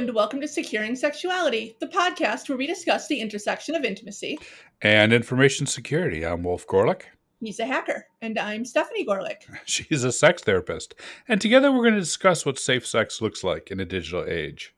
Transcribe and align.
And 0.00 0.14
welcome 0.14 0.40
to 0.40 0.48
Securing 0.48 0.96
Sexuality, 0.96 1.76
the 1.78 1.86
podcast 1.86 2.48
where 2.48 2.56
we 2.56 2.66
discuss 2.66 3.06
the 3.06 3.20
intersection 3.20 3.74
of 3.74 3.84
intimacy 3.84 4.38
and 4.80 5.12
information 5.12 5.66
security. 5.66 6.24
I'm 6.24 6.42
Wolf 6.42 6.66
Gorlick. 6.66 7.02
He's 7.38 7.60
a 7.60 7.66
hacker, 7.66 8.06
and 8.22 8.38
I'm 8.38 8.64
Stefani 8.64 9.04
Goerlich. 9.04 9.42
She's 9.66 10.02
a 10.02 10.10
sex 10.10 10.42
therapist. 10.42 10.94
And 11.28 11.38
together 11.38 11.70
we're 11.70 11.82
going 11.82 11.96
to 11.96 12.00
discuss 12.00 12.46
what 12.46 12.58
safe 12.58 12.86
sex 12.86 13.20
looks 13.20 13.44
like 13.44 13.70
in 13.70 13.78
a 13.78 13.84
digital 13.84 14.24
age. 14.24 14.74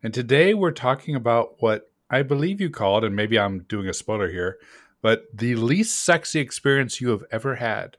And 0.00 0.14
today 0.14 0.54
we're 0.54 0.70
talking 0.70 1.16
about 1.16 1.56
what 1.58 1.90
I 2.08 2.22
believe 2.22 2.60
you 2.60 2.70
called, 2.70 3.02
and 3.02 3.16
maybe 3.16 3.36
I'm 3.36 3.64
doing 3.64 3.88
a 3.88 3.92
spoiler 3.92 4.30
here, 4.30 4.58
but 5.02 5.24
the 5.34 5.56
least 5.56 6.04
sexy 6.04 6.38
experience 6.38 7.00
you 7.00 7.08
have 7.08 7.24
ever 7.32 7.56
had. 7.56 7.96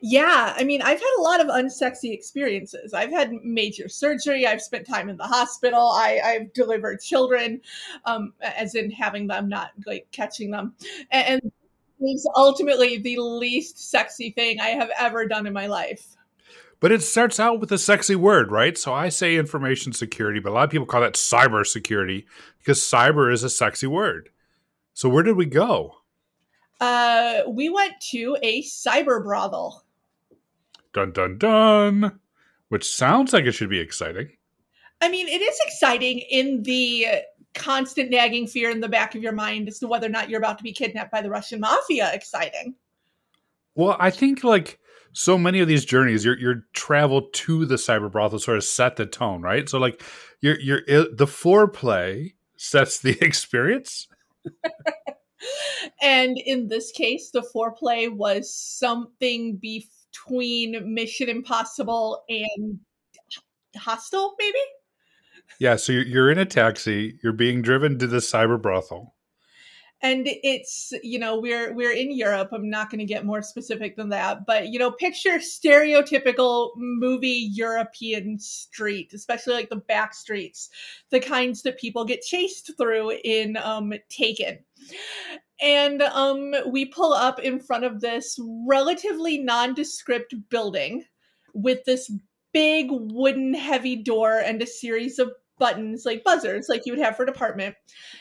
Yeah, 0.00 0.54
I 0.56 0.64
mean, 0.64 0.82
I've 0.82 0.98
had 0.98 1.14
a 1.18 1.22
lot 1.22 1.40
of 1.40 1.46
unsexy 1.48 2.12
experiences. 2.12 2.94
I've 2.94 3.10
had 3.10 3.32
major 3.42 3.88
surgery. 3.88 4.46
I've 4.46 4.62
spent 4.62 4.86
time 4.86 5.08
in 5.08 5.16
the 5.16 5.26
hospital. 5.26 5.90
I, 5.90 6.20
have 6.22 6.52
delivered 6.52 7.00
children, 7.00 7.60
um, 8.04 8.32
as 8.40 8.74
in 8.74 8.90
having 8.90 9.26
them, 9.26 9.48
not 9.48 9.70
like 9.86 10.06
catching 10.12 10.50
them. 10.50 10.74
And, 11.10 11.42
and 11.42 11.52
it's 12.00 12.26
ultimately 12.36 12.98
the 12.98 13.18
least 13.18 13.90
sexy 13.90 14.30
thing 14.30 14.60
I 14.60 14.68
have 14.68 14.90
ever 14.98 15.26
done 15.26 15.46
in 15.46 15.52
my 15.52 15.66
life. 15.66 16.16
But 16.80 16.92
it 16.92 17.02
starts 17.02 17.38
out 17.38 17.60
with 17.60 17.70
a 17.72 17.78
sexy 17.78 18.16
word, 18.16 18.50
right? 18.50 18.76
So 18.76 18.92
I 18.94 19.10
say 19.10 19.36
information 19.36 19.92
security, 19.92 20.40
but 20.40 20.50
a 20.50 20.54
lot 20.54 20.64
of 20.64 20.70
people 20.70 20.86
call 20.86 21.02
that 21.02 21.14
cyber 21.14 21.66
security 21.66 22.26
because 22.58 22.80
cyber 22.80 23.30
is 23.30 23.44
a 23.44 23.50
sexy 23.50 23.86
word. 23.86 24.30
So 24.94 25.08
where 25.08 25.22
did 25.22 25.36
we 25.36 25.44
go? 25.44 25.99
Uh, 26.80 27.42
we 27.48 27.68
went 27.68 27.94
to 28.10 28.36
a 28.42 28.62
cyber 28.62 29.22
brothel. 29.22 29.84
Dun 30.92 31.12
dun 31.12 31.38
dun. 31.38 32.18
Which 32.68 32.88
sounds 32.88 33.32
like 33.32 33.44
it 33.44 33.52
should 33.52 33.68
be 33.68 33.80
exciting. 33.80 34.30
I 35.00 35.08
mean, 35.08 35.28
it 35.28 35.42
is 35.42 35.58
exciting 35.66 36.20
in 36.20 36.62
the 36.62 37.06
constant 37.54 38.10
nagging 38.10 38.46
fear 38.46 38.70
in 38.70 38.80
the 38.80 38.88
back 38.88 39.14
of 39.14 39.22
your 39.22 39.32
mind 39.32 39.68
as 39.68 39.78
to 39.80 39.88
whether 39.88 40.06
or 40.06 40.10
not 40.10 40.30
you're 40.30 40.38
about 40.38 40.58
to 40.58 40.64
be 40.64 40.72
kidnapped 40.72 41.10
by 41.10 41.20
the 41.20 41.30
Russian 41.30 41.60
mafia 41.60 42.12
exciting. 42.12 42.74
Well, 43.74 43.96
I 43.98 44.10
think 44.10 44.44
like 44.44 44.78
so 45.12 45.36
many 45.36 45.60
of 45.60 45.68
these 45.68 45.84
journeys, 45.84 46.24
your 46.24 46.38
your 46.38 46.66
travel 46.72 47.22
to 47.32 47.64
the 47.66 47.76
cyber 47.76 48.10
brothel 48.10 48.38
sort 48.38 48.56
of 48.56 48.64
set 48.64 48.96
the 48.96 49.06
tone, 49.06 49.42
right? 49.42 49.68
So 49.68 49.78
like 49.78 50.02
your 50.40 50.60
your 50.60 50.82
the 50.86 51.26
foreplay 51.26 52.34
sets 52.56 52.98
the 52.98 53.18
experience. 53.24 54.06
and 56.02 56.38
in 56.38 56.68
this 56.68 56.90
case, 56.92 57.30
the 57.30 57.46
foreplay 57.54 58.12
was 58.12 58.52
something 58.52 59.56
between 59.56 60.94
Mission 60.94 61.28
Impossible 61.28 62.24
and 62.28 62.78
Hostel, 63.76 64.34
maybe. 64.38 64.58
Yeah, 65.58 65.76
so 65.76 65.92
you're 65.92 66.30
in 66.30 66.38
a 66.38 66.46
taxi, 66.46 67.18
you're 67.22 67.32
being 67.32 67.62
driven 67.62 67.98
to 67.98 68.06
the 68.06 68.18
cyber 68.18 68.60
brothel 68.60 69.14
and 70.02 70.26
it's 70.26 70.92
you 71.02 71.18
know 71.18 71.38
we're 71.38 71.74
we're 71.74 71.92
in 71.92 72.10
Europe. 72.10 72.50
I'm 72.52 72.70
not 72.70 72.90
going 72.90 73.00
to 73.00 73.04
get 73.04 73.26
more 73.26 73.42
specific 73.42 73.96
than 73.96 74.08
that, 74.10 74.46
but 74.46 74.68
you 74.68 74.78
know, 74.78 74.90
picture 74.90 75.38
stereotypical 75.38 76.70
movie 76.76 77.50
European 77.52 78.38
street, 78.38 79.12
especially 79.12 79.54
like 79.54 79.68
the 79.68 79.76
back 79.76 80.14
streets, 80.14 80.70
the 81.10 81.20
kinds 81.20 81.62
that 81.62 81.78
people 81.78 82.04
get 82.04 82.22
chased 82.22 82.70
through 82.78 83.12
in 83.24 83.56
um, 83.58 83.92
Taken. 84.08 84.58
And 85.60 86.02
um, 86.02 86.54
we 86.70 86.86
pull 86.86 87.12
up 87.12 87.38
in 87.38 87.60
front 87.60 87.84
of 87.84 88.00
this 88.00 88.38
relatively 88.66 89.38
nondescript 89.38 90.34
building 90.48 91.04
with 91.52 91.84
this 91.84 92.10
big 92.52 92.88
wooden 92.90 93.54
heavy 93.54 93.96
door 93.96 94.38
and 94.38 94.60
a 94.62 94.66
series 94.66 95.18
of 95.18 95.30
buttons 95.58 96.04
like 96.06 96.24
buzzers 96.24 96.66
like 96.70 96.86
you 96.86 96.92
would 96.92 97.02
have 97.02 97.14
for 97.14 97.24
a 97.24 97.26
department 97.26 97.74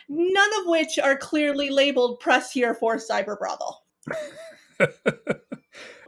none 0.09 0.49
of 0.59 0.67
which 0.67 0.99
are 0.99 1.15
clearly 1.15 1.69
labeled 1.69 2.19
press 2.19 2.51
here 2.51 2.73
for 2.73 2.97
cyber 2.97 3.37
brothel. 3.39 3.83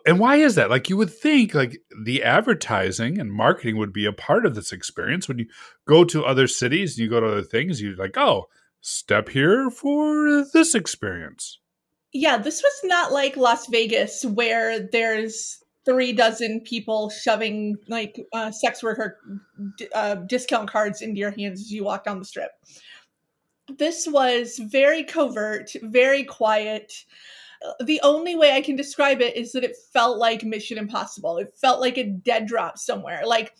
And 0.05 0.19
why 0.19 0.37
is 0.37 0.55
that? 0.55 0.69
Like 0.69 0.89
you 0.89 0.97
would 0.97 1.13
think 1.13 1.53
like 1.53 1.77
the 2.03 2.23
advertising 2.23 3.19
and 3.19 3.31
marketing 3.31 3.77
would 3.77 3.93
be 3.93 4.05
a 4.05 4.13
part 4.13 4.45
of 4.45 4.55
this 4.55 4.71
experience. 4.71 5.27
When 5.27 5.39
you 5.39 5.45
go 5.87 6.03
to 6.05 6.25
other 6.25 6.47
cities 6.47 6.97
and 6.97 7.03
you 7.03 7.09
go 7.09 7.19
to 7.19 7.27
other 7.27 7.43
things 7.43 7.81
you're 7.81 7.95
like 7.95 8.17
oh 8.17 8.47
step 8.81 9.29
here 9.29 9.69
for 9.69 10.45
this 10.53 10.75
experience 10.75 11.59
yeah 12.13 12.37
this 12.37 12.61
was 12.61 12.79
not 12.83 13.11
like 13.11 13.37
las 13.37 13.67
vegas 13.67 14.25
where 14.25 14.87
there's 14.91 15.61
three 15.85 16.13
dozen 16.13 16.61
people 16.61 17.09
shoving 17.09 17.75
like 17.87 18.19
uh, 18.33 18.51
sex 18.51 18.83
worker 18.83 19.19
uh, 19.95 20.15
discount 20.15 20.69
cards 20.69 21.01
into 21.01 21.19
your 21.19 21.31
hands 21.31 21.61
as 21.61 21.71
you 21.71 21.83
walk 21.83 22.05
down 22.05 22.19
the 22.19 22.25
strip. 22.25 22.51
This 23.77 24.07
was 24.07 24.59
very 24.59 25.03
covert, 25.03 25.71
very 25.81 26.23
quiet. 26.23 26.93
The 27.83 28.01
only 28.01 28.35
way 28.35 28.53
I 28.53 28.61
can 28.61 28.75
describe 28.75 29.21
it 29.21 29.35
is 29.35 29.51
that 29.51 29.63
it 29.63 29.77
felt 29.93 30.17
like 30.17 30.43
Mission 30.43 30.77
Impossible. 30.77 31.37
It 31.37 31.53
felt 31.59 31.79
like 31.79 31.97
a 31.97 32.09
dead 32.09 32.47
drop 32.47 32.77
somewhere. 32.77 33.21
Like, 33.25 33.53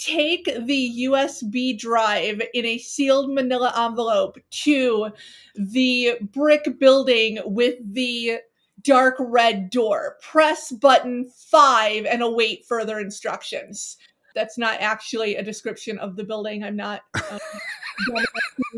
take 0.00 0.44
the 0.44 1.06
USB 1.06 1.78
drive 1.78 2.40
in 2.54 2.64
a 2.64 2.78
sealed 2.78 3.32
manila 3.32 3.72
envelope 3.76 4.38
to 4.50 5.10
the 5.54 6.16
brick 6.32 6.78
building 6.78 7.38
with 7.44 7.76
the 7.94 8.38
dark 8.82 9.16
red 9.18 9.70
door. 9.70 10.16
Press 10.22 10.72
button 10.72 11.30
five 11.50 12.06
and 12.06 12.22
await 12.22 12.64
further 12.66 12.98
instructions. 12.98 13.98
That's 14.34 14.56
not 14.56 14.80
actually 14.80 15.36
a 15.36 15.42
description 15.42 15.98
of 15.98 16.16
the 16.16 16.24
building. 16.24 16.64
I'm 16.64 16.76
not 16.76 17.02
um, 17.30 17.38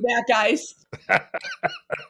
that, 0.02 0.24
guys. 0.28 0.74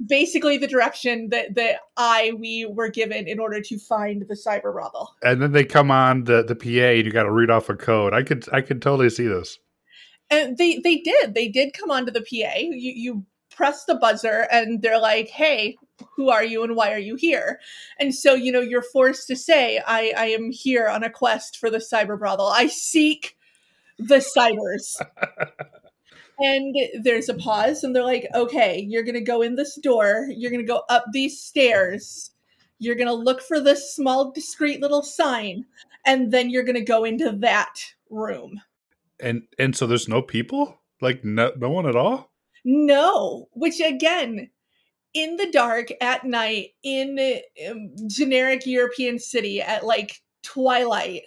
Basically, 0.07 0.59
the 0.59 0.67
direction 0.67 1.29
that 1.31 1.55
that 1.55 1.77
I 1.97 2.33
we 2.39 2.67
were 2.67 2.89
given 2.89 3.29
in 3.29 3.39
order 3.39 3.61
to 3.61 3.79
find 3.79 4.23
the 4.29 4.35
cyber 4.35 4.73
brothel. 4.73 5.15
And 5.23 5.41
then 5.41 5.53
they 5.53 5.65
come 5.65 5.91
on 5.91 6.25
the 6.25 6.43
the 6.43 6.57
PA, 6.57 6.69
and 6.69 7.05
you 7.05 7.13
got 7.13 7.25
to 7.25 7.33
read 7.33 7.51
off 7.51 7.69
a 7.69 7.77
code. 7.77 8.15
I 8.15 8.23
could 8.23 8.47
I 8.53 8.61
could 8.61 8.83
totally 8.83 9.11
see 9.11 9.27
this. 9.27 9.59
And 10.31 10.57
they 10.57 10.79
they 10.79 10.99
did 10.99 11.35
they 11.35 11.49
did 11.49 11.75
come 11.75 11.91
onto 11.91 12.13
the 12.13 12.21
PA. 12.21 12.59
You 12.59 12.93
you 12.95 13.27
press 13.55 13.85
the 13.85 13.95
buzzer, 13.95 14.47
and 14.51 14.83
they're 14.83 15.01
like, 15.01 15.29
"Hey, 15.29 15.77
who 16.17 16.31
are 16.31 16.45
you 16.45 16.63
and 16.63 16.77
why 16.77 16.93
are 16.93 16.99
you 16.99 17.17
here? 17.17 17.61
And 17.99 18.15
so, 18.15 18.35
you 18.35 18.53
know, 18.53 18.61
you're 18.61 18.83
forced 18.83 19.27
to 19.29 19.37
say, 19.37 19.81
I, 19.87 20.13
I 20.17 20.27
am 20.27 20.51
here 20.51 20.89
on 20.89 21.03
a 21.03 21.11
quest 21.11 21.57
for 21.59 21.71
the 21.71 21.79
cyber 21.79 22.19
brothel. 22.19 22.49
I 22.49 22.67
seek 22.67 23.37
the 23.99 24.25
cybers. 24.37 24.97
and 26.43 26.77
there's 27.03 27.29
a 27.29 27.35
pause, 27.35 27.85
and 27.85 27.95
they're 27.95 28.05
like, 28.05 28.27
okay, 28.35 28.85
you're 28.89 29.05
going 29.05 29.15
to 29.15 29.21
go 29.21 29.43
in 29.43 29.57
this 29.57 29.77
door, 29.77 30.27
you're 30.31 30.51
going 30.51 30.65
to 30.65 30.73
go 30.73 30.83
up 30.89 31.05
these 31.13 31.41
stairs, 31.41 32.31
you're 32.79 32.97
going 32.97 33.09
to 33.09 33.15
look 33.15 33.41
for 33.41 33.61
this 33.61 33.95
small, 33.95 34.33
discreet 34.33 34.81
little 34.81 35.03
sign, 35.03 35.65
and 36.05 36.33
then 36.33 36.51
you're 36.51 36.65
going 36.65 36.75
to 36.75 36.85
go 36.85 37.05
into 37.05 37.31
that 37.31 37.75
room. 38.11 38.61
And 39.21 39.43
and 39.59 39.77
so 39.77 39.87
there's 39.87 40.09
no 40.09 40.21
people? 40.21 40.81
Like 41.01 41.25
no 41.25 41.53
no 41.57 41.71
one 41.71 41.87
at 41.87 41.97
all? 41.97 42.33
No, 42.65 43.49
which 43.53 43.81
again, 43.81 44.51
in 45.15 45.37
the 45.37 45.51
dark 45.51 45.89
at 46.01 46.25
night 46.25 46.71
in 46.83 47.41
um, 47.69 47.93
generic 48.09 48.67
European 48.67 49.19
city 49.19 49.61
at 49.61 49.85
like 49.85 50.21
twilight. 50.43 51.23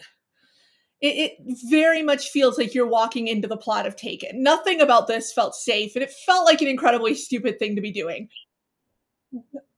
It, 1.01 1.35
it, 1.45 1.57
very 1.69 2.01
much 2.01 2.29
feels 2.29 2.57
like 2.57 2.73
you're 2.73 2.87
walking 2.87 3.27
into 3.27 3.47
the 3.47 3.57
plot 3.57 3.85
of 3.85 3.95
Taken. 3.95 4.41
Nothing 4.41 4.81
about 4.81 5.07
this 5.07 5.33
felt 5.33 5.55
safe, 5.55 5.95
and 5.95 6.03
it 6.03 6.11
felt 6.25 6.45
like 6.45 6.61
an 6.61 6.67
incredibly 6.67 7.13
stupid 7.13 7.59
thing 7.59 7.75
to 7.75 7.81
be 7.81 7.91
doing. 7.91 8.29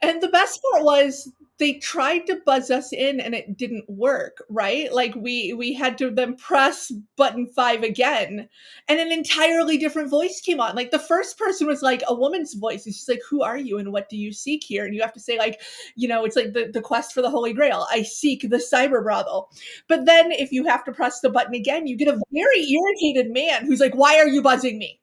And 0.01 0.21
the 0.21 0.29
best 0.29 0.61
part 0.71 0.83
was 0.83 1.31
they 1.59 1.74
tried 1.75 2.25
to 2.27 2.42
buzz 2.45 2.69
us 2.69 2.94
in 2.94 3.19
and 3.19 3.33
it 3.33 3.57
didn't 3.57 3.89
work 3.89 4.44
right? 4.50 4.94
Like 4.94 5.15
we 5.15 5.54
we 5.54 5.74
had 5.74 5.98
to 6.00 6.09
then 6.12 6.36
press 6.36 6.92
button 7.15 7.48
5 7.48 7.83
again 7.83 8.48
and 8.88 9.00
an 9.00 9.12
entirely 9.12 9.77
different 9.77 10.09
voice 10.09 10.42
came 10.42 10.59
on. 10.59 10.75
Like 10.75 10.92
the 10.92 11.00
first 11.00 11.38
person 11.38 11.68
was 11.68 11.81
like 11.81 12.04
a 12.07 12.15
woman's 12.15 12.54
voice 12.54 12.86
and 12.86 12.94
she's 12.94 13.09
like 13.09 13.21
who 13.30 13.42
are 13.42 13.57
you 13.57 13.77
and 13.77 13.92
what 13.92 14.09
do 14.09 14.18
you 14.18 14.31
seek 14.31 14.63
here? 14.63 14.86
And 14.86 14.94
you 14.95 15.01
have 15.01 15.13
to 15.13 15.19
say 15.19 15.38
like 15.38 15.62
you 15.95 16.07
know 16.07 16.25
it's 16.25 16.36
like 16.36 16.54
the, 16.54 16.69
the 16.71 16.81
quest 16.81 17.13
for 17.13 17.21
the 17.21 17.30
holy 17.30 17.54
grail. 17.54 17.88
I 17.92 18.03
seek 18.03 18.42
the 18.42 18.57
cyber 18.57 19.03
brothel 19.03 19.50
but 19.88 20.06
then 20.06 20.31
if 20.31 20.51
you 20.51 20.65
have 20.65 20.83
to 20.86 20.92
press 20.92 21.19
the 21.21 21.30
button 21.30 21.53
again 21.53 21.88
you 21.88 21.98
get 21.98 22.07
a 22.07 22.21
very 22.31 22.69
irritated 22.69 23.31
man 23.31 23.65
who's 23.65 23.80
like 23.80 23.95
why 23.95 24.18
are 24.18 24.27
you 24.27 24.42
buzzing 24.42 24.77
me 24.77 25.00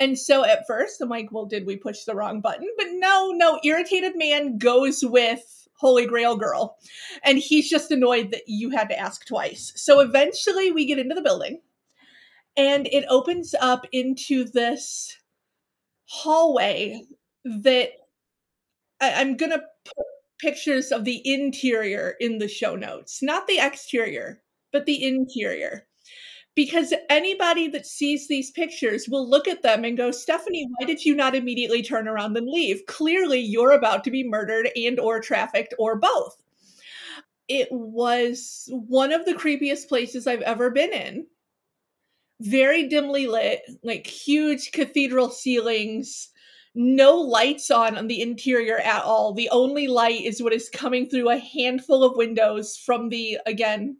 and 0.00 0.18
so 0.18 0.44
at 0.44 0.66
first, 0.66 1.00
I'm 1.00 1.08
like, 1.08 1.30
well, 1.30 1.46
did 1.46 1.66
we 1.66 1.76
push 1.76 2.04
the 2.04 2.14
wrong 2.14 2.40
button? 2.40 2.68
But 2.76 2.88
no, 2.92 3.32
no, 3.32 3.60
irritated 3.64 4.16
man 4.16 4.58
goes 4.58 5.04
with 5.04 5.68
Holy 5.76 6.06
Grail 6.06 6.36
girl. 6.36 6.76
And 7.22 7.38
he's 7.38 7.68
just 7.68 7.90
annoyed 7.90 8.30
that 8.32 8.42
you 8.46 8.70
had 8.70 8.88
to 8.88 8.98
ask 8.98 9.26
twice. 9.26 9.72
So 9.76 10.00
eventually 10.00 10.72
we 10.72 10.86
get 10.86 10.98
into 10.98 11.14
the 11.14 11.22
building 11.22 11.60
and 12.56 12.86
it 12.88 13.04
opens 13.08 13.54
up 13.60 13.86
into 13.92 14.44
this 14.44 15.16
hallway 16.06 17.02
that 17.44 17.90
I, 19.00 19.20
am 19.20 19.36
going 19.36 19.52
to 19.52 19.62
put 19.84 20.06
pictures 20.38 20.92
of 20.92 21.04
the 21.04 21.20
interior 21.24 22.14
in 22.20 22.38
the 22.38 22.48
show 22.48 22.76
notes, 22.76 23.22
not 23.22 23.46
the 23.46 23.58
exterior, 23.58 24.42
but 24.72 24.86
the 24.86 25.04
interior 25.04 25.86
because 26.54 26.94
anybody 27.10 27.68
that 27.68 27.86
sees 27.86 28.28
these 28.28 28.50
pictures 28.50 29.08
will 29.08 29.28
look 29.28 29.48
at 29.48 29.62
them 29.62 29.84
and 29.84 29.96
go 29.96 30.10
stefani 30.10 30.68
why 30.76 30.86
did 30.86 31.04
you 31.04 31.14
not 31.14 31.34
immediately 31.34 31.82
turn 31.82 32.06
around 32.06 32.36
and 32.36 32.48
leave? 32.48 32.84
Clearly 32.86 33.40
you're 33.40 33.72
about 33.72 34.04
to 34.04 34.10
be 34.10 34.28
murdered 34.28 34.68
and 34.76 35.00
or 35.00 35.20
trafficked 35.20 35.74
or 35.78 35.96
both. 35.96 36.40
It 37.48 37.68
was 37.70 38.68
one 38.70 39.12
of 39.12 39.24
the 39.24 39.34
creepiest 39.34 39.88
places 39.88 40.26
i've 40.26 40.42
ever 40.42 40.70
been 40.70 40.92
in. 40.92 41.26
Very 42.40 42.88
dimly 42.88 43.26
lit 43.26 43.62
like 43.82 44.06
huge 44.06 44.72
cathedral 44.72 45.30
ceilings 45.30 46.30
no 46.74 47.16
lights 47.16 47.70
on 47.70 47.96
on 47.96 48.08
the 48.08 48.20
interior 48.20 48.78
at 48.78 49.04
all. 49.04 49.32
The 49.32 49.48
only 49.50 49.86
light 49.86 50.22
is 50.22 50.42
what 50.42 50.52
is 50.52 50.68
coming 50.68 51.08
through 51.08 51.30
a 51.30 51.38
handful 51.38 52.02
of 52.02 52.16
windows 52.16 52.76
from 52.76 53.08
the 53.08 53.38
again 53.46 53.96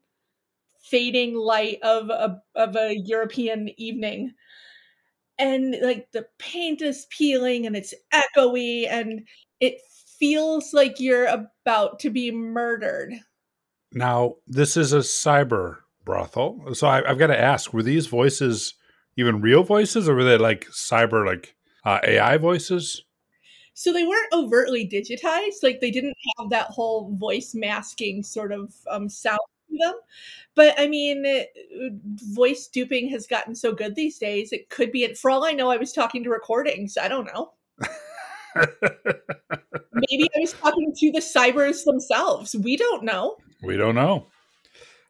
fading 0.85 1.35
light 1.35 1.79
of 1.83 2.11
a 2.11 2.41
of 2.55 2.77
a 2.77 2.97
European 2.97 3.71
evening. 3.79 4.33
And 5.39 5.77
like 5.83 6.13
the 6.13 6.27
paint 6.39 6.83
is 6.83 7.07
peeling 7.11 7.67
and 7.67 7.75
it's 7.75 7.95
echoey 8.13 8.87
and 8.89 9.27
it 9.61 9.79
feels 10.19 10.73
like 10.73 11.01
you're 11.01 11.27
about 11.27 11.99
to 12.01 12.11
be 12.11 12.31
murdered. 12.31 13.15
Now, 13.93 14.35
this 14.47 14.77
is 14.77 14.93
a 14.93 14.99
cyber 14.99 15.79
brothel. 16.05 16.75
So 16.75 16.87
I, 16.87 17.07
have 17.07 17.19
got 17.19 17.29
to 17.29 17.41
ask, 17.41 17.73
were 17.73 17.83
these 17.83 18.07
voices 18.07 18.75
even 19.17 19.41
real 19.41 19.63
voices 19.63 20.09
or 20.09 20.15
were 20.15 20.25
they 20.25 20.37
like 20.37 20.67
cyber, 20.67 21.27
like 21.27 21.57
uh, 21.85 22.01
AI 22.05 22.37
voices? 22.37 23.03
So 23.73 23.93
they 23.93 24.05
weren't 24.05 24.33
overtly 24.33 24.89
digitized. 24.89 25.63
Like 25.63 25.81
they 25.81 25.91
didn't 25.91 26.17
have 26.39 26.51
that 26.51 26.67
whole 26.67 27.17
voice 27.17 27.55
masking 27.55 28.23
sort 28.23 28.53
of 28.53 28.73
um, 28.89 29.09
sound 29.09 29.41
to 29.77 29.87
them. 29.87 29.95
But 30.55 30.75
I 30.79 30.87
mean, 30.89 31.25
uh, 31.27 31.43
voice 32.33 32.69
duping 32.69 33.09
has 33.11 33.27
gotten 33.27 33.55
so 33.55 33.73
good 33.73 33.95
these 33.95 34.19
days. 34.19 34.53
It 34.53 34.71
could 34.71 34.93
be, 34.93 35.13
for 35.15 35.31
all 35.31 35.45
I 35.45 35.53
know, 35.53 35.71
I 35.71 35.77
was 35.77 35.93
talking 35.93 36.23
to 36.25 36.31
recordings. 36.31 36.97
I 37.01 37.09
don't 37.09 37.27
know. 37.27 37.53
Maybe 39.93 40.29
I 40.37 40.41
was 40.41 40.53
talking 40.53 40.93
to 40.97 41.13
the 41.13 41.21
cybers 41.21 41.85
themselves. 41.85 42.55
We 42.55 42.77
don't 42.77 43.05
know. 43.05 43.37
We 43.63 43.77
don't 43.77 43.95
know. 43.95 44.27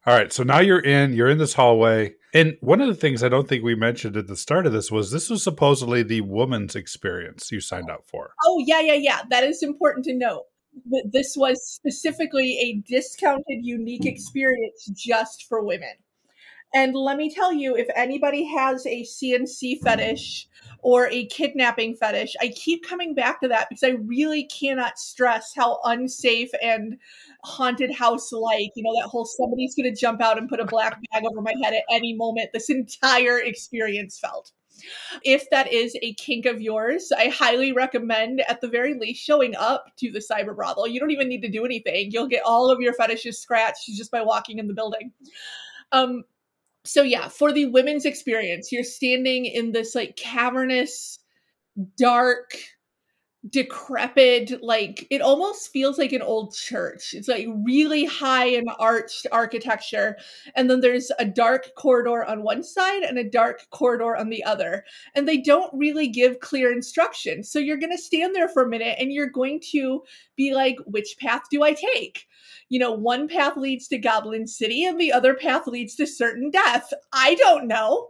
All 0.07 0.15
right, 0.15 0.33
so 0.33 0.43
now 0.43 0.61
you're 0.61 0.81
in. 0.81 1.15
You're 1.15 1.31
in 1.31 1.39
this 1.39 1.55
hallway, 1.55 2.15
and 2.35 2.59
one 2.61 2.83
of 2.83 2.89
the 2.89 2.95
things 2.95 3.23
I 3.23 3.31
don't 3.31 3.49
think 3.49 3.65
we 3.65 3.75
mentioned 3.75 4.19
at 4.19 4.27
the 4.27 4.37
start 4.37 4.67
of 4.67 4.73
this 4.73 4.91
was 4.91 5.11
this 5.11 5.31
was 5.31 5.43
supposedly 5.43 6.03
the 6.03 6.21
woman's 6.21 6.77
experience 6.77 7.51
you 7.51 7.61
signed 7.61 7.91
up 7.91 8.05
for. 8.07 8.35
Oh 8.45 8.63
yeah, 8.67 8.81
yeah, 8.81 8.95
yeah. 8.95 9.23
That 9.31 9.45
is 9.45 9.63
important 9.63 10.05
to 10.07 10.15
note 10.15 10.45
this 11.11 11.37
was 11.37 11.67
specifically 11.67 12.59
a 12.59 12.83
discounted, 12.89 13.65
unique 13.65 14.07
experience 14.07 14.87
just 14.95 15.47
for 15.49 15.63
women. 15.63 15.95
And 16.75 16.97
let 16.97 17.17
me 17.17 17.33
tell 17.33 17.53
you, 17.53 17.77
if 17.77 17.87
anybody 17.95 18.45
has 18.47 18.85
a 18.85 19.05
CNC 19.05 19.81
fetish 19.81 20.49
or 20.83 21.07
a 21.07 21.27
kidnapping 21.27 21.95
fetish, 21.95 22.35
I 22.41 22.49
keep 22.49 22.85
coming 22.85 23.15
back 23.15 23.41
to 23.43 23.49
that 23.49 23.69
because 23.69 23.85
I 23.85 23.91
really 23.91 24.49
cannot 24.49 24.99
stress 24.99 25.53
how 25.55 25.79
unsafe 25.85 26.51
and 26.61 26.99
haunted 27.45 27.95
house 27.95 28.33
like, 28.33 28.73
you 28.75 28.83
know, 28.83 28.93
that 29.01 29.09
whole 29.09 29.25
somebody's 29.25 29.77
going 29.77 29.95
to 29.95 29.99
jump 29.99 30.21
out 30.21 30.37
and 30.37 30.49
put 30.49 30.59
a 30.59 30.65
black 30.65 30.99
bag 31.13 31.23
over 31.25 31.41
my 31.41 31.55
head 31.63 31.75
at 31.75 31.85
any 31.93 32.13
moment 32.13 32.51
this 32.53 32.69
entire 32.69 33.39
experience 33.39 34.19
felt. 34.19 34.51
If 35.23 35.49
that 35.51 35.73
is 35.73 35.97
a 36.03 36.15
kink 36.15 36.47
of 36.47 36.61
yours, 36.61 37.13
I 37.17 37.29
highly 37.29 37.73
recommend 37.73 38.43
at 38.49 38.61
the 38.61 38.69
very 38.69 38.95
least 38.95 39.23
showing 39.23 39.55
up 39.57 39.87
to 39.99 40.11
the 40.11 40.19
cyber 40.19 40.55
brothel. 40.55 40.87
You 40.87 41.01
don't 41.01 41.11
even 41.11 41.29
need 41.29 41.43
to 41.43 41.51
do 41.51 41.65
anything. 41.65 42.11
You'll 42.11 42.29
get 42.29 42.43
all 42.45 42.71
of 42.71 42.81
your 42.81 42.95
fetishes 42.95 43.41
scratched 43.41 43.87
just 43.87 44.11
by 44.11 44.23
walking 44.23 44.59
in 44.59 44.69
the 44.69 44.75
building. 44.75 45.13
Um, 45.93 46.25
so 46.85 47.03
yeah, 47.03 47.29
for 47.29 47.53
the 47.53 47.67
women's 47.67 48.05
experience, 48.05 48.71
you're 48.71 48.85
standing 48.85 49.47
in 49.47 49.73
this 49.73 49.95
like 49.95 50.17
cavernous, 50.17 51.19
dark, 51.97 52.57
decrepit 53.51 54.63
like 54.63 55.07
it 55.11 55.21
almost 55.21 55.71
feels 55.71 55.99
like 55.99 56.13
an 56.13 56.23
old 56.23 56.55
church. 56.55 57.13
It's 57.13 57.29
like 57.29 57.47
really 57.65 58.05
high 58.05 58.47
and 58.47 58.69
arched 58.79 59.27
architecture 59.33 60.17
and 60.55 60.71
then 60.71 60.81
there's 60.81 61.11
a 61.19 61.27
dark 61.27 61.75
corridor 61.77 62.25
on 62.25 62.43
one 62.43 62.63
side 62.63 63.03
and 63.03 63.19
a 63.19 63.29
dark 63.29 63.67
corridor 63.71 64.17
on 64.17 64.31
the 64.31 64.43
other 64.45 64.85
and 65.15 65.29
they 65.29 65.39
don't 65.39 65.73
really 65.75 66.09
give 66.09 66.41
clear 66.41 66.73
instructions. 66.73 67.51
So 67.51 67.59
you're 67.59 67.77
going 67.77 67.93
to 67.95 67.99
stand 67.99 68.35
there 68.35 68.49
for 68.49 68.63
a 68.63 68.69
minute 68.69 68.97
and 68.99 69.13
you're 69.13 69.27
going 69.27 69.61
to 69.73 70.03
be 70.37 70.55
like 70.55 70.77
which 70.87 71.17
path 71.19 71.43
do 71.51 71.63
i 71.63 71.73
take 71.73 72.27
you 72.69 72.79
know 72.79 72.93
one 72.93 73.29
path 73.29 73.57
leads 73.57 73.89
to 73.89 73.99
goblin 73.99 74.47
city 74.47 74.85
and 74.85 75.01
the 75.01 75.13
other 75.13 75.35
path 75.35 75.67
leads 75.67 75.95
to 75.97 76.07
certain 76.07 76.51
death. 76.51 76.93
I 77.13 77.35
don't 77.37 77.67
know. 77.67 78.09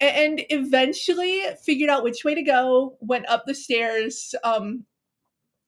And 0.00 0.42
eventually 0.50 1.44
figured 1.62 1.90
out 1.90 2.04
which 2.04 2.24
way 2.24 2.34
to 2.34 2.42
go 2.42 2.96
went 3.00 3.28
up 3.28 3.44
the 3.46 3.54
stairs 3.54 4.34
um, 4.44 4.84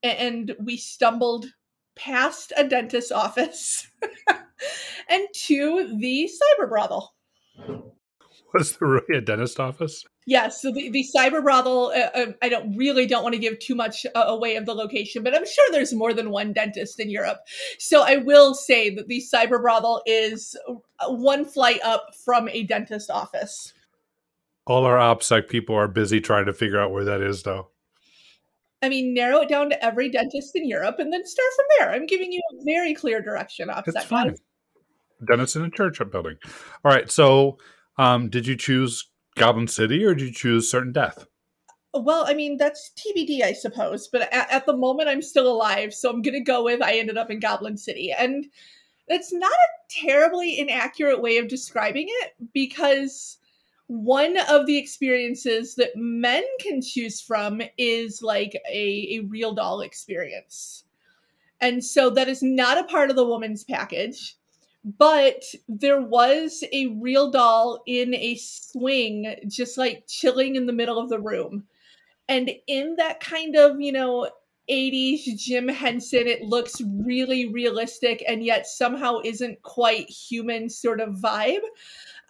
and 0.02 0.54
we 0.60 0.76
stumbled 0.76 1.46
past 1.94 2.52
a 2.56 2.64
dentist's 2.64 3.10
office 3.10 3.86
and 5.08 5.26
to 5.34 5.96
the 5.98 6.30
cyber 6.30 6.68
brothel 6.68 7.14
was 8.58 8.76
there 8.76 8.88
really 8.88 9.18
a 9.18 9.20
dentist 9.20 9.60
office 9.60 10.04
Yes, 10.28 10.60
so 10.60 10.72
the, 10.72 10.90
the 10.90 11.04
cyber 11.16 11.40
brothel. 11.40 11.92
Uh, 11.94 12.18
uh, 12.18 12.32
I 12.42 12.48
don't 12.48 12.76
really 12.76 13.06
don't 13.06 13.22
want 13.22 13.34
to 13.36 13.40
give 13.40 13.60
too 13.60 13.76
much 13.76 14.04
uh, 14.12 14.24
away 14.26 14.56
of 14.56 14.66
the 14.66 14.74
location, 14.74 15.22
but 15.22 15.36
I'm 15.36 15.46
sure 15.46 15.64
there's 15.70 15.94
more 15.94 16.12
than 16.12 16.30
one 16.30 16.52
dentist 16.52 16.98
in 16.98 17.08
Europe. 17.08 17.38
So 17.78 18.02
I 18.02 18.16
will 18.16 18.52
say 18.52 18.92
that 18.96 19.06
the 19.06 19.22
cyber 19.22 19.62
brothel 19.62 20.02
is 20.04 20.56
uh, 20.68 21.12
one 21.12 21.44
flight 21.44 21.80
up 21.84 22.12
from 22.24 22.48
a 22.48 22.64
dentist 22.64 23.08
office. 23.08 23.72
All 24.66 24.84
our 24.84 24.98
OPSEC 24.98 25.48
people 25.48 25.76
are 25.76 25.86
busy 25.86 26.20
trying 26.20 26.46
to 26.46 26.52
figure 26.52 26.80
out 26.80 26.90
where 26.90 27.04
that 27.04 27.20
is, 27.20 27.44
though. 27.44 27.68
I 28.82 28.88
mean, 28.88 29.14
narrow 29.14 29.42
it 29.42 29.48
down 29.48 29.70
to 29.70 29.84
every 29.84 30.10
dentist 30.10 30.56
in 30.56 30.68
Europe, 30.68 30.96
and 30.98 31.12
then 31.12 31.24
start 31.24 31.48
from 31.54 31.66
there. 31.78 31.90
I'm 31.92 32.06
giving 32.06 32.32
you 32.32 32.42
a 32.52 32.64
very 32.64 32.94
clear 32.94 33.22
direction. 33.22 33.68
OPSEC. 33.68 33.82
It's 33.94 34.04
fine. 34.04 34.34
Dentist 35.24 35.54
in 35.54 35.62
a 35.62 35.70
church 35.70 36.00
building. 36.10 36.36
All 36.84 36.90
right. 36.90 37.08
So, 37.08 37.58
um, 37.98 38.28
did 38.28 38.46
you 38.46 38.56
choose 38.56 39.08
Goblin 39.36 39.68
City, 39.68 40.04
or 40.04 40.14
did 40.14 40.26
you 40.26 40.32
choose 40.32 40.70
certain 40.70 40.92
death? 40.92 41.26
Well, 41.94 42.24
I 42.26 42.34
mean, 42.34 42.56
that's 42.56 42.92
TBD, 42.96 43.42
I 43.42 43.52
suppose. 43.52 44.08
But 44.08 44.32
at, 44.32 44.50
at 44.50 44.66
the 44.66 44.76
moment, 44.76 45.08
I'm 45.08 45.22
still 45.22 45.48
alive, 45.48 45.94
so 45.94 46.10
I'm 46.10 46.22
going 46.22 46.34
to 46.34 46.40
go 46.40 46.64
with 46.64 46.82
I 46.82 46.94
ended 46.94 47.16
up 47.16 47.30
in 47.30 47.40
Goblin 47.40 47.76
City. 47.76 48.12
And 48.12 48.46
that's 49.08 49.32
not 49.32 49.50
a 49.50 50.00
terribly 50.06 50.58
inaccurate 50.58 51.22
way 51.22 51.38
of 51.38 51.48
describing 51.48 52.06
it 52.08 52.34
because 52.52 53.38
one 53.86 54.36
of 54.48 54.66
the 54.66 54.76
experiences 54.76 55.76
that 55.76 55.96
men 55.96 56.44
can 56.60 56.82
choose 56.82 57.20
from 57.20 57.62
is 57.78 58.20
like 58.20 58.60
a, 58.68 59.18
a 59.18 59.20
real 59.28 59.54
doll 59.54 59.80
experience. 59.80 60.84
And 61.60 61.84
so 61.84 62.10
that 62.10 62.28
is 62.28 62.42
not 62.42 62.78
a 62.78 62.84
part 62.84 63.10
of 63.10 63.16
the 63.16 63.24
woman's 63.24 63.64
package 63.64 64.36
but 64.86 65.44
there 65.68 66.00
was 66.00 66.62
a 66.72 66.86
real 66.86 67.28
doll 67.28 67.82
in 67.86 68.14
a 68.14 68.36
swing 68.36 69.34
just 69.48 69.76
like 69.76 70.04
chilling 70.06 70.54
in 70.54 70.66
the 70.66 70.72
middle 70.72 70.98
of 70.98 71.08
the 71.08 71.18
room. 71.18 71.64
And 72.28 72.50
in 72.68 72.94
that 72.96 73.18
kind 73.20 73.56
of 73.56 73.80
you 73.80 73.92
know 73.92 74.30
80s 74.70 75.36
jim 75.36 75.68
henson 75.68 76.26
it 76.26 76.42
looks 76.42 76.80
really 77.04 77.46
realistic 77.52 78.24
and 78.26 78.44
yet 78.44 78.66
somehow 78.66 79.20
isn't 79.24 79.62
quite 79.62 80.10
human 80.10 80.68
sort 80.68 81.00
of 81.00 81.14
vibe. 81.16 81.60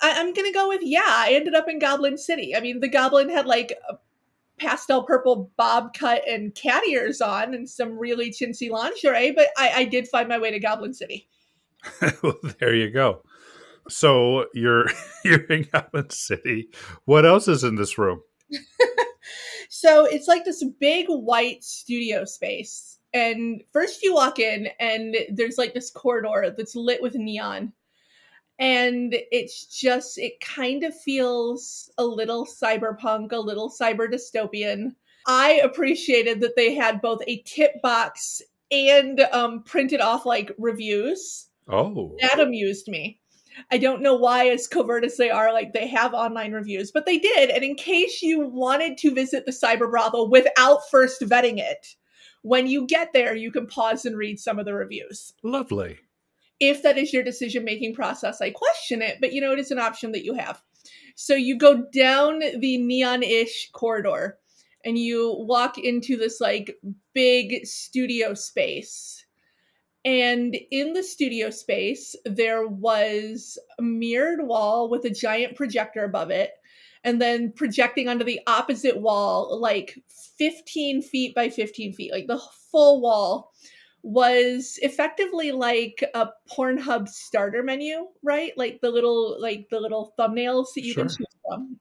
I- 0.02 0.20
am 0.20 0.34
gonna 0.34 0.52
go 0.52 0.68
with 0.68 0.82
yeah 0.82 1.00
i 1.06 1.32
ended 1.32 1.54
up 1.54 1.68
in 1.68 1.78
goblin 1.78 2.18
city. 2.18 2.54
I 2.54 2.60
mean 2.60 2.80
the 2.80 2.88
goblin 2.88 3.30
had 3.30 3.46
like 3.46 3.72
pastel 4.58 5.02
purple 5.02 5.50
bob 5.56 5.94
cut 5.94 6.26
and 6.28 6.54
cat 6.54 6.82
ears 6.88 7.20
on 7.20 7.54
and 7.54 7.68
some 7.68 7.98
really 7.98 8.30
chintzy 8.30 8.70
lingerie 8.70 9.32
but 9.32 9.48
I, 9.56 9.70
I 9.76 9.84
did 9.84 10.08
find 10.08 10.28
my 10.28 10.38
way 10.38 10.50
to 10.50 10.58
goblin 10.58 10.94
city 10.94 11.28
well, 12.23 12.38
there 12.59 12.75
you 12.75 12.90
go. 12.90 13.23
So 13.88 14.47
you're 14.55 14.87
you're 15.25 15.45
in 15.45 15.66
Goblin 15.73 16.11
City. 16.11 16.69
What 17.05 17.26
else 17.26 17.49
is 17.49 17.64
in 17.64 17.76
this 17.76 17.99
room? 17.99 18.23
so 19.69 20.05
it's 20.05 20.28
like 20.28 20.45
this 20.45 20.64
big 20.81 21.07
white 21.09 21.64
studio 21.64 22.25
space. 22.25 22.99
And 23.12 23.62
first 23.73 24.02
you 24.02 24.14
walk 24.14 24.38
in 24.38 24.69
and 24.78 25.16
there's 25.31 25.59
like 25.59 25.73
this 25.73 25.90
corridor 25.90 26.55
that's 26.57 26.76
lit 26.76 27.00
with 27.00 27.14
neon. 27.14 27.73
And 28.59 29.14
it's 29.31 29.66
just 29.66 30.19
it 30.19 30.40
kind 30.40 30.83
of 30.83 30.99
feels 30.99 31.90
a 31.99 32.05
little 32.05 32.47
cyberpunk, 32.47 33.33
a 33.33 33.38
little 33.38 33.71
cyber 33.71 34.11
dystopian. 34.11 34.93
I 35.26 35.61
appreciated 35.64 36.40
that 36.40 36.57
they 36.57 36.75
had 36.75 37.02
both 37.02 37.21
a 37.26 37.43
tip 37.43 37.83
box 37.83 38.43
and 38.71 39.21
um, 39.33 39.62
printed 39.62 40.00
off 40.00 40.26
like 40.26 40.52
reviews 40.59 41.45
Oh. 41.68 42.16
That 42.20 42.40
amused 42.40 42.88
me. 42.88 43.20
I 43.70 43.78
don't 43.78 44.02
know 44.02 44.14
why, 44.14 44.49
as 44.49 44.68
covert 44.68 45.04
as 45.04 45.16
they 45.16 45.30
are, 45.30 45.52
like 45.52 45.73
they 45.73 45.87
have 45.88 46.12
online 46.12 46.52
reviews, 46.52 46.92
but 46.92 47.06
they 47.06 47.18
did. 47.18 47.50
And 47.50 47.64
in 47.64 47.75
case 47.75 48.23
you 48.23 48.40
wanted 48.40 48.99
to 48.99 49.14
visit 49.14 49.46
the 49.46 49.52
cyber 49.52 49.90
brothel 49.90 50.30
without 50.30 50.80
first 50.90 51.23
vetting 51.23 51.58
it, 51.58 51.94
when 52.42 52.66
you 52.66 52.87
get 52.87 53.12
there, 53.12 53.35
you 53.35 53.50
can 53.50 53.66
pause 53.66 54.04
and 54.04 54.16
read 54.16 54.38
some 54.38 54.58
of 54.58 54.66
the 54.66 54.75
reviews. 54.75 55.32
Lovely. 55.42 55.99
If 56.61 56.82
that 56.82 56.99
is 56.99 57.12
your 57.12 57.25
decision 57.25 57.64
making 57.64 57.94
process, 57.94 58.40
I 58.40 58.50
question 58.50 59.02
it, 59.02 59.18
but 59.20 59.32
you 59.32 59.40
know, 59.40 59.52
it 59.52 59.58
is 59.58 59.70
an 59.70 59.78
option 59.78 60.12
that 60.12 60.25
you 60.25 60.35
have. 60.35 60.62
So 61.16 61.35
you 61.35 61.58
go 61.58 61.85
down 61.92 62.38
the 62.38 62.78
neon 62.78 63.23
ish 63.23 63.70
corridor 63.73 64.38
and 64.85 64.96
you 64.96 65.35
walk 65.40 65.78
into 65.78 66.16
this 66.16 66.40
like 66.40 66.76
big 67.14 67.66
studio 67.66 68.35
space. 68.35 69.25
And 70.06 70.56
in 70.70 70.92
the 70.92 71.02
studio 71.02 71.50
space, 71.50 72.14
there 72.25 72.64
was 72.64 73.58
a 73.76 73.82
mirrored 73.82 74.46
wall 74.46 74.88
with 74.88 75.04
a 75.04 75.10
giant 75.10 75.56
projector 75.56 76.04
above 76.04 76.30
it. 76.30 76.52
And 77.02 77.20
then 77.20 77.52
projecting 77.52 78.08
onto 78.08 78.25
the 78.25 78.40
opposite 78.46 79.00
wall, 79.00 79.58
like 79.60 79.98
15 80.38 81.02
feet 81.02 81.34
by 81.34 81.50
15 81.50 81.92
feet, 81.92 82.12
like 82.12 82.28
the 82.28 82.40
full 82.70 83.00
wall, 83.00 83.52
was 84.04 84.78
effectively 84.82 85.50
like 85.50 86.04
a 86.14 86.28
Pornhub 86.56 87.08
starter 87.08 87.64
menu, 87.64 88.06
right? 88.22 88.52
Like 88.56 88.80
the 88.80 88.90
little 88.90 89.36
like 89.40 89.66
the 89.72 89.80
little 89.80 90.14
thumbnails 90.16 90.66
that 90.76 90.84
you 90.84 90.92
sure. 90.92 91.02
can 91.02 91.08
choose 91.08 91.36
from. 91.48 91.80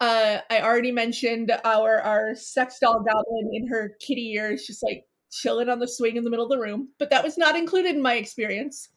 Uh, 0.00 0.38
I 0.50 0.62
already 0.62 0.92
mentioned 0.92 1.52
our 1.64 2.00
our 2.00 2.34
sex 2.34 2.78
doll 2.80 3.04
goblin 3.04 3.50
in 3.52 3.68
her 3.68 3.92
kitty 4.00 4.32
ears, 4.32 4.66
just 4.66 4.82
like 4.82 5.04
chilling 5.32 5.68
on 5.68 5.80
the 5.80 5.88
swing 5.88 6.16
in 6.16 6.24
the 6.24 6.30
middle 6.30 6.44
of 6.44 6.50
the 6.50 6.62
room. 6.62 6.88
But 6.98 7.10
that 7.10 7.24
was 7.24 7.38
not 7.38 7.56
included 7.56 7.96
in 7.96 8.02
my 8.02 8.14
experience. 8.14 8.88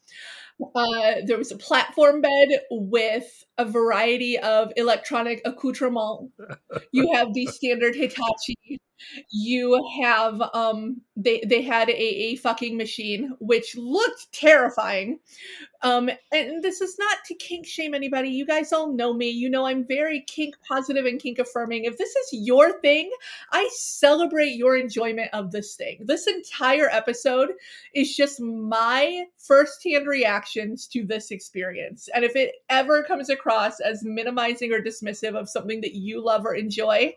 Uh, 0.75 1.15
there 1.25 1.37
was 1.37 1.51
a 1.51 1.57
platform 1.57 2.21
bed 2.21 2.47
with 2.69 3.43
a 3.57 3.65
variety 3.65 4.37
of 4.37 4.71
electronic 4.75 5.41
accoutrement. 5.45 6.31
You 6.91 7.13
have 7.13 7.33
the 7.33 7.45
standard 7.47 7.95
Hitachi. 7.95 8.79
You 9.29 9.85
have 10.01 10.41
um 10.53 11.01
they 11.15 11.43
they 11.47 11.61
had 11.61 11.89
a, 11.89 11.93
a 11.93 12.35
fucking 12.37 12.77
machine 12.77 13.35
which 13.39 13.75
looked 13.77 14.31
terrifying. 14.33 15.19
Um 15.81 16.09
and 16.31 16.63
this 16.63 16.81
is 16.81 16.97
not 16.97 17.17
to 17.25 17.35
kink 17.35 17.67
shame 17.67 17.93
anybody. 17.93 18.29
You 18.29 18.45
guys 18.45 18.73
all 18.73 18.93
know 18.93 19.13
me. 19.13 19.29
You 19.29 19.49
know 19.49 19.65
I'm 19.65 19.85
very 19.85 20.23
kink 20.27 20.55
positive 20.67 21.05
and 21.05 21.19
kink 21.19 21.39
affirming. 21.39 21.83
If 21.83 21.97
this 21.97 22.15
is 22.15 22.29
your 22.31 22.79
thing, 22.81 23.11
I 23.51 23.69
celebrate 23.73 24.55
your 24.55 24.77
enjoyment 24.77 25.29
of 25.33 25.51
this 25.51 25.75
thing. 25.75 25.99
This 26.05 26.27
entire 26.27 26.89
episode 26.89 27.51
is 27.93 28.15
just 28.15 28.39
my 28.39 29.25
firsthand 29.37 30.07
reactions 30.07 30.87
to 30.87 31.05
this 31.05 31.31
experience. 31.31 32.09
And 32.13 32.23
if 32.23 32.35
it 32.35 32.55
ever 32.69 33.03
comes 33.03 33.29
across 33.29 33.44
as 33.83 34.03
minimizing 34.03 34.71
or 34.73 34.81
dismissive 34.81 35.35
of 35.35 35.49
something 35.49 35.81
that 35.81 35.95
you 35.95 36.23
love 36.23 36.45
or 36.45 36.55
enjoy, 36.55 37.15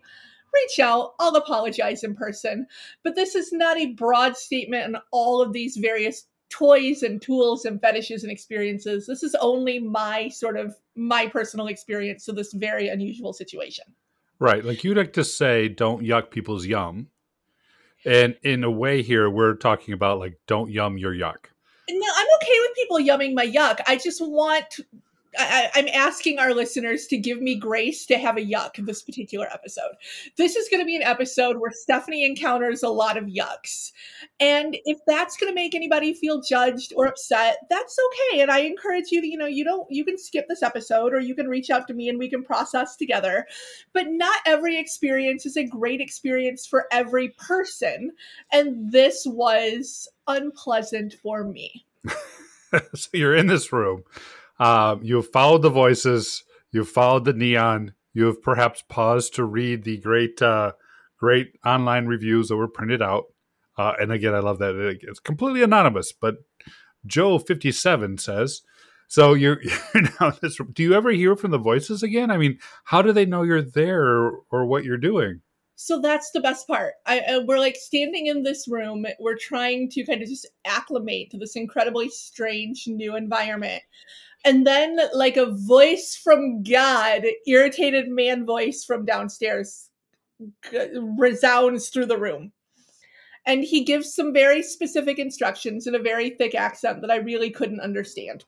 reach 0.53 0.79
out. 0.79 1.13
I'll 1.19 1.35
apologize 1.35 2.03
in 2.03 2.15
person. 2.15 2.67
But 3.03 3.15
this 3.15 3.35
is 3.35 3.51
not 3.51 3.77
a 3.77 3.93
broad 3.93 4.37
statement 4.37 4.95
on 4.95 5.01
all 5.11 5.41
of 5.41 5.53
these 5.53 5.77
various 5.77 6.25
toys 6.49 7.03
and 7.03 7.21
tools 7.21 7.65
and 7.65 7.79
fetishes 7.79 8.23
and 8.23 8.31
experiences. 8.31 9.05
This 9.05 9.23
is 9.23 9.35
only 9.35 9.79
my 9.79 10.29
sort 10.29 10.57
of 10.57 10.75
my 10.95 11.27
personal 11.27 11.67
experience 11.67 12.25
to 12.25 12.33
this 12.33 12.53
very 12.53 12.87
unusual 12.87 13.33
situation. 13.33 13.85
Right. 14.39 14.63
Like 14.63 14.83
you'd 14.83 14.97
like 14.97 15.13
to 15.13 15.23
say, 15.23 15.67
don't 15.67 16.03
yuck 16.03 16.31
people's 16.31 16.65
yum. 16.65 17.07
And 18.05 18.37
in 18.43 18.63
a 18.63 18.71
way, 18.71 19.01
here 19.01 19.29
we're 19.29 19.55
talking 19.55 19.93
about 19.93 20.19
like, 20.19 20.39
don't 20.47 20.71
yum 20.71 20.97
your 20.97 21.13
yuck. 21.13 21.47
No, 21.89 22.07
I'm 22.15 22.27
okay 22.41 22.55
with 22.59 22.75
people 22.75 22.97
yumming 22.99 23.33
my 23.33 23.45
yuck. 23.45 23.79
I 23.87 23.97
just 23.97 24.21
want 24.21 24.79
I, 25.37 25.69
am 25.75 25.87
asking 25.93 26.39
our 26.39 26.53
listeners 26.53 27.05
to 27.07 27.17
give 27.17 27.41
me 27.41 27.55
grace 27.55 28.05
to 28.07 28.17
have 28.17 28.37
a 28.37 28.45
yuck 28.45 28.83
this 28.85 29.03
particular 29.03 29.47
episode. 29.53 29.91
This 30.37 30.55
is 30.55 30.67
going 30.69 30.81
to 30.81 30.85
be 30.85 30.95
an 30.95 31.03
episode 31.03 31.57
where 31.57 31.71
Stefani 31.71 32.25
encounters 32.25 32.81
a 32.81 32.89
lot 32.89 33.17
of 33.17 33.25
yucks. 33.25 33.91
And 34.39 34.77
if 34.85 34.97
that's 35.05 35.37
going 35.37 35.51
to 35.51 35.55
make 35.55 35.75
anybody 35.75 36.13
feel 36.13 36.41
judged 36.41 36.93
or 36.95 37.05
upset, 37.05 37.57
that's 37.69 37.97
okay. 38.07 38.41
And 38.41 38.49
I 38.49 38.59
encourage 38.59 39.11
you 39.11 39.21
to, 39.21 39.27
you 39.27 39.37
know, 39.37 39.45
you 39.45 39.63
don't, 39.63 39.89
you 39.91 40.03
can 40.03 40.17
skip 40.17 40.47
this 40.47 40.63
episode 40.63 41.13
or 41.13 41.19
you 41.19 41.35
can 41.35 41.47
reach 41.47 41.69
out 41.69 41.87
to 41.87 41.93
me 41.93 42.09
and 42.09 42.17
we 42.17 42.29
can 42.29 42.43
process 42.43 42.95
together. 42.95 43.45
But 43.93 44.07
not 44.09 44.39
every 44.45 44.79
experience 44.79 45.45
is 45.45 45.57
a 45.57 45.63
great 45.63 46.01
experience 46.01 46.65
for 46.65 46.87
every 46.91 47.29
person. 47.37 48.11
And 48.51 48.91
this 48.91 49.25
was 49.27 50.07
unpleasant 50.27 51.15
for 51.21 51.43
me. 51.43 51.85
so 52.95 53.09
you're 53.13 53.35
in 53.35 53.47
this 53.47 53.71
room 53.71 54.03
um, 54.59 55.01
you 55.03 55.17
have 55.17 55.31
followed 55.31 55.61
the 55.61 55.69
voices. 55.69 56.43
You've 56.71 56.89
followed 56.89 57.25
the 57.25 57.33
neon. 57.33 57.93
You 58.13 58.25
have 58.25 58.41
perhaps 58.41 58.83
paused 58.89 59.35
to 59.35 59.45
read 59.45 59.83
the 59.83 59.97
great, 59.97 60.41
uh, 60.41 60.73
great 61.19 61.53
online 61.65 62.05
reviews 62.05 62.49
that 62.49 62.57
were 62.57 62.67
printed 62.67 63.01
out. 63.01 63.25
Uh, 63.77 63.93
and 63.99 64.11
again, 64.11 64.35
I 64.35 64.39
love 64.39 64.59
that 64.59 64.75
it's 65.01 65.19
completely 65.19 65.63
anonymous. 65.63 66.11
But 66.11 66.35
Joe 67.05 67.39
fifty 67.39 67.71
seven 67.71 68.17
says, 68.17 68.61
"So 69.07 69.33
you're, 69.33 69.61
you're 69.93 70.03
now 70.19 70.31
this. 70.31 70.59
Do 70.73 70.83
you 70.83 70.93
ever 70.93 71.11
hear 71.11 71.35
from 71.35 71.51
the 71.51 71.57
voices 71.57 72.03
again? 72.03 72.29
I 72.29 72.37
mean, 72.37 72.59
how 72.85 73.01
do 73.01 73.13
they 73.13 73.25
know 73.25 73.43
you're 73.43 73.61
there 73.61 74.03
or, 74.03 74.39
or 74.51 74.65
what 74.65 74.83
you're 74.83 74.97
doing?" 74.97 75.41
so 75.81 76.01
that's 76.01 76.31
the 76.31 76.41
best 76.41 76.67
part. 76.67 76.95
I, 77.05 77.41
we're 77.47 77.57
like 77.57 77.77
standing 77.77 78.25
in 78.25 78.43
this 78.43 78.67
room. 78.67 79.05
We're 79.17 79.37
trying 79.37 79.89
to 79.91 80.03
kind 80.03 80.21
of 80.21 80.27
just 80.27 80.45
acclimate 80.65 81.31
to 81.31 81.37
this 81.37 81.55
incredibly 81.55 82.09
strange 82.09 82.83
new 82.85 83.15
environment. 83.15 83.81
And 84.45 84.65
then, 84.65 84.97
like 85.13 85.37
a 85.37 85.51
voice 85.51 86.15
from 86.15 86.63
God, 86.63 87.23
irritated 87.45 88.07
man 88.07 88.45
voice 88.45 88.85
from 88.85 89.05
downstairs, 89.05 89.89
resounds 90.71 91.89
through 91.89 92.05
the 92.05 92.17
room. 92.17 92.53
And 93.45 93.63
he 93.63 93.83
gives 93.83 94.13
some 94.13 94.33
very 94.33 94.61
specific 94.63 95.19
instructions 95.19 95.87
in 95.87 95.95
a 95.95 95.99
very 95.99 96.29
thick 96.31 96.55
accent 96.55 97.01
that 97.01 97.11
I 97.11 97.17
really 97.17 97.49
couldn't 97.49 97.81
understand. 97.81 98.45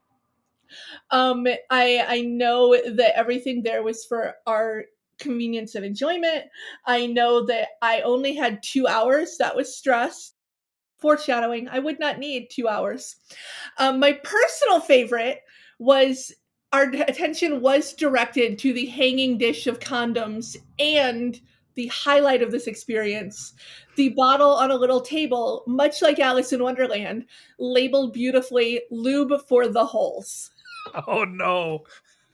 Um, 1.10 1.46
I 1.70 2.06
I 2.08 2.22
know 2.22 2.78
that 2.90 3.18
everything 3.18 3.64
there 3.64 3.84
was 3.84 4.06
for 4.06 4.36
our 4.48 4.86
convenience 5.20 5.76
and 5.76 5.86
enjoyment. 5.86 6.46
I 6.86 7.06
know 7.06 7.46
that 7.46 7.70
I 7.82 8.02
only 8.02 8.36
had 8.36 8.64
two 8.64 8.88
hours. 8.88 9.38
That 9.38 9.56
was 9.56 9.76
stress. 9.76 10.34
Foreshadowing. 10.98 11.68
I 11.68 11.80
would 11.80 12.00
not 12.00 12.20
need 12.20 12.50
two 12.50 12.68
hours. 12.68 13.16
Um, 13.78 14.00
my 14.00 14.14
personal 14.14 14.80
favorite 14.80 15.42
was 15.82 16.32
our 16.74 16.84
attention 16.84 17.60
was 17.60 17.92
directed 17.94 18.60
to 18.60 18.72
the 18.72 18.86
hanging 18.86 19.36
dish 19.40 19.66
of 19.66 19.80
condoms 19.80 20.56
and 20.78 21.42
the 21.74 21.88
highlight 21.88 22.44
of 22.44 22.52
this 22.52 22.68
experience 22.68 23.54
the 23.96 24.10
bottle 24.10 24.52
on 24.52 24.70
a 24.70 24.76
little 24.76 25.02
table 25.02 25.64
much 25.66 26.00
like 26.04 26.20
alice 26.20 26.54
in 26.54 26.62
wonderland 26.62 27.26
labeled 27.58 28.14
beautifully 28.14 28.80
lube 28.92 29.34
for 29.48 29.68
the 29.68 29.86
holes. 29.86 30.52
Oh 31.08 31.26
no 31.26 31.84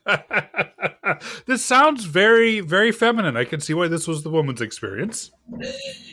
this 1.46 1.64
sounds 1.64 2.04
very 2.04 2.60
very 2.60 2.92
feminine 2.92 3.36
i 3.36 3.44
can 3.44 3.60
see 3.60 3.74
why 3.74 3.88
this 3.88 4.08
was 4.08 4.22
the 4.22 4.30
woman's 4.30 4.60
experience 4.60 5.30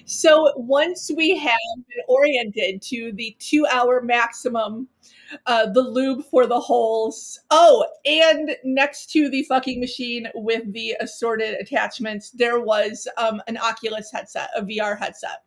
so 0.05 0.51
once 0.55 1.11
we 1.15 1.37
have 1.37 1.53
been 1.75 2.03
oriented 2.07 2.81
to 2.81 3.11
the 3.13 3.35
two 3.39 3.65
hour 3.67 4.01
maximum 4.01 4.87
uh, 5.45 5.67
the 5.67 5.81
lube 5.81 6.23
for 6.25 6.45
the 6.45 6.59
holes. 6.59 7.39
Oh, 7.51 7.85
and 8.05 8.55
next 8.63 9.11
to 9.11 9.29
the 9.29 9.43
fucking 9.43 9.79
machine 9.79 10.27
with 10.35 10.71
the 10.73 10.95
assorted 10.99 11.55
attachments, 11.59 12.31
there 12.31 12.59
was 12.59 13.07
um, 13.17 13.41
an 13.47 13.57
Oculus 13.57 14.11
headset, 14.11 14.49
a 14.55 14.61
VR 14.61 14.97
headset. 14.97 15.43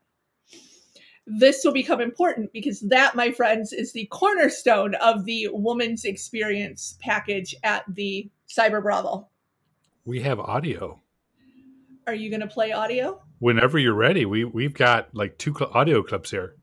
This 1.26 1.62
will 1.62 1.72
become 1.72 2.00
important 2.00 2.52
because 2.52 2.80
that, 2.88 3.14
my 3.14 3.30
friends, 3.30 3.72
is 3.72 3.92
the 3.92 4.06
cornerstone 4.06 4.94
of 4.96 5.26
the 5.26 5.48
woman's 5.52 6.04
experience 6.04 6.96
package 7.02 7.54
at 7.64 7.84
the 7.86 8.30
Cyber 8.48 8.82
Brothel. 8.82 9.30
We 10.04 10.20
have 10.22 10.40
audio. 10.40 11.02
Are 12.06 12.14
you 12.14 12.30
going 12.30 12.40
to 12.40 12.46
play 12.46 12.72
audio? 12.72 13.20
Whenever 13.40 13.78
you're 13.78 13.94
ready. 13.94 14.24
We 14.24 14.44
we've 14.44 14.74
got 14.74 15.14
like 15.14 15.36
two 15.38 15.54
cl- 15.54 15.70
audio 15.74 16.02
clips 16.02 16.30
here. 16.30 16.54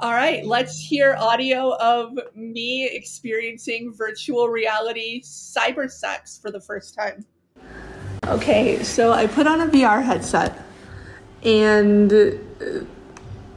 All 0.00 0.12
right, 0.12 0.44
let's 0.44 0.78
hear 0.78 1.16
audio 1.18 1.76
of 1.76 2.18
me 2.34 2.86
experiencing 2.86 3.94
virtual 3.96 4.48
reality 4.48 5.22
cyber 5.22 5.90
sex 5.90 6.38
for 6.38 6.50
the 6.50 6.60
first 6.60 6.94
time. 6.94 7.24
Okay, 8.26 8.82
so 8.82 9.12
I 9.12 9.26
put 9.26 9.46
on 9.46 9.60
a 9.60 9.66
VR 9.66 10.02
headset, 10.02 10.60
and 11.44 12.12
uh, 12.12 12.30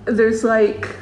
there's 0.05 0.43
like 0.43 0.95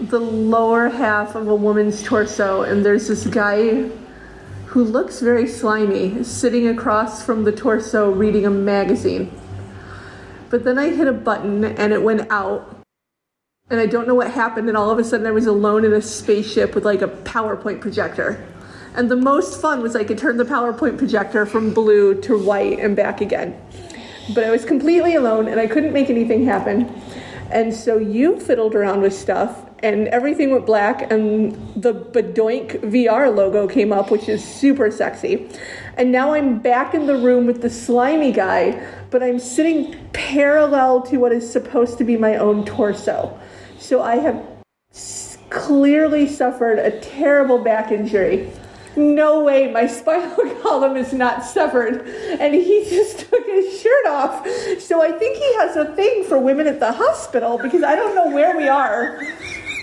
the 0.00 0.20
lower 0.20 0.88
half 0.88 1.36
of 1.36 1.48
a 1.48 1.54
woman's 1.54 2.02
torso, 2.02 2.62
and 2.62 2.84
there's 2.84 3.08
this 3.08 3.26
guy 3.26 3.88
who 4.74 4.82
looks 4.82 5.20
very 5.20 5.46
slimy 5.46 6.24
sitting 6.24 6.66
across 6.66 7.24
from 7.24 7.44
the 7.44 7.52
torso 7.52 8.10
reading 8.10 8.44
a 8.44 8.50
magazine. 8.50 9.30
But 10.50 10.64
then 10.64 10.80
I 10.80 10.88
hit 10.88 11.06
a 11.06 11.12
button 11.12 11.64
and 11.64 11.92
it 11.92 12.02
went 12.02 12.28
out 12.28 12.84
and 13.70 13.78
I 13.78 13.86
don't 13.86 14.08
know 14.08 14.16
what 14.16 14.32
happened, 14.32 14.66
and 14.66 14.76
all 14.76 14.90
of 14.90 14.98
a 14.98 15.04
sudden 15.04 15.28
I 15.28 15.30
was 15.30 15.46
alone 15.46 15.84
in 15.84 15.92
a 15.92 16.02
spaceship 16.02 16.74
with 16.74 16.84
like 16.84 17.02
a 17.02 17.06
PowerPoint 17.06 17.80
projector. 17.80 18.44
And 18.96 19.08
the 19.08 19.14
most 19.14 19.60
fun 19.60 19.80
was 19.80 19.94
I 19.94 20.02
could 20.02 20.18
turn 20.18 20.38
the 20.38 20.44
PowerPoint 20.44 20.98
projector 20.98 21.46
from 21.46 21.72
blue 21.72 22.20
to 22.22 22.36
white 22.36 22.80
and 22.80 22.96
back 22.96 23.20
again. 23.20 23.56
But 24.34 24.42
I 24.42 24.50
was 24.50 24.64
completely 24.64 25.14
alone 25.14 25.46
and 25.46 25.60
I 25.60 25.68
couldn't 25.68 25.92
make 25.92 26.10
anything 26.10 26.44
happen. 26.44 26.92
And 27.52 27.72
so 27.72 27.96
you 27.96 28.40
fiddled 28.40 28.74
around 28.74 29.02
with 29.02 29.14
stuff 29.14 29.63
and 29.84 30.08
everything 30.08 30.50
went 30.50 30.64
black, 30.64 31.12
and 31.12 31.52
the 31.76 31.92
Badoink 31.92 32.80
VR 32.80 33.34
logo 33.34 33.68
came 33.68 33.92
up, 33.92 34.10
which 34.10 34.30
is 34.30 34.42
super 34.42 34.90
sexy. 34.90 35.46
And 35.98 36.10
now 36.10 36.32
I'm 36.32 36.58
back 36.58 36.94
in 36.94 37.06
the 37.06 37.16
room 37.16 37.44
with 37.46 37.60
the 37.60 37.68
slimy 37.68 38.32
guy, 38.32 38.82
but 39.10 39.22
I'm 39.22 39.38
sitting 39.38 39.94
parallel 40.14 41.02
to 41.02 41.18
what 41.18 41.32
is 41.32 41.50
supposed 41.52 41.98
to 41.98 42.04
be 42.04 42.16
my 42.16 42.36
own 42.36 42.64
torso. 42.64 43.38
So 43.78 44.00
I 44.00 44.16
have 44.16 44.42
clearly 45.50 46.26
suffered 46.26 46.78
a 46.78 46.98
terrible 47.00 47.58
back 47.58 47.92
injury 47.92 48.50
no 48.96 49.42
way, 49.42 49.70
my 49.70 49.86
spinal 50.00 50.54
column 50.62 50.96
is 50.96 51.12
not 51.12 51.44
severed. 51.44 52.06
And 52.40 52.54
he 52.54 52.86
just 52.88 53.20
took 53.20 53.46
his 53.46 53.80
shirt 53.80 54.06
off. 54.06 54.46
So 54.78 55.02
I 55.02 55.12
think 55.12 55.36
he 55.36 55.54
has 55.54 55.76
a 55.76 55.94
thing 55.94 56.24
for 56.24 56.38
women 56.38 56.66
at 56.66 56.80
the 56.80 56.92
hospital 56.92 57.58
because 57.58 57.82
I 57.82 57.96
don't 57.96 58.14
know 58.14 58.30
where 58.30 58.56
we 58.56 58.68
are. 58.68 59.20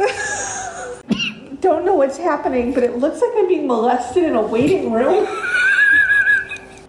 don't 1.61 1.85
know 1.85 1.95
what's 1.95 2.17
happening, 2.17 2.73
but 2.73 2.83
it 2.83 2.97
looks 2.97 3.21
like 3.21 3.31
I'm 3.35 3.47
being 3.47 3.67
molested 3.67 4.23
in 4.23 4.35
a 4.35 4.41
waiting 4.41 4.91
room. 4.91 5.27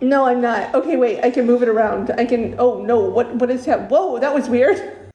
No, 0.01 0.27
I'm 0.27 0.41
not. 0.41 0.75
Okay, 0.75 0.97
wait, 0.97 1.21
I 1.23 1.31
can 1.31 1.47
move 1.47 1.63
it 1.63 1.69
around. 1.69 2.11
I 2.19 2.25
can, 2.25 2.57
oh 2.59 2.83
no, 2.83 2.99
what, 2.99 3.37
what 3.37 3.51
is 3.51 3.67
that? 3.67 3.89
Whoa, 3.89 4.19
that 4.19 4.35
was 4.35 4.49
weird. 4.49 4.99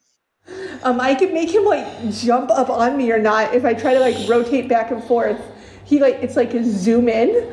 Um, 0.84 1.02
I 1.02 1.16
can 1.16 1.34
make 1.34 1.50
him 1.50 1.66
like 1.66 1.86
jump 2.14 2.52
up 2.52 2.70
on 2.70 2.96
me 2.96 3.12
or 3.12 3.18
not 3.18 3.54
if 3.54 3.66
I 3.66 3.74
try 3.74 3.96
to 3.96 4.00
like 4.00 4.16
rotate 4.30 4.70
back 4.70 4.92
and 4.92 5.04
forth 5.04 5.42
he 5.84 6.00
like 6.00 6.20
it's 6.22 6.36
like 6.38 6.54
a 6.54 6.64
zoom 6.64 7.10
in 7.10 7.52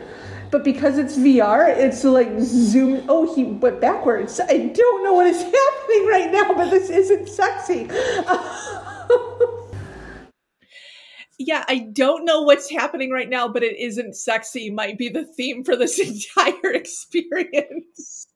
but 0.55 0.63
because 0.63 0.99
it's 0.99 1.17
VR, 1.17 1.67
it's 1.67 2.05
like 2.05 2.29
zoom. 2.39 3.05
Oh, 3.09 3.35
he 3.35 3.43
went 3.43 3.81
backwards. 3.81 4.39
I 4.39 4.69
don't 4.69 5.03
know 5.03 5.13
what 5.15 5.27
is 5.27 5.43
happening 5.43 6.07
right 6.07 6.31
now, 6.31 6.55
but 6.55 6.71
this 6.71 6.91
isn't 6.91 7.29
sexy. 7.29 7.89
Yeah, 11.39 11.65
I 11.69 11.79
don't 11.79 12.25
know 12.25 12.43
what's 12.43 12.71
happening 12.71 13.11
right 13.11 13.29
now, 13.29 13.49
but 13.49 13.63
it 13.63 13.77
isn't 13.79 14.17
sexy. 14.17 14.71
Might 14.71 14.99
be 14.99 15.09
the 15.09 15.25
theme 15.25 15.65
for 15.65 15.77
this 15.77 15.99
entire 16.37 16.73
experience. 16.73 18.29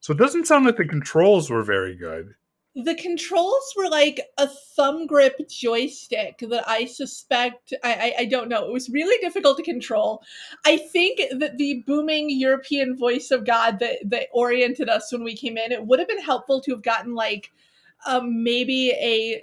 so 0.00 0.12
it 0.12 0.18
doesn't 0.18 0.46
sound 0.46 0.66
like 0.66 0.76
the 0.76 0.84
controls 0.84 1.50
were 1.50 1.62
very 1.62 1.94
good 1.96 2.34
the 2.74 2.94
controls 2.94 3.74
were 3.76 3.88
like 3.88 4.20
a 4.38 4.48
thumb 4.48 5.06
grip 5.06 5.36
joystick 5.48 6.38
that 6.38 6.66
I 6.66 6.86
suspect 6.86 7.74
I, 7.84 7.92
I, 7.92 8.22
I 8.22 8.24
don't 8.24 8.48
know. 8.48 8.64
It 8.64 8.72
was 8.72 8.88
really 8.88 9.18
difficult 9.20 9.58
to 9.58 9.62
control. 9.62 10.22
I 10.64 10.78
think 10.78 11.20
that 11.38 11.58
the 11.58 11.84
booming 11.86 12.30
European 12.30 12.96
voice 12.96 13.30
of 13.30 13.44
God 13.44 13.78
that 13.80 13.98
that 14.06 14.28
oriented 14.32 14.88
us 14.88 15.12
when 15.12 15.22
we 15.22 15.36
came 15.36 15.58
in, 15.58 15.72
it 15.72 15.86
would 15.86 15.98
have 15.98 16.08
been 16.08 16.22
helpful 16.22 16.62
to 16.62 16.70
have 16.72 16.82
gotten 16.82 17.14
like 17.14 17.52
um, 18.06 18.42
maybe 18.42 18.90
a 18.90 19.42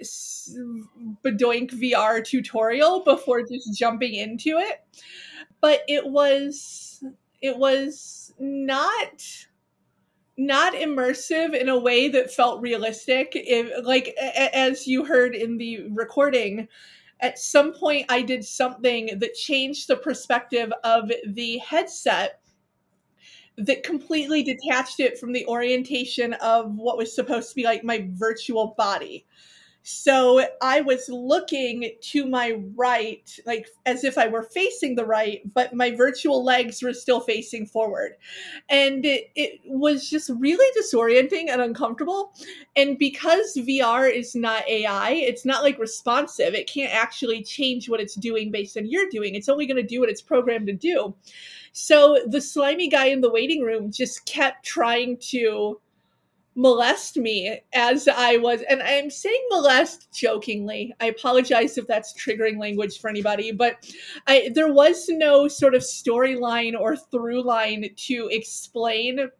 Badoink 1.24 1.72
VR 1.72 2.24
tutorial 2.24 3.04
before 3.04 3.42
just 3.42 3.76
jumping 3.78 4.14
into 4.14 4.58
it. 4.58 4.80
But 5.60 5.82
it 5.88 6.06
was 6.06 7.02
it 7.42 7.56
was 7.56 8.32
not 8.38 9.46
not 10.36 10.72
immersive 10.72 11.54
in 11.54 11.68
a 11.68 11.78
way 11.78 12.08
that 12.08 12.32
felt 12.32 12.62
realistic. 12.62 13.32
If, 13.34 13.84
like 13.84 14.14
as 14.18 14.86
you 14.86 15.04
heard 15.04 15.34
in 15.34 15.58
the 15.58 15.86
recording, 15.90 16.66
at 17.20 17.38
some 17.38 17.74
point 17.74 18.06
I 18.08 18.22
did 18.22 18.44
something 18.44 19.18
that 19.18 19.34
changed 19.34 19.88
the 19.88 19.96
perspective 19.96 20.72
of 20.82 21.12
the 21.26 21.58
headset 21.58 22.39
that 23.60 23.82
completely 23.82 24.42
detached 24.42 25.00
it 25.00 25.18
from 25.18 25.32
the 25.32 25.46
orientation 25.46 26.34
of 26.34 26.74
what 26.74 26.96
was 26.96 27.14
supposed 27.14 27.50
to 27.50 27.54
be 27.54 27.64
like 27.64 27.84
my 27.84 28.08
virtual 28.12 28.74
body. 28.76 29.26
So 29.82 30.44
I 30.60 30.82
was 30.82 31.08
looking 31.08 31.92
to 32.00 32.26
my 32.26 32.60
right, 32.76 33.38
like 33.46 33.66
as 33.86 34.04
if 34.04 34.18
I 34.18 34.28
were 34.28 34.42
facing 34.42 34.94
the 34.94 35.06
right, 35.06 35.40
but 35.54 35.72
my 35.72 35.90
virtual 35.90 36.44
legs 36.44 36.82
were 36.82 36.92
still 36.92 37.20
facing 37.20 37.64
forward. 37.64 38.12
And 38.68 39.06
it, 39.06 39.30
it 39.34 39.60
was 39.64 40.10
just 40.10 40.30
really 40.38 40.66
disorienting 40.78 41.48
and 41.48 41.62
uncomfortable. 41.62 42.34
And 42.76 42.98
because 42.98 43.56
VR 43.56 44.12
is 44.12 44.34
not 44.34 44.68
AI, 44.68 45.12
it's 45.12 45.46
not 45.46 45.62
like 45.62 45.78
responsive, 45.78 46.54
it 46.54 46.70
can't 46.70 46.94
actually 46.94 47.42
change 47.42 47.88
what 47.88 48.00
it's 48.00 48.14
doing 48.14 48.50
based 48.50 48.76
on 48.76 48.86
you're 48.86 49.08
doing. 49.08 49.34
It's 49.34 49.48
only 49.48 49.66
going 49.66 49.80
to 49.80 49.82
do 49.82 50.00
what 50.00 50.10
it's 50.10 50.22
programmed 50.22 50.66
to 50.66 50.74
do. 50.74 51.14
So 51.72 52.18
the 52.26 52.40
slimy 52.40 52.88
guy 52.88 53.06
in 53.06 53.20
the 53.20 53.30
waiting 53.30 53.62
room 53.62 53.90
just 53.92 54.26
kept 54.26 54.64
trying 54.64 55.18
to 55.30 55.80
molest 56.56 57.16
me 57.16 57.60
as 57.72 58.08
I 58.08 58.36
was, 58.36 58.62
and 58.68 58.82
I'm 58.82 59.08
saying 59.08 59.42
molest 59.50 60.12
jokingly. 60.12 60.92
I 61.00 61.06
apologize 61.06 61.78
if 61.78 61.86
that's 61.86 62.12
triggering 62.12 62.58
language 62.58 63.00
for 63.00 63.08
anybody, 63.08 63.52
but 63.52 63.76
I, 64.26 64.50
there 64.54 64.72
was 64.72 65.08
no 65.08 65.48
sort 65.48 65.74
of 65.74 65.82
storyline 65.82 66.78
or 66.78 66.96
through 66.96 67.44
line 67.44 67.88
to 67.94 68.28
explain 68.32 69.30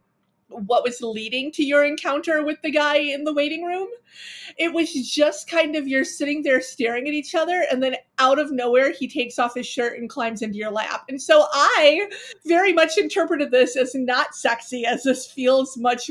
what 0.50 0.84
was 0.84 1.00
leading 1.00 1.50
to 1.52 1.62
your 1.62 1.84
encounter 1.84 2.42
with 2.42 2.60
the 2.62 2.70
guy 2.70 2.96
in 2.96 3.24
the 3.24 3.32
waiting 3.32 3.64
room. 3.64 3.88
It 4.58 4.72
was 4.72 4.92
just 4.92 5.48
kind 5.48 5.76
of 5.76 5.88
you're 5.88 6.04
sitting 6.04 6.42
there 6.42 6.60
staring 6.60 7.06
at 7.08 7.14
each 7.14 7.34
other, 7.34 7.64
and 7.70 7.82
then 7.82 7.96
out 8.18 8.38
of 8.38 8.52
nowhere, 8.52 8.92
he 8.92 9.08
takes 9.08 9.38
off 9.38 9.54
his 9.54 9.66
shirt 9.66 9.98
and 9.98 10.10
climbs 10.10 10.42
into 10.42 10.58
your 10.58 10.70
lap. 10.70 11.04
And 11.08 11.20
so 11.20 11.46
I 11.52 12.08
very 12.46 12.72
much 12.72 12.98
interpreted 12.98 13.50
this 13.50 13.76
as 13.76 13.94
not 13.94 14.34
sexy, 14.34 14.84
as 14.84 15.04
this 15.04 15.26
feels 15.26 15.76
much 15.76 16.10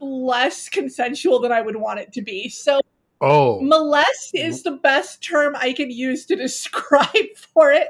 less 0.00 0.68
consensual 0.68 1.40
than 1.40 1.52
I 1.52 1.60
would 1.60 1.76
want 1.76 2.00
it 2.00 2.12
to 2.12 2.22
be. 2.22 2.48
So 2.48 2.80
Oh. 3.20 3.60
Molest 3.60 4.34
is 4.34 4.62
mm-hmm. 4.62 4.74
the 4.74 4.80
best 4.80 5.22
term 5.22 5.56
I 5.56 5.72
can 5.72 5.90
use 5.90 6.24
to 6.26 6.36
describe 6.36 7.36
for 7.36 7.72
it 7.72 7.88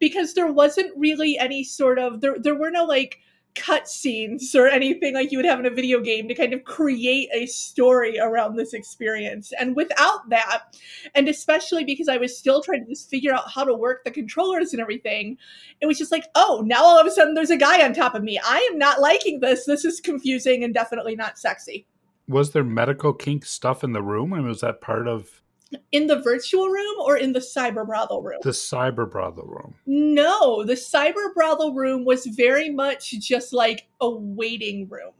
because 0.00 0.34
there 0.34 0.50
wasn't 0.50 0.96
really 0.96 1.38
any 1.38 1.64
sort 1.64 1.98
of 1.98 2.20
there 2.20 2.36
there 2.38 2.56
were 2.56 2.70
no 2.70 2.84
like 2.84 3.18
cutscenes 3.54 4.54
or 4.54 4.66
anything 4.66 5.14
like 5.14 5.30
you 5.30 5.38
would 5.38 5.44
have 5.44 5.60
in 5.60 5.66
a 5.66 5.70
video 5.70 6.00
game 6.00 6.28
to 6.28 6.34
kind 6.34 6.52
of 6.52 6.64
create 6.64 7.28
a 7.32 7.46
story 7.46 8.18
around 8.18 8.56
this 8.56 8.74
experience. 8.74 9.52
And 9.58 9.76
without 9.76 10.28
that, 10.30 10.76
and 11.14 11.28
especially 11.28 11.84
because 11.84 12.08
I 12.08 12.16
was 12.16 12.36
still 12.36 12.62
trying 12.62 12.84
to 12.84 12.90
just 12.90 13.08
figure 13.08 13.32
out 13.32 13.50
how 13.50 13.64
to 13.64 13.74
work 13.74 14.04
the 14.04 14.10
controllers 14.10 14.72
and 14.72 14.80
everything, 14.80 15.38
it 15.80 15.86
was 15.86 15.98
just 15.98 16.12
like, 16.12 16.24
oh, 16.34 16.62
now 16.66 16.82
all 16.82 16.98
of 16.98 17.06
a 17.06 17.10
sudden 17.10 17.34
there's 17.34 17.50
a 17.50 17.56
guy 17.56 17.84
on 17.84 17.94
top 17.94 18.14
of 18.14 18.22
me. 18.22 18.40
I 18.44 18.58
am 18.70 18.78
not 18.78 19.00
liking 19.00 19.40
this. 19.40 19.66
This 19.66 19.84
is 19.84 20.00
confusing 20.00 20.64
and 20.64 20.74
definitely 20.74 21.16
not 21.16 21.38
sexy. 21.38 21.86
Was 22.26 22.52
there 22.52 22.64
medical 22.64 23.12
kink 23.12 23.44
stuff 23.44 23.84
in 23.84 23.92
the 23.92 24.02
room? 24.02 24.32
And 24.32 24.46
was 24.46 24.62
that 24.62 24.80
part 24.80 25.06
of 25.06 25.42
in 25.92 26.06
the 26.06 26.20
virtual 26.20 26.68
room 26.68 26.96
or 27.00 27.16
in 27.16 27.32
the 27.32 27.40
cyber 27.40 27.86
brothel 27.86 28.22
room? 28.22 28.38
The 28.42 28.50
cyber 28.50 29.10
brothel 29.10 29.46
room. 29.46 29.74
No, 29.86 30.64
the 30.64 30.74
cyber 30.74 31.32
brothel 31.34 31.74
room 31.74 32.04
was 32.04 32.26
very 32.26 32.70
much 32.70 33.10
just 33.12 33.52
like 33.52 33.86
a 34.00 34.10
waiting 34.10 34.88
room. 34.88 35.12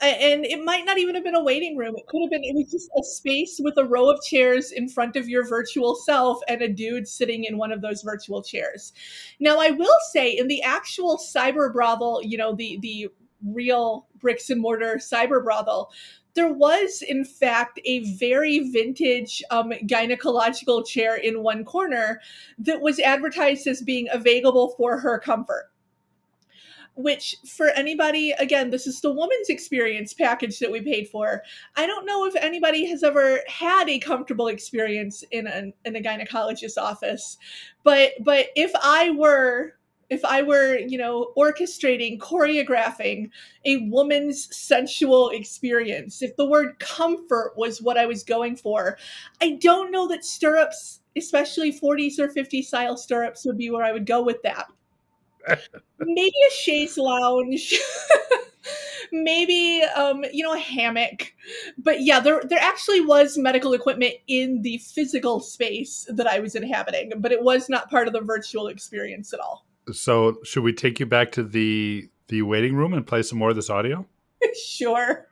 And 0.00 0.44
it 0.44 0.64
might 0.64 0.84
not 0.84 0.98
even 0.98 1.16
have 1.16 1.24
been 1.24 1.34
a 1.34 1.42
waiting 1.42 1.76
room. 1.76 1.96
It 1.96 2.06
could 2.06 2.22
have 2.22 2.30
been, 2.30 2.44
it 2.44 2.54
was 2.54 2.70
just 2.70 2.88
a 2.96 3.02
space 3.02 3.60
with 3.62 3.76
a 3.78 3.84
row 3.84 4.08
of 4.08 4.22
chairs 4.22 4.70
in 4.70 4.88
front 4.88 5.16
of 5.16 5.28
your 5.28 5.44
virtual 5.48 5.96
self 5.96 6.38
and 6.46 6.62
a 6.62 6.68
dude 6.68 7.08
sitting 7.08 7.42
in 7.42 7.58
one 7.58 7.72
of 7.72 7.80
those 7.80 8.02
virtual 8.02 8.40
chairs. 8.40 8.92
Now, 9.40 9.58
I 9.58 9.70
will 9.70 9.96
say 10.12 10.30
in 10.30 10.46
the 10.46 10.62
actual 10.62 11.18
cyber 11.18 11.72
brothel, 11.72 12.20
you 12.22 12.38
know, 12.38 12.54
the, 12.54 12.78
the 12.80 13.08
real 13.44 14.06
bricks 14.20 14.50
and 14.50 14.60
mortar 14.60 14.96
cyber 14.96 15.42
brothel, 15.42 15.90
there 16.38 16.52
was, 16.52 17.02
in 17.02 17.24
fact, 17.24 17.80
a 17.84 17.98
very 18.14 18.70
vintage 18.70 19.42
um, 19.50 19.70
gynecological 19.86 20.86
chair 20.86 21.16
in 21.16 21.42
one 21.42 21.64
corner 21.64 22.20
that 22.58 22.80
was 22.80 23.00
advertised 23.00 23.66
as 23.66 23.82
being 23.82 24.06
available 24.12 24.68
for 24.76 24.98
her 24.98 25.18
comfort. 25.18 25.72
Which, 26.94 27.34
for 27.44 27.70
anybody, 27.70 28.30
again, 28.38 28.70
this 28.70 28.86
is 28.86 29.00
the 29.00 29.10
woman's 29.10 29.48
experience 29.48 30.14
package 30.14 30.60
that 30.60 30.70
we 30.70 30.80
paid 30.80 31.08
for. 31.08 31.42
I 31.74 31.88
don't 31.88 32.06
know 32.06 32.24
if 32.24 32.36
anybody 32.36 32.86
has 32.86 33.02
ever 33.02 33.40
had 33.48 33.88
a 33.88 33.98
comfortable 33.98 34.46
experience 34.46 35.24
in 35.32 35.48
a, 35.48 35.72
in 35.84 35.96
a 35.96 36.00
gynecologist's 36.00 36.78
office, 36.78 37.36
but 37.82 38.12
but 38.20 38.46
if 38.54 38.70
I 38.80 39.10
were 39.10 39.74
if 40.10 40.24
I 40.24 40.42
were, 40.42 40.78
you 40.78 40.98
know, 40.98 41.32
orchestrating, 41.36 42.18
choreographing 42.18 43.30
a 43.64 43.88
woman's 43.88 44.54
sensual 44.56 45.30
experience, 45.30 46.22
if 46.22 46.36
the 46.36 46.46
word 46.46 46.78
comfort 46.78 47.52
was 47.56 47.82
what 47.82 47.98
I 47.98 48.06
was 48.06 48.22
going 48.22 48.56
for, 48.56 48.98
I 49.42 49.58
don't 49.60 49.90
know 49.90 50.08
that 50.08 50.24
stirrups, 50.24 51.00
especially 51.16 51.72
40s 51.72 52.18
or 52.18 52.28
50s 52.28 52.64
style 52.64 52.96
stirrups, 52.96 53.44
would 53.44 53.58
be 53.58 53.70
where 53.70 53.84
I 53.84 53.92
would 53.92 54.06
go 54.06 54.22
with 54.22 54.42
that. 54.42 54.66
Maybe 55.98 56.36
a 56.48 56.52
chaise 56.52 56.96
lounge. 56.96 57.74
Maybe 59.12 59.82
um, 59.96 60.24
you 60.32 60.44
know, 60.44 60.54
a 60.54 60.58
hammock. 60.58 61.32
But 61.78 62.02
yeah, 62.02 62.20
there 62.20 62.42
there 62.44 62.58
actually 62.60 63.00
was 63.00 63.38
medical 63.38 63.72
equipment 63.72 64.14
in 64.26 64.60
the 64.60 64.78
physical 64.78 65.40
space 65.40 66.06
that 66.10 66.26
I 66.26 66.40
was 66.40 66.54
inhabiting, 66.54 67.12
but 67.16 67.32
it 67.32 67.42
was 67.42 67.70
not 67.70 67.90
part 67.90 68.06
of 68.06 68.12
the 68.12 68.20
virtual 68.20 68.66
experience 68.68 69.32
at 69.32 69.40
all. 69.40 69.64
So, 69.92 70.38
should 70.44 70.62
we 70.62 70.72
take 70.72 71.00
you 71.00 71.06
back 71.06 71.32
to 71.32 71.42
the 71.42 72.08
the 72.28 72.42
waiting 72.42 72.74
room 72.74 72.92
and 72.92 73.06
play 73.06 73.22
some 73.22 73.38
more 73.38 73.50
of 73.50 73.56
this 73.56 73.70
audio? 73.70 74.06
sure. 74.70 75.26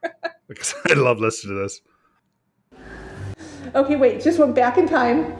because 0.48 0.74
I 0.90 0.94
love 0.94 1.18
listening 1.18 1.56
to 1.56 1.62
this. 1.62 1.80
Okay, 3.74 3.96
wait, 3.96 4.22
just 4.22 4.38
went 4.38 4.54
back 4.54 4.78
in 4.78 4.88
time. 4.88 5.36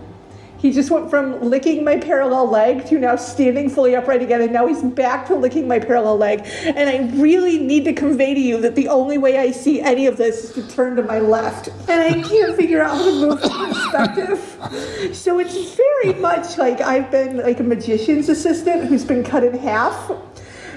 He 0.58 0.72
just 0.72 0.90
went 0.90 1.10
from 1.10 1.40
licking 1.42 1.84
my 1.84 1.98
parallel 1.98 2.50
leg 2.50 2.86
to 2.86 2.98
now 2.98 3.16
standing 3.16 3.68
fully 3.68 3.94
upright 3.94 4.22
again, 4.22 4.40
and 4.40 4.52
now 4.52 4.66
he's 4.66 4.82
back 4.82 5.26
to 5.26 5.34
licking 5.34 5.68
my 5.68 5.78
parallel 5.78 6.16
leg. 6.16 6.40
And 6.64 6.88
I 6.88 7.10
really 7.20 7.58
need 7.58 7.84
to 7.84 7.92
convey 7.92 8.34
to 8.34 8.40
you 8.40 8.60
that 8.62 8.74
the 8.74 8.88
only 8.88 9.18
way 9.18 9.38
I 9.38 9.50
see 9.50 9.80
any 9.80 10.06
of 10.06 10.16
this 10.16 10.44
is 10.44 10.52
to 10.52 10.74
turn 10.74 10.96
to 10.96 11.02
my 11.02 11.18
left. 11.18 11.68
And 11.88 12.00
I 12.00 12.22
can't 12.26 12.56
figure 12.56 12.82
out 12.82 12.96
how 12.96 13.04
to 13.04 13.12
move 13.12 13.40
perspective. 13.42 15.14
So 15.14 15.38
it's 15.38 15.74
very 15.74 16.14
much 16.20 16.58
like 16.58 16.80
I've 16.80 17.10
been 17.10 17.38
like 17.38 17.60
a 17.60 17.64
magician's 17.64 18.28
assistant 18.28 18.84
who's 18.84 19.04
been 19.04 19.22
cut 19.22 19.44
in 19.44 19.56
half. 19.58 20.10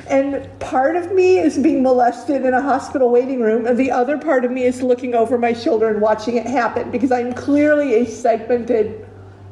And 0.08 0.48
part 0.60 0.96
of 0.96 1.12
me 1.12 1.38
is 1.38 1.58
being 1.60 1.84
molested 1.84 2.44
in 2.44 2.54
a 2.54 2.62
hospital 2.62 3.12
waiting 3.12 3.42
room, 3.42 3.68
and 3.68 3.78
the 3.78 3.92
other 3.92 4.18
part 4.18 4.44
of 4.44 4.52
me 4.52 4.64
is 4.64 4.82
looking 4.82 5.14
over 5.14 5.38
my 5.38 5.54
shoulder 5.54 5.88
and 5.88 6.02
watching 6.02 6.36
it 6.36 6.48
happen 6.48 6.90
because 6.90 7.12
I'm 7.12 7.32
clearly 7.34 7.94
a 7.94 8.06
segmented 8.06 9.06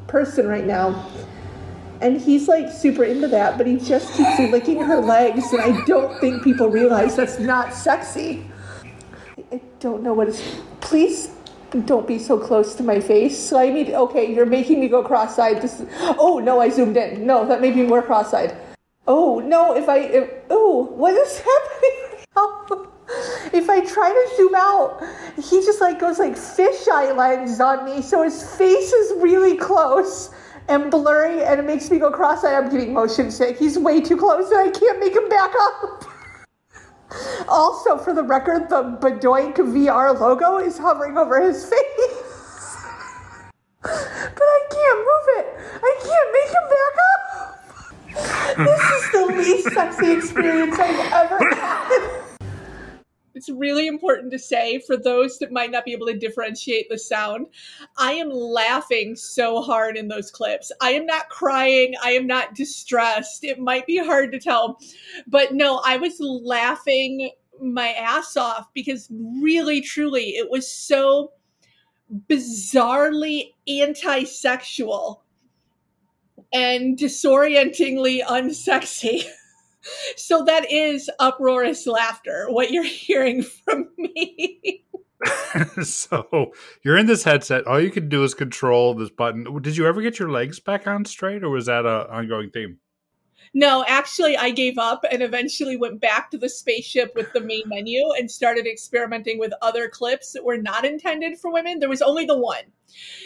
person 0.08 0.48
right 0.48 0.66
now. 0.66 1.08
And 2.00 2.20
he's 2.20 2.48
like 2.48 2.72
super 2.72 3.04
into 3.04 3.28
that, 3.28 3.58
but 3.58 3.66
he 3.66 3.78
just 3.78 4.12
keeps 4.14 4.38
licking 4.38 4.80
her 4.80 5.00
legs, 5.00 5.52
and 5.52 5.60
I 5.60 5.84
don't 5.84 6.18
think 6.20 6.42
people 6.44 6.68
realize 6.68 7.16
that's 7.16 7.38
not 7.38 7.74
sexy. 7.74 8.48
I 9.52 9.60
don't 9.80 10.02
know 10.02 10.12
what 10.12 10.28
is. 10.28 10.60
Please 10.80 11.30
don't 11.86 12.06
be 12.06 12.18
so 12.18 12.38
close 12.38 12.74
to 12.76 12.82
my 12.82 13.00
face. 13.00 13.38
So 13.38 13.58
I 13.58 13.70
mean, 13.70 13.94
okay, 13.94 14.32
you're 14.32 14.46
making 14.46 14.80
me 14.80 14.88
go 14.88 15.02
cross-eyed. 15.02 15.60
This. 15.60 15.80
Is, 15.80 15.88
oh 16.18 16.38
no, 16.38 16.60
I 16.60 16.68
zoomed 16.68 16.96
in. 16.96 17.26
No, 17.26 17.46
that 17.46 17.60
made 17.60 17.76
me 17.76 17.82
more 17.82 18.02
cross-eyed. 18.02 18.56
Oh 19.06 19.40
no, 19.40 19.76
if 19.76 19.88
I. 19.88 19.98
If, 19.98 20.30
oh, 20.50 20.84
what 20.94 21.14
is 21.14 21.38
happening? 22.36 22.87
If 23.52 23.70
I 23.70 23.80
try 23.80 24.10
to 24.10 24.36
zoom 24.36 24.54
out, 24.54 25.02
he 25.36 25.60
just 25.64 25.80
like 25.80 25.98
goes 25.98 26.18
like 26.18 26.34
fisheye 26.34 27.16
lens 27.16 27.60
on 27.60 27.84
me. 27.84 28.02
So 28.02 28.22
his 28.22 28.42
face 28.56 28.92
is 28.92 29.22
really 29.22 29.56
close 29.56 30.30
and 30.68 30.90
blurry, 30.90 31.42
and 31.42 31.58
it 31.58 31.64
makes 31.64 31.90
me 31.90 31.98
go 31.98 32.10
cross-eyed. 32.10 32.52
I'm 32.52 32.70
getting 32.70 32.92
motion 32.92 33.30
sick. 33.30 33.58
He's 33.58 33.78
way 33.78 34.02
too 34.02 34.16
close, 34.16 34.50
and 34.50 34.68
I 34.68 34.70
can't 34.70 35.00
make 35.00 35.14
him 35.14 35.28
back 35.28 35.52
up. 35.58 36.04
also, 37.48 37.96
for 37.96 38.12
the 38.12 38.22
record, 38.22 38.68
the 38.68 38.98
Badoink 39.00 39.56
VR 39.56 40.18
logo 40.18 40.58
is 40.58 40.76
hovering 40.76 41.16
over 41.16 41.40
his 41.40 41.64
face. 41.70 42.76
but 43.82 43.90
I 43.90 44.60
can't 44.70 44.98
move 44.98 45.28
it. 45.38 45.46
I 45.82 45.94
can't 46.04 46.30
make 46.36 46.50
him 46.52 46.68
back 46.76 46.94
up. 47.08 47.18
this 48.58 48.84
is 48.90 49.12
the 49.12 49.26
least 49.38 49.72
sexy 49.72 50.12
experience 50.12 50.78
I've 50.78 51.12
ever 51.12 51.54
had 51.54 52.27
it's 53.38 53.48
really 53.48 53.86
important 53.86 54.32
to 54.32 54.38
say 54.38 54.80
for 54.80 54.96
those 54.96 55.38
that 55.38 55.52
might 55.52 55.70
not 55.70 55.84
be 55.84 55.92
able 55.92 56.08
to 56.08 56.18
differentiate 56.18 56.88
the 56.88 56.98
sound, 56.98 57.46
I 57.96 58.14
am 58.14 58.30
laughing 58.30 59.14
so 59.14 59.62
hard 59.62 59.96
in 59.96 60.08
those 60.08 60.32
clips. 60.32 60.72
I 60.80 60.90
am 60.90 61.06
not 61.06 61.28
crying. 61.28 61.94
I 62.02 62.10
am 62.12 62.26
not 62.26 62.56
distressed. 62.56 63.44
It 63.44 63.60
might 63.60 63.86
be 63.86 63.96
hard 63.96 64.32
to 64.32 64.40
tell, 64.40 64.80
but 65.28 65.54
no, 65.54 65.80
I 65.86 65.98
was 65.98 66.16
laughing 66.18 67.30
my 67.62 67.90
ass 67.90 68.36
off 68.36 68.66
because 68.74 69.06
really, 69.40 69.80
truly, 69.82 70.30
it 70.30 70.50
was 70.50 70.68
so 70.68 71.30
bizarrely 72.28 73.52
anti 73.68 74.24
sexual 74.24 75.22
and 76.52 76.98
disorientingly 76.98 78.20
unsexy. 78.28 79.22
so 80.16 80.44
that 80.44 80.70
is 80.70 81.10
uproarious 81.18 81.86
laughter, 81.86 82.46
what 82.48 82.70
you're 82.70 82.84
hearing 82.84 83.42
from 83.42 83.88
me. 83.96 84.84
so 85.82 86.52
you're 86.82 86.96
in 86.96 87.06
this 87.06 87.24
headset. 87.24 87.66
All 87.66 87.80
you 87.80 87.90
can 87.90 88.08
do 88.08 88.24
is 88.24 88.34
control 88.34 88.94
this 88.94 89.10
button. 89.10 89.60
Did 89.62 89.76
you 89.76 89.86
ever 89.86 90.02
get 90.02 90.18
your 90.18 90.30
legs 90.30 90.60
back 90.60 90.86
on 90.86 91.04
straight, 91.04 91.42
or 91.42 91.50
was 91.50 91.66
that 91.66 91.86
an 91.86 92.06
ongoing 92.10 92.50
theme? 92.50 92.78
No, 93.54 93.84
actually, 93.88 94.36
I 94.36 94.50
gave 94.50 94.76
up 94.78 95.04
and 95.10 95.22
eventually 95.22 95.76
went 95.76 96.00
back 96.00 96.30
to 96.30 96.38
the 96.38 96.48
spaceship 96.48 97.14
with 97.14 97.32
the 97.32 97.40
main 97.40 97.62
menu 97.66 98.12
and 98.18 98.30
started 98.30 98.66
experimenting 98.66 99.38
with 99.38 99.52
other 99.62 99.88
clips 99.88 100.32
that 100.32 100.44
were 100.44 100.58
not 100.58 100.84
intended 100.84 101.38
for 101.38 101.50
women. 101.50 101.78
There 101.78 101.88
was 101.88 102.02
only 102.02 102.26
the 102.26 102.38
one. 102.38 102.64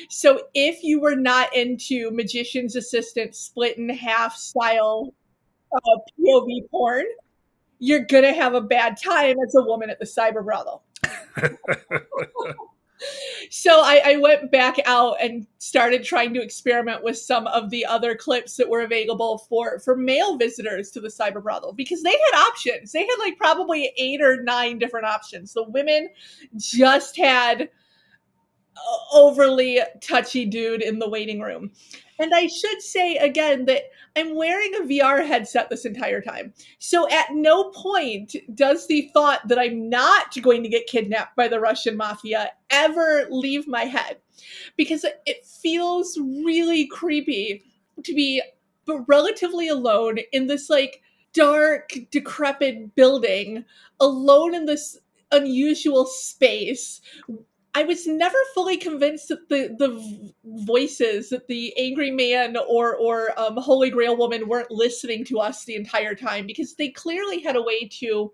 So 0.08 0.42
if 0.54 0.82
you 0.82 1.00
were 1.00 1.16
not 1.16 1.54
into 1.56 2.10
Magician's 2.12 2.76
Assistant 2.76 3.34
split 3.34 3.78
in 3.78 3.88
half 3.88 4.36
style 4.36 5.12
uh, 5.74 5.98
POV 6.18 6.70
porn, 6.70 7.04
you're 7.78 8.04
gonna 8.04 8.32
have 8.32 8.54
a 8.54 8.60
bad 8.60 8.96
time 9.02 9.36
as 9.46 9.54
a 9.54 9.62
woman 9.62 9.90
at 9.90 9.98
the 9.98 10.04
cyber 10.04 10.44
brothel. 10.44 10.84
so 13.50 13.80
I, 13.80 14.02
I, 14.04 14.16
went 14.16 14.50
back 14.50 14.76
out 14.84 15.16
and 15.20 15.46
started 15.58 16.04
trying 16.04 16.34
to 16.34 16.42
experiment 16.42 17.02
with 17.02 17.18
some 17.18 17.46
of 17.48 17.70
the 17.70 17.84
other 17.84 18.14
clips 18.14 18.56
that 18.56 18.68
were 18.68 18.82
available 18.82 19.38
for 19.48 19.80
for 19.80 19.96
male 19.96 20.36
visitors 20.36 20.90
to 20.92 21.00
the 21.00 21.08
cyber 21.08 21.42
brothel 21.42 21.72
because 21.72 22.02
they 22.02 22.10
had 22.10 22.46
options. 22.46 22.92
They 22.92 23.00
had 23.00 23.16
like 23.18 23.36
probably 23.38 23.92
eight 23.96 24.20
or 24.20 24.42
nine 24.42 24.78
different 24.78 25.06
options. 25.06 25.52
The 25.52 25.64
women 25.64 26.08
just 26.56 27.16
had 27.16 27.70
overly 29.12 29.80
touchy 30.00 30.46
dude 30.46 30.82
in 30.82 30.98
the 30.98 31.08
waiting 31.08 31.40
room. 31.40 31.70
And 32.22 32.32
I 32.32 32.46
should 32.46 32.80
say 32.80 33.16
again 33.16 33.64
that 33.64 33.82
I'm 34.14 34.36
wearing 34.36 34.72
a 34.76 34.82
VR 34.82 35.26
headset 35.26 35.68
this 35.68 35.84
entire 35.84 36.20
time. 36.20 36.54
So 36.78 37.10
at 37.10 37.34
no 37.34 37.70
point 37.70 38.36
does 38.54 38.86
the 38.86 39.10
thought 39.12 39.48
that 39.48 39.58
I'm 39.58 39.88
not 39.88 40.40
going 40.40 40.62
to 40.62 40.68
get 40.68 40.86
kidnapped 40.86 41.34
by 41.34 41.48
the 41.48 41.58
Russian 41.58 41.96
mafia 41.96 42.52
ever 42.70 43.26
leave 43.28 43.66
my 43.66 43.86
head. 43.86 44.18
Because 44.76 45.04
it 45.26 45.44
feels 45.44 46.16
really 46.16 46.86
creepy 46.86 47.64
to 48.04 48.14
be 48.14 48.40
relatively 49.08 49.66
alone 49.66 50.18
in 50.30 50.46
this 50.46 50.70
like 50.70 51.02
dark, 51.32 51.90
decrepit 52.12 52.94
building, 52.94 53.64
alone 53.98 54.54
in 54.54 54.66
this 54.66 54.96
unusual 55.32 56.06
space 56.06 57.00
I 57.74 57.84
was 57.84 58.06
never 58.06 58.36
fully 58.54 58.76
convinced 58.76 59.28
that 59.28 59.48
the 59.48 59.74
the 59.78 60.32
voices 60.44 61.30
that 61.30 61.48
the 61.48 61.72
angry 61.78 62.10
man 62.10 62.56
or 62.68 62.94
or 62.96 63.38
um, 63.40 63.56
holy 63.56 63.88
grail 63.88 64.16
woman 64.16 64.46
weren't 64.46 64.70
listening 64.70 65.24
to 65.26 65.38
us 65.38 65.64
the 65.64 65.76
entire 65.76 66.14
time 66.14 66.46
because 66.46 66.74
they 66.74 66.90
clearly 66.90 67.40
had 67.40 67.56
a 67.56 67.62
way 67.62 67.88
to, 68.00 68.32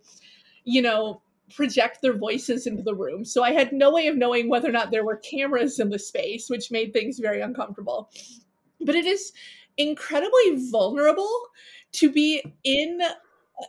you 0.64 0.82
know, 0.82 1.22
project 1.54 2.02
their 2.02 2.16
voices 2.16 2.66
into 2.66 2.82
the 2.82 2.94
room. 2.94 3.24
So 3.24 3.44
I 3.44 3.52
had 3.52 3.72
no 3.72 3.92
way 3.92 4.08
of 4.08 4.16
knowing 4.16 4.48
whether 4.48 4.68
or 4.68 4.72
not 4.72 4.90
there 4.90 5.04
were 5.04 5.16
cameras 5.16 5.78
in 5.78 5.90
the 5.90 5.98
space, 5.98 6.50
which 6.50 6.72
made 6.72 6.92
things 6.92 7.20
very 7.20 7.40
uncomfortable. 7.40 8.10
But 8.80 8.96
it 8.96 9.06
is 9.06 9.32
incredibly 9.76 10.68
vulnerable 10.70 11.30
to 11.92 12.10
be 12.10 12.42
in 12.64 13.00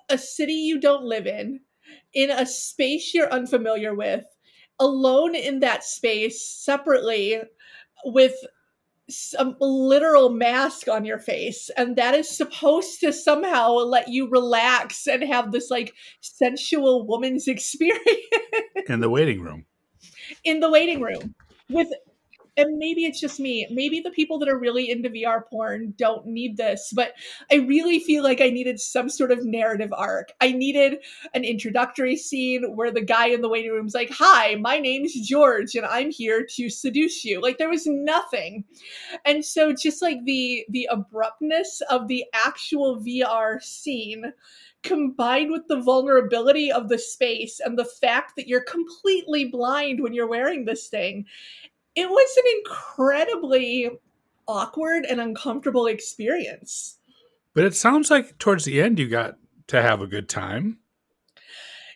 a 0.10 0.18
city 0.18 0.54
you 0.54 0.80
don't 0.80 1.04
live 1.04 1.28
in, 1.28 1.62
in 2.14 2.32
a 2.32 2.46
space 2.46 3.14
you're 3.14 3.32
unfamiliar 3.32 3.96
with 3.96 4.26
alone 4.80 5.36
in 5.36 5.60
that 5.60 5.84
space 5.84 6.46
separately 6.46 7.42
with 8.06 8.34
some 9.10 9.56
literal 9.60 10.30
mask 10.30 10.88
on 10.88 11.04
your 11.04 11.20
face. 11.20 11.70
And 11.76 11.96
that 11.96 12.14
is 12.14 12.30
supposed 12.30 13.00
to 13.02 13.12
somehow 13.12 13.72
let 13.72 14.08
you 14.08 14.30
relax 14.30 15.08
and 15.08 15.24
have 15.24 15.52
this 15.52 15.70
like 15.70 15.94
sensual 16.22 17.06
woman's 17.08 17.48
experience. 17.48 18.00
In 18.88 19.00
the 19.00 19.10
waiting 19.10 19.42
room. 19.42 19.66
In 20.44 20.60
the 20.60 20.70
waiting 20.70 21.02
room. 21.02 21.34
With 21.70 21.90
and 22.58 22.78
maybe 22.78 23.06
it's 23.06 23.20
just 23.20 23.40
me. 23.40 23.68
Maybe 23.72 24.00
the 24.00 24.12
people 24.12 24.40
that 24.40 24.50
are 24.50 24.58
really 24.58 24.90
into 24.90 25.10
VR 25.10 25.46
porn 25.46 25.94
don't 25.98 26.26
need 26.26 26.58
this, 26.58 26.92
but 26.96 27.14
I 27.52 27.56
really 27.56 28.00
feel 28.00 28.24
like 28.24 28.42
I 28.42 28.50
needed 28.50 28.80
some 28.80 29.10
sort 29.10 29.32
of 29.32 29.46
narrative 29.46 29.94
arc. 29.94 30.32
I 30.42 30.52
needed 30.52 31.00
an 31.34 31.44
introductory 31.44 32.16
scene 32.16 32.76
where 32.76 32.92
the 32.92 33.02
guy 33.02 33.28
in 33.28 33.42
the 33.42 33.50
waiting 33.50 33.72
room 33.72 33.88
is 33.88 33.94
like, 33.94 34.12
"Hi, 34.12 34.56
my 34.56 34.80
name's 34.80 35.14
George 35.14 35.76
and 35.76 35.86
I'm 35.86 36.12
here 36.12 36.46
to 36.56 36.70
seduce 36.70 37.24
you." 37.26 37.42
Like 37.42 37.58
there 37.58 37.70
was 37.70 37.88
nothing. 37.88 38.64
And 39.26 39.44
so 39.44 39.74
just 39.74 40.02
like 40.02 40.24
the 40.26 40.66
the 40.70 40.88
abruptness 40.92 41.82
of 41.90 42.08
the 42.08 42.26
actual 42.34 43.00
VR 43.00 43.62
scene 43.62 44.34
combined 44.84 45.52
with 45.52 45.68
the 45.68 45.82
vulnerability 45.82 46.72
of 46.72 46.90
the 46.90 46.98
space 46.98 47.60
and 47.60 47.78
the 47.78 47.86
fact 47.86 48.36
that 48.36 48.48
you're 48.48 48.62
completely 48.62 49.46
blind 49.46 50.02
when 50.02 50.14
you're 50.14 50.28
wearing 50.30 50.66
this 50.66 50.88
thing 50.88 51.26
it 52.00 52.10
was 52.10 52.38
an 52.38 52.44
incredibly 52.60 53.90
awkward 54.48 55.06
and 55.06 55.20
uncomfortable 55.20 55.86
experience. 55.86 56.98
But 57.54 57.66
it 57.66 57.76
sounds 57.76 58.10
like 58.10 58.38
towards 58.38 58.64
the 58.64 58.82
end 58.82 59.00
you 59.00 59.10
got 59.10 59.36
to 59.68 59.82
have 59.82 60.02
a 60.02 60.08
good 60.08 60.30
time. 60.30 60.78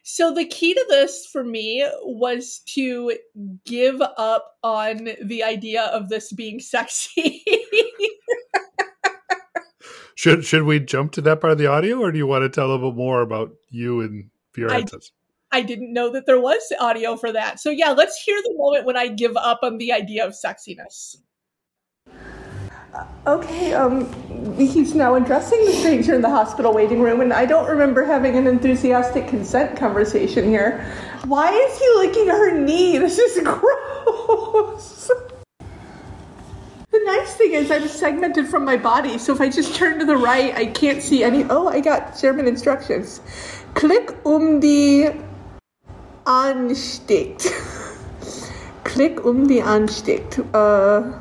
So 0.03 0.33
the 0.33 0.45
key 0.45 0.73
to 0.73 0.85
this 0.89 1.25
for 1.25 1.45
me 1.45 1.87
was 2.01 2.59
to 2.67 3.17
give 3.65 4.01
up 4.01 4.57
on 4.61 5.07
the 5.23 5.43
idea 5.43 5.83
of 5.83 6.09
this 6.09 6.33
being 6.33 6.59
sexy. 6.59 7.45
should 10.15 10.43
should 10.43 10.63
we 10.63 10.81
jump 10.81 11.13
to 11.13 11.21
that 11.21 11.39
part 11.39 11.53
of 11.53 11.57
the 11.57 11.67
audio 11.67 11.99
or 11.99 12.11
do 12.11 12.17
you 12.17 12.27
want 12.27 12.43
to 12.43 12.49
tell 12.49 12.65
a 12.65 12.71
little 12.71 12.91
bit 12.91 12.97
more 12.97 13.21
about 13.21 13.51
you 13.69 14.01
and 14.01 14.29
headsets? 14.53 15.13
I 15.53 15.61
didn't 15.61 15.93
know 15.93 16.11
that 16.11 16.25
there 16.25 16.41
was 16.41 16.61
audio 16.79 17.15
for 17.15 17.31
that. 17.31 17.59
So 17.59 17.69
yeah, 17.69 17.91
let's 17.91 18.17
hear 18.17 18.35
the 18.41 18.55
moment 18.57 18.85
when 18.85 18.97
I 18.97 19.07
give 19.07 19.37
up 19.37 19.59
on 19.61 19.77
the 19.77 19.93
idea 19.93 20.25
of 20.25 20.33
sexiness. 20.33 21.17
Okay, 23.27 23.73
um, 23.73 24.11
he's 24.55 24.95
now 24.95 25.13
addressing 25.15 25.63
the 25.65 25.71
stranger 25.71 26.13
in 26.15 26.21
the 26.21 26.29
hospital 26.29 26.73
waiting 26.73 27.01
room, 27.01 27.21
and 27.21 27.31
I 27.31 27.45
don't 27.45 27.69
remember 27.69 28.03
having 28.03 28.35
an 28.35 28.47
enthusiastic 28.47 29.27
consent 29.27 29.77
conversation 29.77 30.47
here. 30.47 30.85
Why 31.25 31.51
is 31.51 31.79
he 31.79 31.87
licking 31.97 32.27
her 32.27 32.57
knee? 32.57 32.97
This 32.97 33.19
is 33.19 33.41
gross. 33.43 35.11
The 36.91 37.01
nice 37.05 37.33
thing 37.35 37.53
is 37.53 37.71
I'm 37.71 37.87
segmented 37.87 38.47
from 38.47 38.65
my 38.65 38.77
body, 38.77 39.17
so 39.17 39.33
if 39.33 39.41
I 39.41 39.49
just 39.49 39.75
turn 39.75 39.99
to 39.99 40.05
the 40.05 40.17
right, 40.17 40.53
I 40.55 40.65
can't 40.67 41.01
see 41.01 41.23
any. 41.23 41.45
Oh, 41.45 41.67
I 41.67 41.79
got 41.79 42.19
German 42.19 42.47
instructions. 42.47 43.21
Click 43.73 44.15
um 44.25 44.59
die 44.59 45.15
Anstieg. 46.25 47.41
Click 48.83 49.25
um 49.25 49.47
die 49.47 49.61
Anstieg. 49.61 50.39
Uh, 50.53 51.19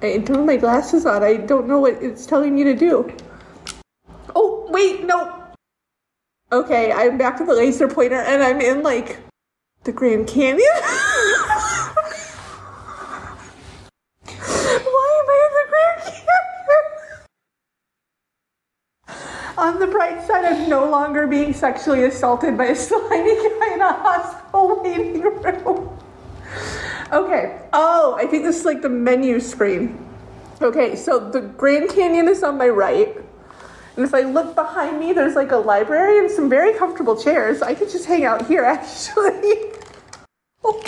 I 0.00 0.18
don't 0.18 0.36
have 0.36 0.46
my 0.46 0.56
glasses 0.56 1.06
on. 1.06 1.22
I 1.22 1.36
don't 1.36 1.66
know 1.66 1.80
what 1.80 2.02
it's 2.02 2.26
telling 2.26 2.54
me 2.54 2.64
to 2.64 2.74
do. 2.74 3.10
Oh, 4.36 4.66
wait, 4.70 5.04
no. 5.04 5.44
Okay, 6.52 6.92
I'm 6.92 7.18
back 7.18 7.36
to 7.38 7.44
the 7.44 7.54
laser 7.54 7.88
pointer 7.88 8.20
and 8.20 8.42
I'm 8.42 8.60
in 8.60 8.82
like 8.82 9.18
the 9.84 9.92
Grand 9.92 10.28
Canyon. 10.28 10.66
On 19.68 19.78
the 19.78 19.86
bright 19.86 20.26
side, 20.26 20.46
I'm 20.46 20.66
no 20.66 20.88
longer 20.88 21.26
being 21.26 21.52
sexually 21.52 22.04
assaulted 22.04 22.56
by 22.56 22.68
a 22.68 22.74
slimy 22.74 23.34
guy 23.60 23.74
in 23.74 23.82
a 23.82 23.92
hospital 23.92 24.82
waiting 24.82 25.20
room. 25.20 25.90
Okay. 27.12 27.60
Oh, 27.74 28.16
I 28.18 28.24
think 28.24 28.44
this 28.44 28.60
is 28.60 28.64
like 28.64 28.80
the 28.80 28.88
menu 28.88 29.38
screen. 29.40 30.02
Okay, 30.62 30.96
so 30.96 31.18
the 31.18 31.42
Grand 31.42 31.90
Canyon 31.90 32.28
is 32.28 32.42
on 32.42 32.56
my 32.56 32.70
right. 32.70 33.14
And 33.96 34.06
if 34.06 34.14
I 34.14 34.22
look 34.22 34.54
behind 34.54 35.00
me, 35.00 35.12
there's 35.12 35.34
like 35.34 35.52
a 35.52 35.58
library 35.58 36.18
and 36.18 36.30
some 36.30 36.48
very 36.48 36.72
comfortable 36.72 37.14
chairs. 37.14 37.60
I 37.60 37.74
could 37.74 37.90
just 37.90 38.06
hang 38.06 38.24
out 38.24 38.46
here 38.46 38.64
actually. 38.74 39.74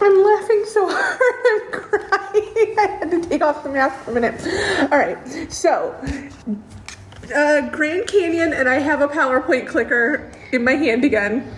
I'm 0.00 0.22
laughing 0.22 0.64
so 0.66 0.88
hard, 0.88 1.46
I'm 1.50 1.72
crying. 1.72 2.47
I 2.78 2.98
had 3.00 3.10
to 3.10 3.20
take 3.20 3.42
off 3.42 3.62
the 3.62 3.70
mask 3.70 4.04
for 4.04 4.10
a 4.10 4.14
minute. 4.14 4.40
All 4.92 4.98
right, 4.98 5.52
so 5.52 5.94
uh, 7.34 7.68
Grand 7.70 8.06
Canyon, 8.06 8.52
and 8.52 8.68
I 8.68 8.78
have 8.78 9.00
a 9.00 9.08
PowerPoint 9.08 9.68
clicker 9.68 10.32
in 10.52 10.64
my 10.64 10.72
hand 10.72 11.04
again, 11.04 11.50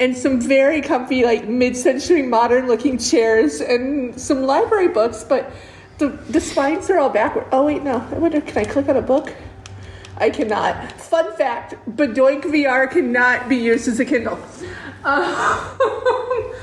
and 0.00 0.16
some 0.16 0.40
very 0.40 0.80
comfy, 0.80 1.24
like 1.24 1.46
mid 1.46 1.76
century 1.76 2.22
modern 2.22 2.66
looking 2.66 2.98
chairs, 2.98 3.60
and 3.60 4.18
some 4.20 4.42
library 4.42 4.88
books, 4.88 5.24
but 5.24 5.52
the, 5.98 6.08
the 6.30 6.40
spines 6.40 6.88
are 6.90 6.98
all 6.98 7.10
backward. 7.10 7.46
Oh, 7.52 7.66
wait, 7.66 7.82
no. 7.82 8.06
I 8.10 8.18
wonder, 8.18 8.40
can 8.40 8.58
I 8.58 8.64
click 8.64 8.88
on 8.88 8.96
a 8.96 9.02
book? 9.02 9.32
I 10.16 10.30
cannot. 10.30 10.92
Fun 11.00 11.34
fact 11.36 11.74
Badoink 11.88 12.42
VR 12.42 12.90
cannot 12.90 13.48
be 13.48 13.56
used 13.56 13.88
as 13.88 14.00
a 14.00 14.04
Kindle. 14.04 14.38
Uh, 15.02 15.76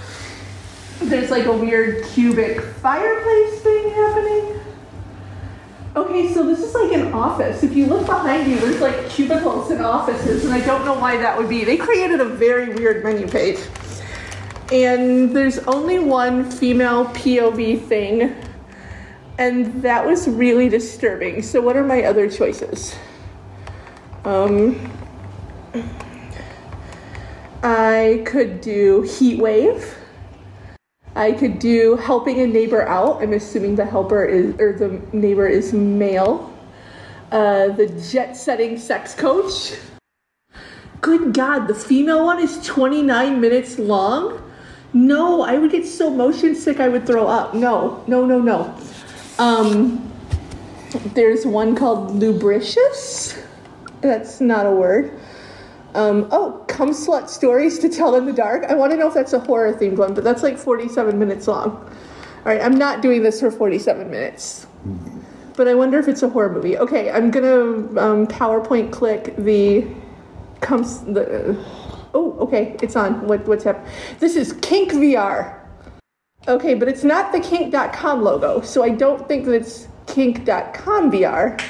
there's 1.01 1.31
like 1.31 1.45
a 1.45 1.51
weird 1.51 2.05
cubic 2.05 2.61
fireplace 2.61 3.61
thing 3.61 3.89
happening. 3.91 4.59
Okay, 5.95 6.31
so 6.31 6.45
this 6.45 6.59
is 6.59 6.75
like 6.75 6.91
an 6.91 7.11
office. 7.13 7.63
If 7.63 7.75
you 7.75 7.87
look 7.87 8.05
behind 8.05 8.47
you, 8.47 8.59
there's 8.59 8.79
like 8.81 9.09
cubicles 9.09 9.71
and 9.71 9.83
offices, 9.83 10.45
and 10.45 10.53
I 10.53 10.63
don't 10.63 10.85
know 10.85 10.93
why 10.93 11.17
that 11.17 11.35
would 11.37 11.49
be. 11.49 11.63
They 11.63 11.77
created 11.77 12.19
a 12.21 12.25
very 12.25 12.73
weird 12.75 13.03
menu 13.03 13.27
page. 13.27 13.59
And 14.71 15.35
there's 15.35 15.59
only 15.59 15.97
one 15.97 16.51
female 16.51 17.05
POV 17.05 17.81
thing, 17.85 18.35
and 19.39 19.81
that 19.81 20.05
was 20.05 20.27
really 20.27 20.69
disturbing. 20.69 21.41
So, 21.41 21.61
what 21.61 21.75
are 21.75 21.83
my 21.83 22.03
other 22.03 22.29
choices? 22.29 22.95
Um, 24.23 24.91
I 27.63 28.23
could 28.25 28.61
do 28.61 29.01
heat 29.01 29.39
wave. 29.39 29.95
I 31.17 31.31
could 31.31 31.57
do 31.57 31.95
helping 31.95 32.39
a 32.41 32.45
neighbor 32.45 32.87
out. 32.87 33.23
I'm 33.23 33.33
assuming 33.33 33.75
the 33.75 33.85
helper 33.85 34.23
is 34.23 34.53
or 34.59 34.73
the 34.73 35.01
neighbor 35.17 35.47
is 35.47 35.73
male. 35.73 36.53
Uh, 37.31 37.69
the 37.69 37.87
jet 38.09 38.37
setting 38.37 38.77
sex 38.77 39.15
coach. 39.15 39.73
Good 41.01 41.33
God, 41.33 41.67
the 41.67 41.73
female 41.73 42.25
one 42.25 42.39
is 42.39 42.63
29 42.65 43.41
minutes 43.41 43.79
long. 43.79 44.41
No, 44.93 45.41
I 45.41 45.57
would 45.57 45.71
get 45.71 45.85
so 45.87 46.09
motion 46.09 46.55
sick 46.55 46.79
I 46.79 46.87
would 46.87 47.07
throw 47.07 47.27
up. 47.27 47.55
No, 47.55 48.03
no, 48.07 48.25
no, 48.25 48.39
no. 48.39 48.75
Um, 49.39 50.11
there's 51.13 51.45
one 51.45 51.75
called 51.75 52.15
lubricious. 52.15 53.37
That's 54.01 54.39
not 54.39 54.67
a 54.67 54.71
word. 54.71 55.19
Um, 55.95 56.27
oh, 56.31 56.63
come 56.67 56.89
slut 56.91 57.29
stories 57.29 57.79
to 57.79 57.89
tell 57.89 58.15
in 58.15 58.25
the 58.25 58.33
dark. 58.33 58.65
I 58.65 58.75
want 58.75 58.91
to 58.91 58.97
know 58.97 59.07
if 59.07 59.13
that's 59.13 59.33
a 59.33 59.39
horror 59.39 59.73
themed 59.73 59.97
one, 59.97 60.13
but 60.13 60.23
that's 60.23 60.43
like 60.43 60.57
47 60.57 61.17
minutes 61.17 61.47
long. 61.47 61.71
All 61.71 62.53
right, 62.53 62.61
I'm 62.61 62.77
not 62.77 63.01
doing 63.01 63.23
this 63.23 63.39
for 63.39 63.49
47 63.51 64.09
minutes. 64.09 64.67
But 65.55 65.67
I 65.67 65.73
wonder 65.73 65.97
if 65.97 66.07
it's 66.07 66.21
a 66.21 66.29
horror 66.29 66.51
movie. 66.51 66.77
Okay, 66.77 67.09
I'm 67.09 67.31
gonna 67.31 67.77
um, 67.99 68.27
PowerPoint 68.27 68.91
click 68.91 69.35
the 69.37 69.87
comes 70.61 71.01
the. 71.01 71.57
oh, 72.13 72.37
okay, 72.39 72.77
it's 72.81 72.95
on. 72.95 73.27
What, 73.27 73.45
what's 73.47 73.65
up? 73.65 73.83
This 74.19 74.35
is 74.35 74.53
Kink 74.61 74.91
VR. 74.91 75.59
Okay, 76.47 76.75
but 76.75 76.87
it's 76.87 77.03
not 77.03 77.31
the 77.31 77.39
kink.com 77.39 78.21
logo, 78.21 78.61
so 78.61 78.83
I 78.83 78.89
don't 78.89 79.27
think 79.27 79.45
that 79.45 79.53
it's 79.53 79.87
kink.com 80.05 81.11
VR. 81.11 81.61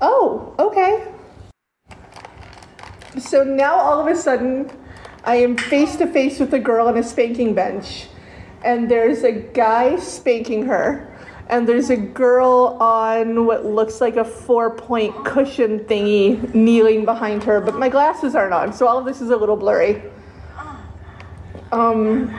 Oh, 0.00 0.54
okay. 0.58 1.06
So 3.20 3.42
now 3.42 3.74
all 3.74 4.00
of 4.00 4.06
a 4.06 4.14
sudden, 4.14 4.70
I 5.24 5.36
am 5.36 5.56
face 5.56 5.96
to 5.96 6.06
face 6.06 6.38
with 6.38 6.54
a 6.54 6.58
girl 6.58 6.86
on 6.86 6.96
a 6.96 7.02
spanking 7.02 7.52
bench, 7.52 8.06
and 8.62 8.88
there's 8.88 9.24
a 9.24 9.32
guy 9.32 9.96
spanking 9.96 10.66
her, 10.66 11.16
and 11.48 11.68
there's 11.68 11.90
a 11.90 11.96
girl 11.96 12.76
on 12.80 13.44
what 13.44 13.64
looks 13.64 14.00
like 14.00 14.16
a 14.16 14.24
four 14.24 14.70
point 14.70 15.24
cushion 15.24 15.80
thingy 15.80 16.54
kneeling 16.54 17.04
behind 17.04 17.42
her, 17.44 17.60
but 17.60 17.76
my 17.76 17.88
glasses 17.88 18.34
aren't 18.34 18.54
on, 18.54 18.72
so 18.72 18.86
all 18.86 18.98
of 18.98 19.04
this 19.04 19.20
is 19.20 19.30
a 19.30 19.36
little 19.36 19.56
blurry. 19.56 20.02
Um, 21.72 22.32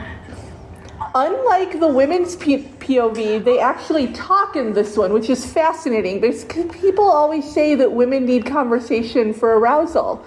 unlike 1.13 1.79
the 1.79 1.87
women's 1.87 2.35
P- 2.37 2.69
POV, 2.79 3.43
they 3.43 3.59
actually 3.59 4.13
talk 4.13 4.55
in 4.55 4.73
this 4.73 4.95
one, 4.95 5.11
which 5.11 5.29
is 5.29 5.45
fascinating 5.45 6.21
because 6.21 6.45
people 6.45 7.03
always 7.03 7.51
say 7.51 7.75
that 7.75 7.91
women 7.91 8.25
need 8.25 8.45
conversation 8.45 9.33
for 9.33 9.59
arousal. 9.59 10.25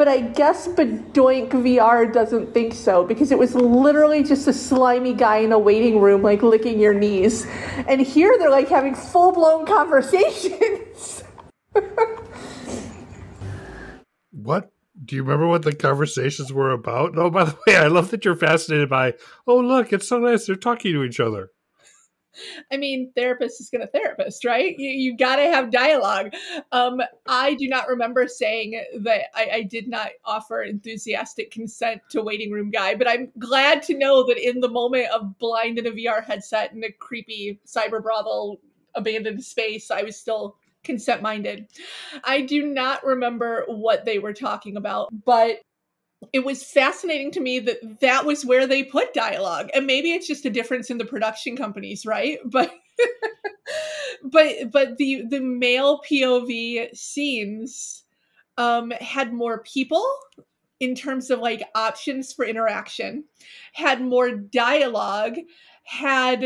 But 0.00 0.08
I 0.08 0.20
guess 0.22 0.66
Badoink 0.66 1.50
VR 1.50 2.10
doesn't 2.10 2.54
think 2.54 2.72
so 2.72 3.04
because 3.04 3.30
it 3.30 3.38
was 3.38 3.54
literally 3.54 4.22
just 4.22 4.48
a 4.48 4.52
slimy 4.54 5.12
guy 5.12 5.40
in 5.40 5.52
a 5.52 5.58
waiting 5.58 6.00
room, 6.00 6.22
like 6.22 6.42
licking 6.42 6.80
your 6.80 6.94
knees. 6.94 7.46
And 7.86 8.00
here 8.00 8.34
they're 8.38 8.48
like 8.48 8.70
having 8.70 8.94
full 8.94 9.32
blown 9.32 9.66
conversations. 9.66 11.22
what? 14.30 14.72
Do 15.04 15.16
you 15.16 15.22
remember 15.22 15.46
what 15.46 15.64
the 15.64 15.74
conversations 15.74 16.50
were 16.50 16.70
about? 16.70 17.18
Oh, 17.18 17.28
by 17.28 17.44
the 17.44 17.58
way, 17.66 17.76
I 17.76 17.88
love 17.88 18.10
that 18.12 18.24
you're 18.24 18.34
fascinated 18.34 18.88
by, 18.88 19.12
oh, 19.46 19.58
look, 19.58 19.92
it's 19.92 20.08
so 20.08 20.18
nice. 20.18 20.46
They're 20.46 20.56
talking 20.56 20.94
to 20.94 21.04
each 21.04 21.20
other. 21.20 21.50
I 22.72 22.76
mean, 22.76 23.12
therapist 23.16 23.60
is 23.60 23.70
going 23.70 23.82
to 23.82 23.90
therapist, 23.90 24.44
right? 24.44 24.74
You, 24.78 24.90
you 24.90 25.16
got 25.16 25.36
to 25.36 25.42
have 25.42 25.70
dialogue. 25.70 26.32
Um, 26.72 27.00
I 27.26 27.54
do 27.54 27.68
not 27.68 27.88
remember 27.88 28.28
saying 28.28 28.82
that 29.00 29.22
I, 29.34 29.50
I, 29.52 29.62
did 29.62 29.88
not 29.88 30.10
offer 30.24 30.62
enthusiastic 30.62 31.50
consent 31.50 32.02
to 32.10 32.22
waiting 32.22 32.50
room 32.50 32.70
guy, 32.70 32.94
but 32.94 33.08
I'm 33.08 33.30
glad 33.38 33.82
to 33.84 33.98
know 33.98 34.26
that 34.26 34.38
in 34.38 34.60
the 34.60 34.68
moment 34.68 35.08
of 35.10 35.38
blind 35.38 35.78
in 35.78 35.86
a 35.86 35.90
VR 35.90 36.24
headset 36.24 36.72
in 36.72 36.84
a 36.84 36.92
creepy 36.92 37.60
cyber 37.66 38.02
brothel 38.02 38.60
abandoned 38.94 39.44
space, 39.44 39.90
I 39.90 40.02
was 40.02 40.16
still 40.16 40.56
consent 40.82 41.22
minded. 41.22 41.68
I 42.24 42.42
do 42.42 42.66
not 42.66 43.04
remember 43.04 43.64
what 43.66 44.04
they 44.04 44.18
were 44.18 44.32
talking 44.32 44.76
about, 44.76 45.10
but 45.24 45.60
it 46.32 46.44
was 46.44 46.62
fascinating 46.62 47.30
to 47.32 47.40
me 47.40 47.58
that 47.60 48.00
that 48.00 48.26
was 48.26 48.44
where 48.44 48.66
they 48.66 48.82
put 48.82 49.14
dialogue. 49.14 49.70
And 49.74 49.86
maybe 49.86 50.12
it's 50.12 50.26
just 50.26 50.44
a 50.44 50.50
difference 50.50 50.90
in 50.90 50.98
the 50.98 51.04
production 51.04 51.56
companies 51.56 52.06
right? 52.06 52.38
But 52.50 52.72
but 54.22 54.70
but 54.70 54.96
the 54.98 55.22
the 55.28 55.40
male 55.40 56.00
pov 56.00 56.94
scenes 56.96 58.04
um 58.58 58.90
had 59.00 59.32
more 59.32 59.62
people 59.62 60.04
in 60.80 60.94
terms 60.94 61.30
of 61.30 61.38
like 61.38 61.62
options 61.74 62.32
for 62.32 62.44
interaction 62.44 63.24
had 63.72 64.02
more 64.02 64.30
dialogue 64.30 65.36
had 65.84 66.44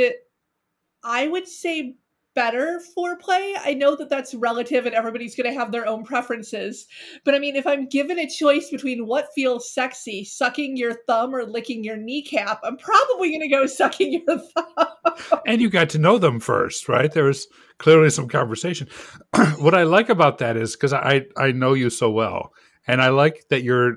i 1.03 1.27
would 1.27 1.49
say 1.49 1.97
better 2.35 2.81
foreplay. 2.97 3.55
I 3.59 3.75
know 3.75 3.97
that 3.97 4.09
that's 4.09 4.35
relative 4.35 4.87
and 4.87 4.95
everybody's 4.95 5.35
going 5.35 5.53
to 5.53 5.59
have 5.59 5.73
their 5.73 5.87
own 5.87 6.05
preferences. 6.05 6.87
But 7.25 7.35
I 7.35 7.39
mean, 7.39 7.57
if 7.57 7.67
I'm 7.67 7.89
given 7.89 8.19
a 8.19 8.29
choice 8.29 8.71
between 8.71 9.07
what 9.07 9.29
feels 9.35 9.73
sexy, 9.73 10.25
sucking 10.25 10.77
your 10.77 10.95
thumb 11.07 11.35
or 11.35 11.45
licking 11.45 11.85
your 11.85 11.97
kneecap, 11.97 12.61
I'm 12.63 12.77
probably 12.77 13.31
going 13.31 13.41
to 13.41 13.49
go 13.49 13.67
sucking 13.67 14.25
your 14.27 14.39
thumb. 14.39 15.41
and 15.47 15.61
you 15.61 15.71
got 15.71 15.91
to 15.91 15.99
know 15.99 16.19
them 16.19 16.41
first, 16.41 16.89
right? 16.89 17.13
There 17.13 17.25
was 17.25 17.47
clearly 17.79 18.11
some 18.11 18.29
conversation. 18.29 18.89
what 19.59 19.75
I 19.75 19.85
like 19.85 20.09
about 20.09 20.39
that 20.39 20.57
is 20.57 20.75
because 20.75 20.93
I, 20.93 21.27
I 21.37 21.53
know 21.53 21.75
you 21.75 21.91
so 21.91 22.11
well, 22.11 22.53
and 22.87 23.01
I 23.01 23.09
like 23.09 23.47
that 23.51 23.63
you're 23.63 23.97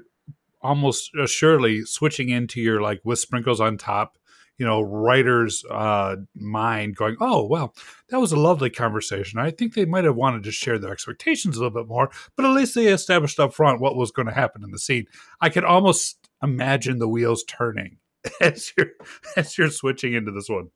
almost 0.62 1.12
uh, 1.20 1.28
surely 1.28 1.84
switching 1.84 2.30
into 2.30 2.60
your 2.60 2.82
like 2.82 3.00
with 3.04 3.20
sprinkles 3.20 3.62
on 3.62 3.78
top 3.78 4.18
you 4.58 4.66
know 4.66 4.82
writer's 4.82 5.64
uh, 5.70 6.16
mind 6.36 6.96
going 6.96 7.16
oh 7.20 7.46
well 7.46 7.74
that 8.10 8.20
was 8.20 8.32
a 8.32 8.40
lovely 8.40 8.70
conversation. 8.70 9.40
I 9.40 9.52
think 9.52 9.74
they 9.74 9.86
might 9.86 10.06
have 10.06 10.16
wanted 10.16 10.44
to 10.44 10.52
share 10.52 10.80
their 10.80 10.92
expectations 10.92 11.58
a 11.58 11.62
little 11.62 11.82
bit 11.82 11.88
more 11.88 12.10
but 12.36 12.46
at 12.46 12.54
least 12.54 12.76
they 12.76 12.88
established 12.88 13.40
up 13.40 13.54
front 13.54 13.82
what 13.82 13.96
was 13.96 14.12
going 14.12 14.28
to 14.28 14.34
happen 14.34 14.64
in 14.64 14.72
the 14.72 14.80
scene. 14.80 15.06
I 15.42 15.50
could 15.50 15.64
almost 15.64 16.30
imagine 16.44 17.00
the 17.00 17.08
wheels 17.08 17.44
turning 17.48 17.98
as 18.42 18.72
you're 18.78 18.92
as 19.36 19.58
you're 19.58 19.70
switching 19.70 20.14
into 20.14 20.32
this 20.32 20.50
one. 20.50 20.70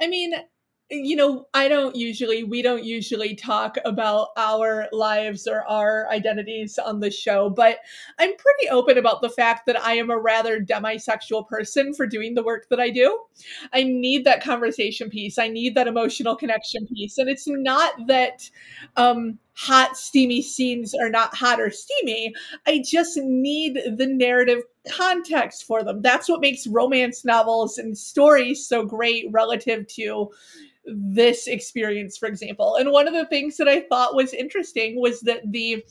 I 0.00 0.08
mean 0.08 0.34
you 0.94 1.16
know, 1.16 1.46
I 1.54 1.68
don't 1.68 1.96
usually, 1.96 2.44
we 2.44 2.62
don't 2.62 2.84
usually 2.84 3.34
talk 3.34 3.76
about 3.84 4.28
our 4.36 4.88
lives 4.92 5.46
or 5.46 5.62
our 5.68 6.08
identities 6.10 6.78
on 6.78 7.00
the 7.00 7.10
show, 7.10 7.50
but 7.50 7.78
I'm 8.18 8.30
pretty 8.36 8.68
open 8.70 8.98
about 8.98 9.22
the 9.22 9.28
fact 9.28 9.66
that 9.66 9.80
I 9.80 9.94
am 9.94 10.10
a 10.10 10.18
rather 10.18 10.60
demisexual 10.60 11.48
person 11.48 11.94
for 11.94 12.06
doing 12.06 12.34
the 12.34 12.42
work 12.42 12.68
that 12.70 12.80
I 12.80 12.90
do. 12.90 13.18
I 13.72 13.82
need 13.82 14.24
that 14.24 14.42
conversation 14.42 15.10
piece, 15.10 15.38
I 15.38 15.48
need 15.48 15.74
that 15.74 15.88
emotional 15.88 16.36
connection 16.36 16.86
piece. 16.86 17.18
And 17.18 17.28
it's 17.28 17.46
not 17.46 17.94
that, 18.06 18.48
um, 18.96 19.38
hot 19.56 19.96
steamy 19.96 20.42
scenes 20.42 20.94
are 20.94 21.10
not 21.10 21.34
hot 21.34 21.60
or 21.60 21.70
steamy 21.70 22.34
i 22.66 22.82
just 22.84 23.16
need 23.18 23.78
the 23.96 24.06
narrative 24.06 24.62
context 24.90 25.64
for 25.64 25.82
them 25.82 26.02
that's 26.02 26.28
what 26.28 26.40
makes 26.40 26.66
romance 26.66 27.24
novels 27.24 27.78
and 27.78 27.96
stories 27.96 28.66
so 28.66 28.84
great 28.84 29.26
relative 29.30 29.86
to 29.86 30.30
this 30.86 31.46
experience, 31.46 32.16
for 32.16 32.26
example. 32.26 32.76
And 32.76 32.92
one 32.92 33.08
of 33.08 33.14
the 33.14 33.26
things 33.26 33.56
that 33.56 33.68
I 33.68 33.80
thought 33.80 34.14
was 34.14 34.32
interesting 34.34 35.00
was 35.00 35.20
that 35.20 35.50
the 35.50 35.84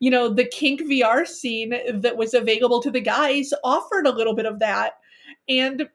you 0.00 0.10
know, 0.10 0.28
the 0.28 0.46
kink 0.46 0.80
VR 0.80 1.24
scene 1.24 1.74
that 2.00 2.16
was 2.16 2.34
available 2.34 2.82
to 2.82 2.90
the 2.90 3.00
guys 3.00 3.52
offered 3.62 4.04
a 4.04 4.10
little 4.10 4.34
bit 4.34 4.46
of 4.46 4.58
that. 4.58 4.94
And 5.48 5.88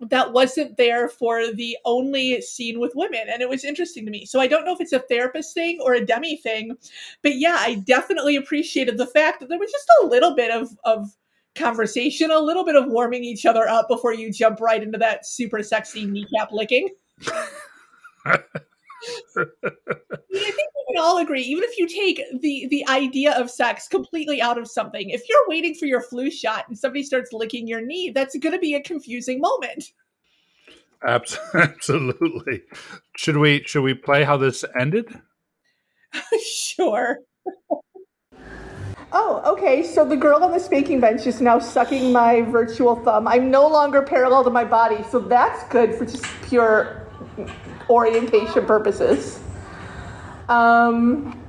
that 0.00 0.32
wasn't 0.32 0.76
there 0.76 1.08
for 1.08 1.52
the 1.52 1.76
only 1.84 2.40
scene 2.40 2.78
with 2.78 2.92
women. 2.94 3.26
And 3.28 3.42
it 3.42 3.48
was 3.48 3.64
interesting 3.64 4.04
to 4.04 4.10
me. 4.10 4.26
So 4.26 4.40
I 4.40 4.46
don't 4.46 4.64
know 4.64 4.72
if 4.72 4.80
it's 4.80 4.92
a 4.92 5.00
therapist 5.00 5.54
thing 5.54 5.80
or 5.82 5.94
a 5.94 6.04
demi 6.04 6.36
thing, 6.36 6.76
but 7.22 7.36
yeah, 7.36 7.56
I 7.58 7.76
definitely 7.76 8.36
appreciated 8.36 8.96
the 8.96 9.06
fact 9.06 9.40
that 9.40 9.48
there 9.48 9.58
was 9.58 9.72
just 9.72 9.88
a 10.02 10.06
little 10.06 10.34
bit 10.34 10.50
of, 10.50 10.68
of 10.84 11.08
conversation, 11.56 12.30
a 12.30 12.38
little 12.38 12.64
bit 12.64 12.76
of 12.76 12.86
warming 12.86 13.24
each 13.24 13.44
other 13.44 13.68
up 13.68 13.88
before 13.88 14.14
you 14.14 14.32
jump 14.32 14.60
right 14.60 14.82
into 14.82 14.98
that 14.98 15.26
super 15.26 15.62
sexy 15.62 16.06
kneecap 16.06 16.52
licking. 16.52 16.88
I 19.36 19.44
think 20.32 20.56
we 20.56 20.94
can 20.94 21.00
all 21.00 21.18
agree, 21.18 21.42
even 21.42 21.64
if 21.64 21.78
you 21.78 21.86
take 21.86 22.22
the 22.40 22.66
the 22.70 22.86
idea 22.88 23.38
of 23.38 23.50
sex 23.50 23.88
completely 23.88 24.40
out 24.42 24.58
of 24.58 24.68
something, 24.68 25.10
if 25.10 25.22
you're 25.28 25.48
waiting 25.48 25.74
for 25.74 25.86
your 25.86 26.02
flu 26.02 26.30
shot 26.30 26.64
and 26.68 26.78
somebody 26.78 27.02
starts 27.02 27.32
licking 27.32 27.66
your 27.66 27.80
knee, 27.80 28.10
that's 28.10 28.36
going 28.36 28.52
to 28.52 28.58
be 28.58 28.74
a 28.74 28.82
confusing 28.82 29.40
moment. 29.40 29.92
Absolutely. 31.54 32.62
Should 33.16 33.36
we 33.36 33.62
should 33.64 33.82
we 33.82 33.94
play 33.94 34.24
how 34.24 34.36
this 34.36 34.64
ended? 34.78 35.06
sure. 36.44 37.18
Oh, 39.10 39.42
okay. 39.46 39.82
So 39.84 40.04
the 40.04 40.16
girl 40.16 40.42
on 40.42 40.50
the 40.50 40.58
spanking 40.58 41.00
bench 41.00 41.26
is 41.26 41.40
now 41.40 41.58
sucking 41.58 42.12
my 42.12 42.42
virtual 42.42 42.96
thumb. 42.96 43.26
I'm 43.26 43.50
no 43.50 43.66
longer 43.66 44.02
parallel 44.02 44.44
to 44.44 44.50
my 44.50 44.64
body, 44.64 45.02
so 45.10 45.18
that's 45.18 45.66
good 45.68 45.94
for 45.94 46.04
just 46.04 46.26
pure 46.42 47.07
orientation 47.88 48.66
purposes. 48.66 49.40
Um, 50.48 51.40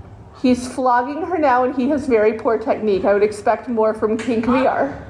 he's 0.41 0.67
flogging 0.73 1.21
her 1.23 1.37
now, 1.37 1.63
and 1.63 1.75
he 1.75 1.89
has 1.89 2.07
very 2.07 2.33
poor 2.33 2.57
technique. 2.57 3.05
I 3.05 3.13
would 3.13 3.23
expect 3.23 3.69
more 3.69 3.93
from 3.93 4.17
Kink 4.17 4.45
VR. 4.45 5.05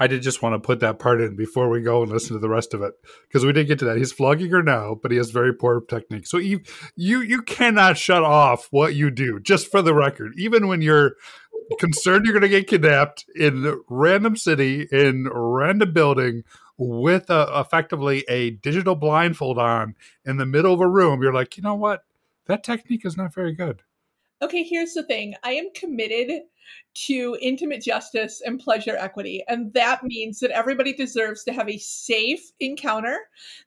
I 0.00 0.06
did 0.06 0.22
just 0.22 0.42
want 0.42 0.54
to 0.54 0.64
put 0.64 0.80
that 0.80 1.00
part 1.00 1.20
in 1.20 1.34
before 1.34 1.68
we 1.68 1.80
go 1.80 2.02
and 2.02 2.12
listen 2.12 2.34
to 2.34 2.38
the 2.38 2.48
rest 2.48 2.72
of 2.72 2.82
it 2.82 2.94
because 3.26 3.44
we 3.44 3.52
did 3.52 3.66
get 3.66 3.80
to 3.80 3.84
that. 3.86 3.96
He's 3.96 4.12
flogging 4.12 4.50
her 4.50 4.62
now, 4.62 4.96
but 5.02 5.10
he 5.10 5.16
has 5.16 5.30
very 5.30 5.52
poor 5.52 5.80
technique. 5.80 6.26
So 6.26 6.38
you 6.38 6.60
you 6.94 7.20
you 7.20 7.42
cannot 7.42 7.98
shut 7.98 8.22
off 8.22 8.68
what 8.70 8.94
you 8.94 9.10
do. 9.10 9.40
Just 9.40 9.70
for 9.70 9.82
the 9.82 9.94
record, 9.94 10.34
even 10.36 10.68
when 10.68 10.82
you're 10.82 11.16
concerned 11.78 12.24
you're 12.24 12.32
going 12.32 12.42
to 12.42 12.48
get 12.48 12.66
kidnapped 12.66 13.26
in 13.34 13.78
random 13.90 14.36
city 14.36 14.88
in 14.90 15.28
random 15.30 15.92
building 15.92 16.42
with 16.78 17.28
a, 17.28 17.60
effectively 17.60 18.24
a 18.28 18.50
digital 18.50 18.94
blindfold 18.94 19.58
on 19.58 19.96
in 20.24 20.36
the 20.36 20.46
middle 20.46 20.72
of 20.72 20.80
a 20.80 20.88
room, 20.88 21.22
you're 21.22 21.34
like, 21.34 21.56
you 21.56 21.62
know 21.62 21.74
what? 21.74 22.04
That 22.46 22.64
technique 22.64 23.04
is 23.04 23.16
not 23.16 23.34
very 23.34 23.52
good. 23.52 23.82
Okay, 24.40 24.62
here's 24.62 24.94
the 24.94 25.02
thing. 25.02 25.34
I 25.42 25.52
am 25.52 25.70
committed 25.74 26.42
to 27.06 27.36
intimate 27.40 27.82
justice 27.82 28.42
and 28.44 28.58
pleasure 28.58 28.96
equity. 28.96 29.44
And 29.46 29.72
that 29.74 30.02
means 30.02 30.40
that 30.40 30.50
everybody 30.50 30.92
deserves 30.92 31.44
to 31.44 31.52
have 31.52 31.68
a 31.68 31.78
safe 31.78 32.50
encounter 32.58 33.18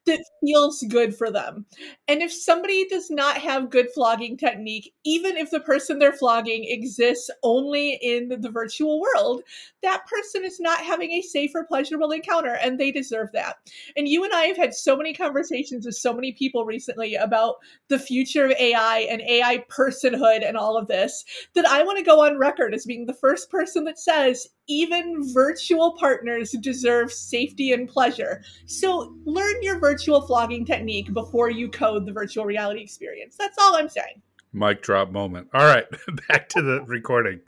that 0.05 0.23
feels 0.43 0.83
good 0.89 1.15
for 1.15 1.31
them. 1.31 1.65
And 2.07 2.21
if 2.21 2.33
somebody 2.33 2.85
does 2.89 3.09
not 3.09 3.37
have 3.37 3.69
good 3.69 3.87
flogging 3.93 4.35
technique, 4.35 4.93
even 5.05 5.37
if 5.37 5.49
the 5.49 5.61
person 5.61 5.97
they're 5.97 6.11
flogging 6.11 6.65
exists 6.65 7.29
only 7.41 7.93
in 8.01 8.27
the 8.41 8.49
virtual 8.49 8.99
world, 8.99 9.43
that 9.81 10.05
person 10.07 10.43
is 10.43 10.59
not 10.59 10.79
having 10.79 11.11
a 11.11 11.21
safe 11.21 11.51
or 11.55 11.63
pleasurable 11.63 12.11
encounter 12.11 12.55
and 12.55 12.79
they 12.79 12.91
deserve 12.91 13.29
that. 13.31 13.57
And 13.95 14.07
you 14.07 14.23
and 14.25 14.33
I 14.33 14.43
have 14.45 14.57
had 14.57 14.73
so 14.73 14.97
many 14.97 15.13
conversations 15.13 15.85
with 15.85 15.95
so 15.95 16.13
many 16.13 16.33
people 16.33 16.65
recently 16.65 17.15
about 17.15 17.55
the 17.87 17.99
future 17.99 18.45
of 18.45 18.51
AI 18.51 19.07
and 19.09 19.21
AI 19.21 19.63
personhood 19.69 20.45
and 20.45 20.57
all 20.57 20.77
of 20.77 20.87
this 20.87 21.23
that 21.53 21.65
I 21.65 21.83
want 21.83 21.97
to 21.97 22.03
go 22.03 22.25
on 22.25 22.37
record 22.37 22.73
as 22.73 22.85
being 22.91 23.05
the 23.05 23.13
first 23.13 23.49
person 23.49 23.85
that 23.85 23.97
says 23.97 24.45
even 24.67 25.23
virtual 25.33 25.93
partners 25.97 26.51
deserve 26.59 27.09
safety 27.09 27.71
and 27.71 27.87
pleasure. 27.87 28.43
So 28.65 29.15
learn 29.23 29.63
your 29.63 29.79
virtual 29.79 30.19
flogging 30.19 30.65
technique 30.65 31.13
before 31.13 31.49
you 31.49 31.69
code 31.69 32.05
the 32.05 32.11
virtual 32.11 32.43
reality 32.43 32.81
experience. 32.81 33.37
That's 33.39 33.57
all 33.61 33.77
I'm 33.77 33.87
saying. 33.87 34.21
Mic 34.51 34.81
drop 34.81 35.09
moment. 35.09 35.47
All 35.53 35.65
right, 35.65 35.85
back 36.27 36.49
to 36.49 36.61
the 36.61 36.81
recording. 36.85 37.39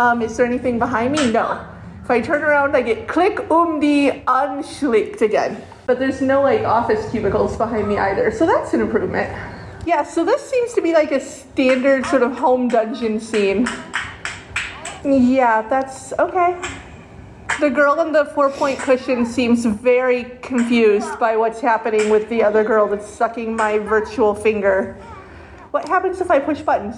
Um, 0.00 0.20
is 0.20 0.36
there 0.36 0.46
anything 0.46 0.80
behind 0.80 1.12
me? 1.12 1.30
No. 1.30 1.64
If 2.02 2.10
I 2.10 2.20
turn 2.20 2.42
around, 2.42 2.74
I 2.74 2.82
get 2.82 3.06
click 3.06 3.38
um 3.52 3.78
die 3.78 4.24
unschlickt 4.26 5.20
again. 5.20 5.62
But 5.86 6.00
there's 6.00 6.20
no 6.20 6.42
like 6.42 6.62
office 6.62 7.08
cubicles 7.12 7.56
behind 7.56 7.86
me 7.86 7.98
either, 7.98 8.32
so 8.32 8.46
that's 8.46 8.74
an 8.74 8.80
improvement. 8.80 9.53
Yeah, 9.86 10.02
so 10.02 10.24
this 10.24 10.42
seems 10.48 10.72
to 10.74 10.80
be 10.80 10.94
like 10.94 11.12
a 11.12 11.20
standard 11.20 12.06
sort 12.06 12.22
of 12.22 12.32
home 12.38 12.68
dungeon 12.68 13.20
scene. 13.20 13.68
Yeah, 15.04 15.60
that's 15.68 16.14
okay. 16.14 16.60
The 17.60 17.68
girl 17.68 18.00
in 18.00 18.10
the 18.12 18.24
four 18.24 18.50
point 18.50 18.78
cushion 18.78 19.26
seems 19.26 19.66
very 19.66 20.24
confused 20.40 21.18
by 21.20 21.36
what's 21.36 21.60
happening 21.60 22.08
with 22.08 22.28
the 22.30 22.42
other 22.42 22.64
girl 22.64 22.88
that's 22.88 23.06
sucking 23.06 23.54
my 23.54 23.78
virtual 23.78 24.34
finger. 24.34 24.94
What 25.70 25.86
happens 25.86 26.20
if 26.20 26.30
I 26.30 26.38
push 26.38 26.62
buttons? 26.62 26.96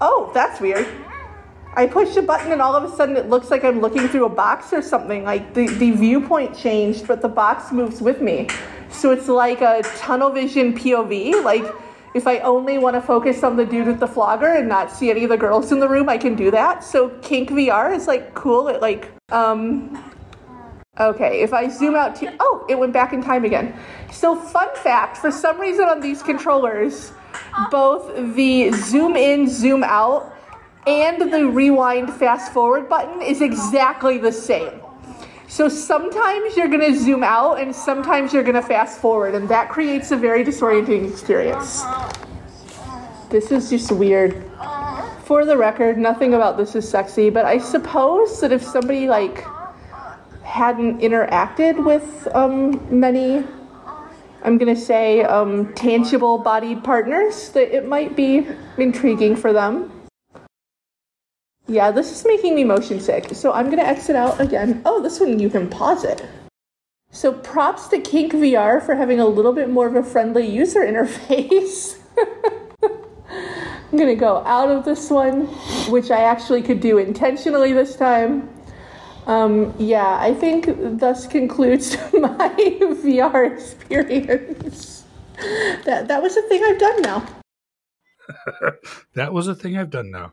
Oh, 0.00 0.30
that's 0.32 0.60
weird. 0.60 0.86
I 1.74 1.86
push 1.86 2.16
a 2.16 2.22
button 2.22 2.52
and 2.52 2.62
all 2.62 2.74
of 2.74 2.90
a 2.90 2.96
sudden 2.96 3.16
it 3.16 3.28
looks 3.28 3.50
like 3.50 3.64
I'm 3.64 3.80
looking 3.80 4.08
through 4.08 4.26
a 4.26 4.30
box 4.30 4.72
or 4.72 4.80
something. 4.80 5.24
Like 5.24 5.54
the, 5.54 5.66
the 5.66 5.90
viewpoint 5.90 6.56
changed, 6.56 7.06
but 7.06 7.20
the 7.20 7.28
box 7.28 7.72
moves 7.72 8.00
with 8.00 8.22
me. 8.22 8.48
So 8.90 9.10
it's 9.10 9.28
like 9.28 9.60
a 9.60 9.82
tunnel 9.96 10.30
vision 10.30 10.72
POV. 10.72 11.44
Like 11.44 11.64
if 12.16 12.26
I 12.26 12.38
only 12.38 12.78
want 12.78 12.94
to 12.96 13.02
focus 13.02 13.42
on 13.42 13.56
the 13.56 13.66
dude 13.66 13.86
with 13.86 14.00
the 14.00 14.08
flogger 14.08 14.46
and 14.46 14.66
not 14.68 14.90
see 14.90 15.10
any 15.10 15.24
of 15.24 15.28
the 15.28 15.36
girls 15.36 15.70
in 15.70 15.80
the 15.80 15.88
room, 15.88 16.08
I 16.08 16.16
can 16.16 16.34
do 16.34 16.50
that. 16.50 16.82
So 16.82 17.10
Kink 17.20 17.50
VR 17.50 17.94
is 17.94 18.06
like 18.06 18.34
cool. 18.34 18.68
It 18.68 18.80
like 18.80 19.12
um 19.30 20.02
Okay, 20.98 21.42
if 21.42 21.52
I 21.52 21.68
zoom 21.68 21.94
out 21.94 22.16
to 22.16 22.34
oh, 22.40 22.64
it 22.70 22.78
went 22.78 22.94
back 22.94 23.12
in 23.12 23.22
time 23.22 23.44
again. 23.44 23.78
So 24.10 24.34
fun 24.34 24.74
fact, 24.76 25.18
for 25.18 25.30
some 25.30 25.60
reason 25.60 25.84
on 25.84 26.00
these 26.00 26.22
controllers, 26.22 27.12
both 27.70 28.34
the 28.34 28.72
zoom 28.72 29.14
in, 29.14 29.46
zoom 29.46 29.84
out, 29.84 30.34
and 30.86 31.30
the 31.30 31.46
rewind 31.46 32.14
fast 32.14 32.50
forward 32.50 32.88
button 32.88 33.20
is 33.20 33.42
exactly 33.42 34.16
the 34.16 34.32
same. 34.32 34.80
So 35.56 35.70
sometimes 35.70 36.54
you're 36.54 36.68
going 36.68 36.92
to 36.92 36.94
zoom 36.94 37.24
out 37.24 37.58
and 37.58 37.74
sometimes 37.74 38.34
you're 38.34 38.42
going 38.42 38.56
to 38.56 38.62
fast 38.62 39.00
forward, 39.00 39.34
and 39.34 39.48
that 39.48 39.70
creates 39.70 40.10
a 40.10 40.16
very 40.18 40.44
disorienting 40.44 41.10
experience. 41.10 41.82
This 43.30 43.50
is 43.50 43.70
just 43.70 43.90
weird. 43.90 44.44
For 45.24 45.46
the 45.46 45.56
record, 45.56 45.96
nothing 45.96 46.34
about 46.34 46.58
this 46.58 46.74
is 46.74 46.86
sexy, 46.86 47.30
but 47.30 47.46
I 47.46 47.56
suppose 47.56 48.38
that 48.42 48.52
if 48.52 48.62
somebody 48.62 49.08
like 49.08 49.46
hadn't 50.42 51.00
interacted 51.00 51.82
with 51.82 52.28
um, 52.34 52.78
many 52.90 53.42
I'm 54.42 54.58
going 54.58 54.74
to 54.74 54.80
say 54.80 55.22
um, 55.22 55.72
tangible 55.72 56.36
bodied 56.36 56.84
partners, 56.84 57.48
that 57.52 57.74
it 57.74 57.88
might 57.88 58.14
be 58.14 58.46
intriguing 58.76 59.34
for 59.34 59.54
them. 59.54 59.90
Yeah, 61.68 61.90
this 61.90 62.12
is 62.12 62.24
making 62.24 62.54
me 62.54 62.64
motion 62.64 63.00
sick. 63.00 63.34
So 63.34 63.52
I'm 63.52 63.66
going 63.66 63.78
to 63.78 63.86
exit 63.86 64.14
out 64.14 64.40
again. 64.40 64.82
Oh, 64.84 65.02
this 65.02 65.18
one 65.18 65.38
you 65.38 65.50
can 65.50 65.68
pause 65.68 66.04
it. 66.04 66.24
So 67.10 67.32
props 67.32 67.88
to 67.88 67.98
Kink 67.98 68.32
VR 68.32 68.84
for 68.84 68.94
having 68.94 69.18
a 69.18 69.26
little 69.26 69.52
bit 69.52 69.70
more 69.70 69.86
of 69.86 69.96
a 69.96 70.02
friendly 70.02 70.46
user 70.46 70.80
interface. 70.86 71.98
I'm 72.86 73.98
going 73.98 74.14
to 74.14 74.20
go 74.20 74.38
out 74.44 74.68
of 74.68 74.84
this 74.84 75.10
one, 75.10 75.46
which 75.90 76.10
I 76.10 76.22
actually 76.22 76.62
could 76.62 76.80
do 76.80 76.98
intentionally 76.98 77.72
this 77.72 77.96
time. 77.96 78.48
Um, 79.26 79.74
yeah, 79.78 80.18
I 80.20 80.34
think 80.34 80.68
thus 81.00 81.26
concludes 81.26 81.96
my 82.12 82.48
VR 82.58 83.52
experience. 83.52 85.04
That 85.84 86.08
that 86.08 86.22
was 86.22 86.36
a 86.36 86.42
thing 86.42 86.62
I've 86.64 86.78
done 86.78 87.02
now. 87.02 87.26
that 89.14 89.32
was 89.32 89.48
a 89.48 89.54
thing 89.54 89.76
I've 89.76 89.90
done 89.90 90.10
now. 90.10 90.32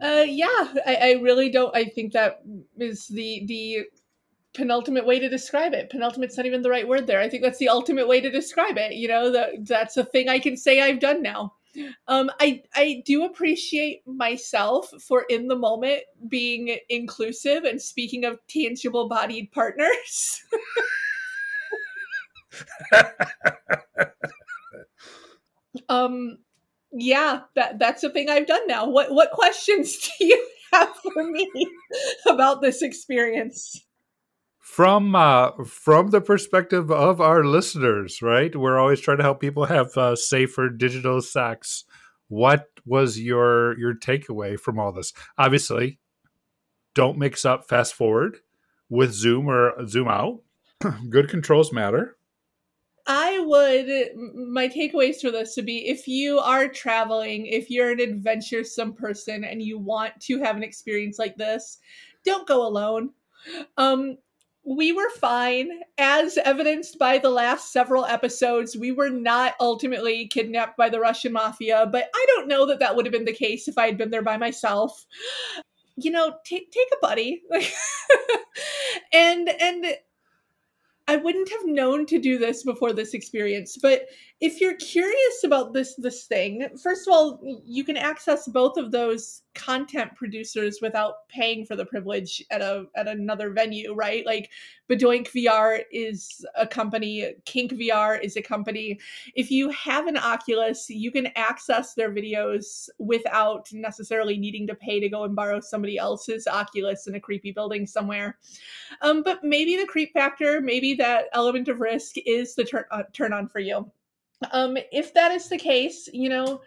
Uh, 0.00 0.24
yeah, 0.26 0.74
I, 0.86 0.98
I 1.00 1.12
really 1.22 1.50
don't. 1.50 1.74
I 1.74 1.84
think 1.84 2.12
that 2.12 2.42
is 2.78 3.06
the 3.08 3.44
the 3.46 3.86
penultimate 4.54 5.06
way 5.06 5.18
to 5.18 5.28
describe 5.28 5.74
it. 5.74 5.90
Penultimate's 5.90 6.36
not 6.36 6.46
even 6.46 6.62
the 6.62 6.70
right 6.70 6.88
word 6.88 7.06
there. 7.06 7.20
I 7.20 7.28
think 7.28 7.42
that's 7.42 7.58
the 7.58 7.68
ultimate 7.68 8.08
way 8.08 8.20
to 8.20 8.30
describe 8.30 8.78
it. 8.78 8.94
You 8.94 9.08
know, 9.08 9.30
the, 9.30 9.58
that's 9.60 9.96
a 9.98 10.04
thing 10.04 10.28
I 10.28 10.38
can 10.38 10.56
say 10.56 10.80
I've 10.80 11.00
done 11.00 11.22
now. 11.22 11.52
Um, 12.08 12.30
I 12.40 12.62
I 12.74 13.02
do 13.04 13.24
appreciate 13.24 14.06
myself 14.06 14.90
for 15.06 15.26
in 15.28 15.46
the 15.46 15.56
moment 15.56 16.02
being 16.28 16.78
inclusive 16.88 17.64
and 17.64 17.80
speaking 17.80 18.24
of 18.24 18.38
tangible 18.48 19.08
bodied 19.08 19.52
partners. 19.52 20.42
um 25.88 26.38
yeah, 26.98 27.40
that 27.54 27.78
that's 27.78 28.02
a 28.02 28.10
thing 28.10 28.28
I've 28.28 28.46
done 28.46 28.66
now. 28.66 28.88
What 28.88 29.12
what 29.12 29.30
questions 29.30 29.96
do 30.18 30.26
you 30.26 30.48
have 30.72 30.94
for 30.96 31.24
me 31.24 31.50
about 32.26 32.62
this 32.62 32.82
experience? 32.82 33.84
From 34.58 35.14
uh, 35.14 35.50
from 35.64 36.10
the 36.10 36.20
perspective 36.20 36.90
of 36.90 37.20
our 37.20 37.44
listeners, 37.44 38.20
right? 38.22 38.54
We're 38.54 38.78
always 38.78 39.00
trying 39.00 39.18
to 39.18 39.22
help 39.22 39.40
people 39.40 39.66
have 39.66 39.96
uh, 39.96 40.16
safer 40.16 40.68
digital 40.70 41.20
sex. 41.20 41.84
What 42.28 42.66
was 42.84 43.20
your 43.20 43.78
your 43.78 43.94
takeaway 43.94 44.58
from 44.58 44.78
all 44.78 44.92
this? 44.92 45.12
Obviously, 45.38 45.98
don't 46.94 47.18
mix 47.18 47.44
up 47.44 47.68
fast 47.68 47.94
forward 47.94 48.38
with 48.88 49.12
zoom 49.12 49.48
or 49.48 49.86
zoom 49.86 50.08
out. 50.08 50.40
Good 51.10 51.28
controls 51.28 51.72
matter. 51.72 52.15
I 53.06 53.38
would 53.40 54.16
my 54.34 54.68
takeaways 54.68 55.20
for 55.20 55.30
this 55.30 55.54
would 55.56 55.66
be 55.66 55.88
if 55.88 56.08
you 56.08 56.38
are 56.38 56.68
traveling, 56.68 57.46
if 57.46 57.70
you're 57.70 57.92
an 57.92 58.00
adventuresome 58.00 58.94
person 58.94 59.44
and 59.44 59.62
you 59.62 59.78
want 59.78 60.18
to 60.22 60.38
have 60.40 60.56
an 60.56 60.64
experience 60.64 61.18
like 61.18 61.36
this, 61.36 61.78
don't 62.24 62.48
go 62.48 62.66
alone. 62.66 63.10
Um 63.76 64.16
we 64.68 64.90
were 64.92 65.10
fine. 65.10 65.68
As 65.98 66.38
evidenced 66.38 66.98
by 66.98 67.18
the 67.18 67.30
last 67.30 67.72
several 67.72 68.04
episodes 68.04 68.76
we 68.76 68.92
were 68.92 69.10
not 69.10 69.54
ultimately 69.60 70.26
kidnapped 70.28 70.76
by 70.76 70.88
the 70.88 71.00
russian 71.00 71.32
mafia 71.32 71.86
but 71.90 72.10
i 72.14 72.26
don't 72.28 72.48
know 72.48 72.66
that 72.66 72.80
that 72.80 72.96
would 72.96 73.06
have 73.06 73.12
been 73.12 73.24
the 73.24 73.32
case 73.32 73.68
if 73.68 73.78
i 73.78 73.86
had 73.86 73.98
been 73.98 74.10
there 74.10 74.22
by 74.22 74.36
myself. 74.36 75.06
You 75.96 76.10
know 76.10 76.34
take 76.44 76.70
take 76.72 76.88
a 76.92 76.98
buddy. 77.00 77.42
And 79.12 79.48
and 79.48 79.86
I 81.08 81.16
wouldn't 81.16 81.50
have 81.50 81.66
known 81.66 82.06
to 82.06 82.18
do 82.18 82.38
this 82.38 82.64
before 82.64 82.92
this 82.92 83.14
experience, 83.14 83.76
but 83.80 84.08
if 84.38 84.60
you're 84.60 84.76
curious 84.76 85.44
about 85.44 85.72
this 85.72 85.94
this 85.94 86.24
thing, 86.24 86.68
first 86.82 87.08
of 87.08 87.14
all, 87.14 87.40
you 87.64 87.82
can 87.84 87.96
access 87.96 88.46
both 88.46 88.76
of 88.76 88.90
those 88.90 89.42
content 89.54 90.14
producers 90.14 90.80
without 90.82 91.26
paying 91.30 91.64
for 91.64 91.74
the 91.74 91.86
privilege 91.86 92.44
at 92.50 92.60
a 92.60 92.84
at 92.96 93.08
another 93.08 93.50
venue, 93.50 93.94
right? 93.94 94.26
Like 94.26 94.50
Badoink 94.90 95.28
VR 95.28 95.84
is 95.90 96.44
a 96.54 96.66
company, 96.66 97.32
Kink 97.46 97.72
VR 97.72 98.22
is 98.22 98.36
a 98.36 98.42
company. 98.42 99.00
If 99.34 99.50
you 99.50 99.70
have 99.70 100.06
an 100.06 100.18
Oculus, 100.18 100.90
you 100.90 101.10
can 101.10 101.28
access 101.34 101.94
their 101.94 102.10
videos 102.10 102.90
without 102.98 103.72
necessarily 103.72 104.36
needing 104.36 104.66
to 104.66 104.74
pay 104.74 105.00
to 105.00 105.08
go 105.08 105.24
and 105.24 105.34
borrow 105.34 105.60
somebody 105.60 105.96
else's 105.96 106.46
Oculus 106.46 107.06
in 107.06 107.14
a 107.14 107.20
creepy 107.20 107.52
building 107.52 107.86
somewhere. 107.86 108.36
Um, 109.00 109.22
but 109.22 109.42
maybe 109.42 109.76
the 109.76 109.86
creep 109.86 110.12
factor, 110.12 110.60
maybe 110.60 110.92
that 110.94 111.24
element 111.32 111.68
of 111.68 111.80
risk 111.80 112.16
is 112.26 112.54
the 112.54 112.64
turn 112.64 112.84
uh, 112.90 113.04
turn 113.14 113.32
on 113.32 113.48
for 113.48 113.60
you. 113.60 113.90
Um, 114.52 114.76
if 114.92 115.14
that 115.14 115.32
is 115.32 115.48
the 115.48 115.58
case, 115.58 116.08
you 116.12 116.28
know, 116.28 116.60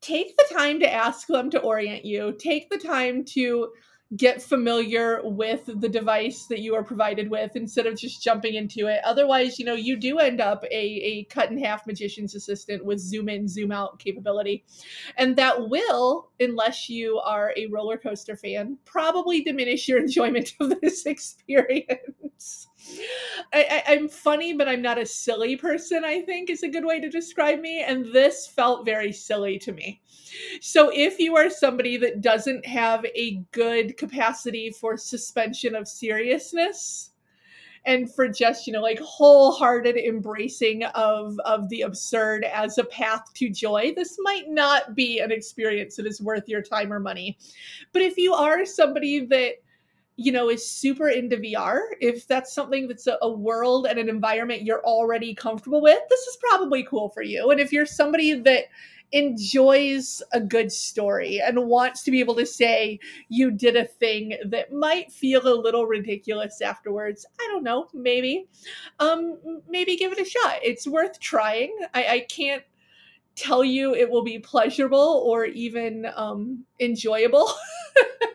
take 0.00 0.36
the 0.36 0.54
time 0.54 0.80
to 0.80 0.92
ask 0.92 1.26
them 1.26 1.50
to 1.50 1.60
orient 1.60 2.04
you. 2.04 2.34
Take 2.38 2.70
the 2.70 2.78
time 2.78 3.24
to 3.26 3.70
get 4.16 4.42
familiar 4.42 5.20
with 5.22 5.66
the 5.66 5.88
device 5.88 6.46
that 6.46 6.58
you 6.58 6.74
are 6.74 6.82
provided 6.82 7.30
with 7.30 7.54
instead 7.54 7.86
of 7.86 7.96
just 7.96 8.22
jumping 8.22 8.54
into 8.54 8.88
it. 8.88 9.00
Otherwise, 9.04 9.58
you 9.58 9.64
know, 9.64 9.74
you 9.74 9.96
do 9.96 10.18
end 10.18 10.40
up 10.40 10.64
a, 10.64 10.74
a 10.74 11.24
cut 11.24 11.50
in 11.50 11.58
half 11.58 11.86
magician's 11.86 12.34
assistant 12.34 12.84
with 12.84 12.98
zoom 12.98 13.28
in, 13.28 13.46
zoom 13.46 13.70
out 13.70 14.00
capability. 14.00 14.64
And 15.16 15.36
that 15.36 15.68
will, 15.68 16.30
unless 16.40 16.88
you 16.88 17.18
are 17.20 17.52
a 17.56 17.66
roller 17.66 17.96
coaster 17.96 18.34
fan, 18.34 18.78
probably 18.84 19.42
diminish 19.42 19.86
your 19.86 19.98
enjoyment 20.00 20.54
of 20.58 20.80
this 20.80 21.06
experience. 21.06 22.66
I, 23.52 23.82
am 23.86 24.08
funny, 24.08 24.52
but 24.52 24.68
I'm 24.68 24.82
not 24.82 24.98
a 24.98 25.06
silly 25.06 25.56
person, 25.56 26.04
I 26.04 26.20
think 26.22 26.50
is 26.50 26.62
a 26.62 26.68
good 26.68 26.84
way 26.84 27.00
to 27.00 27.08
describe 27.08 27.60
me. 27.60 27.82
And 27.82 28.12
this 28.12 28.46
felt 28.46 28.84
very 28.84 29.12
silly 29.12 29.58
to 29.60 29.72
me. 29.72 30.00
So 30.60 30.90
if 30.94 31.18
you 31.18 31.36
are 31.36 31.50
somebody 31.50 31.96
that 31.98 32.20
doesn't 32.20 32.64
have 32.66 33.04
a 33.14 33.42
good 33.52 33.96
capacity 33.96 34.70
for 34.70 34.96
suspension 34.96 35.74
of 35.74 35.88
seriousness, 35.88 37.10
and 37.86 38.12
for 38.14 38.28
just 38.28 38.66
you 38.66 38.72
know 38.72 38.82
like 38.82 38.98
wholehearted 38.98 39.96
embracing 39.96 40.84
of 40.84 41.38
of 41.44 41.68
the 41.70 41.80
absurd 41.82 42.44
as 42.44 42.76
a 42.78 42.84
path 42.84 43.22
to 43.34 43.48
joy 43.48 43.92
this 43.96 44.18
might 44.20 44.48
not 44.48 44.94
be 44.94 45.18
an 45.18 45.32
experience 45.32 45.96
that 45.96 46.06
is 46.06 46.20
worth 46.20 46.48
your 46.48 46.62
time 46.62 46.92
or 46.92 47.00
money 47.00 47.38
but 47.92 48.02
if 48.02 48.18
you 48.18 48.34
are 48.34 48.66
somebody 48.66 49.24
that 49.24 49.54
you 50.16 50.32
know, 50.32 50.50
is 50.50 50.68
super 50.68 51.08
into 51.08 51.36
VR, 51.38 51.80
if 52.00 52.26
that's 52.28 52.52
something 52.52 52.88
that's 52.88 53.06
a, 53.06 53.16
a, 53.22 53.30
world 53.30 53.86
and 53.86 53.98
an 53.98 54.08
environment 54.08 54.62
you're 54.62 54.84
already 54.84 55.34
comfortable 55.34 55.80
with, 55.80 56.00
this 56.10 56.20
is 56.20 56.36
probably 56.36 56.82
cool 56.84 57.08
for 57.08 57.22
you. 57.22 57.50
And 57.50 57.58
if 57.58 57.72
you're 57.72 57.86
somebody 57.86 58.34
that 58.34 58.64
enjoys 59.12 60.22
a 60.32 60.40
good 60.40 60.70
story 60.70 61.40
and 61.40 61.66
wants 61.66 62.02
to 62.02 62.10
be 62.10 62.20
able 62.20 62.34
to 62.36 62.46
say 62.46 62.98
you 63.28 63.50
did 63.50 63.76
a 63.76 63.84
thing 63.84 64.36
that 64.44 64.72
might 64.72 65.10
feel 65.10 65.46
a 65.46 65.60
little 65.60 65.86
ridiculous 65.86 66.60
afterwards, 66.60 67.26
I 67.40 67.48
don't 67.50 67.64
know, 67.64 67.88
maybe, 67.92 68.46
um, 68.98 69.62
maybe 69.68 69.96
give 69.96 70.12
it 70.12 70.20
a 70.20 70.24
shot. 70.24 70.58
It's 70.62 70.86
worth 70.86 71.18
trying. 71.18 71.76
I, 71.94 72.04
I 72.06 72.26
can't 72.28 72.62
tell 73.36 73.64
you 73.64 73.94
it 73.94 74.10
will 74.10 74.22
be 74.22 74.38
pleasurable 74.38 75.22
or 75.24 75.46
even 75.46 76.06
um, 76.14 76.64
enjoyable. 76.78 77.52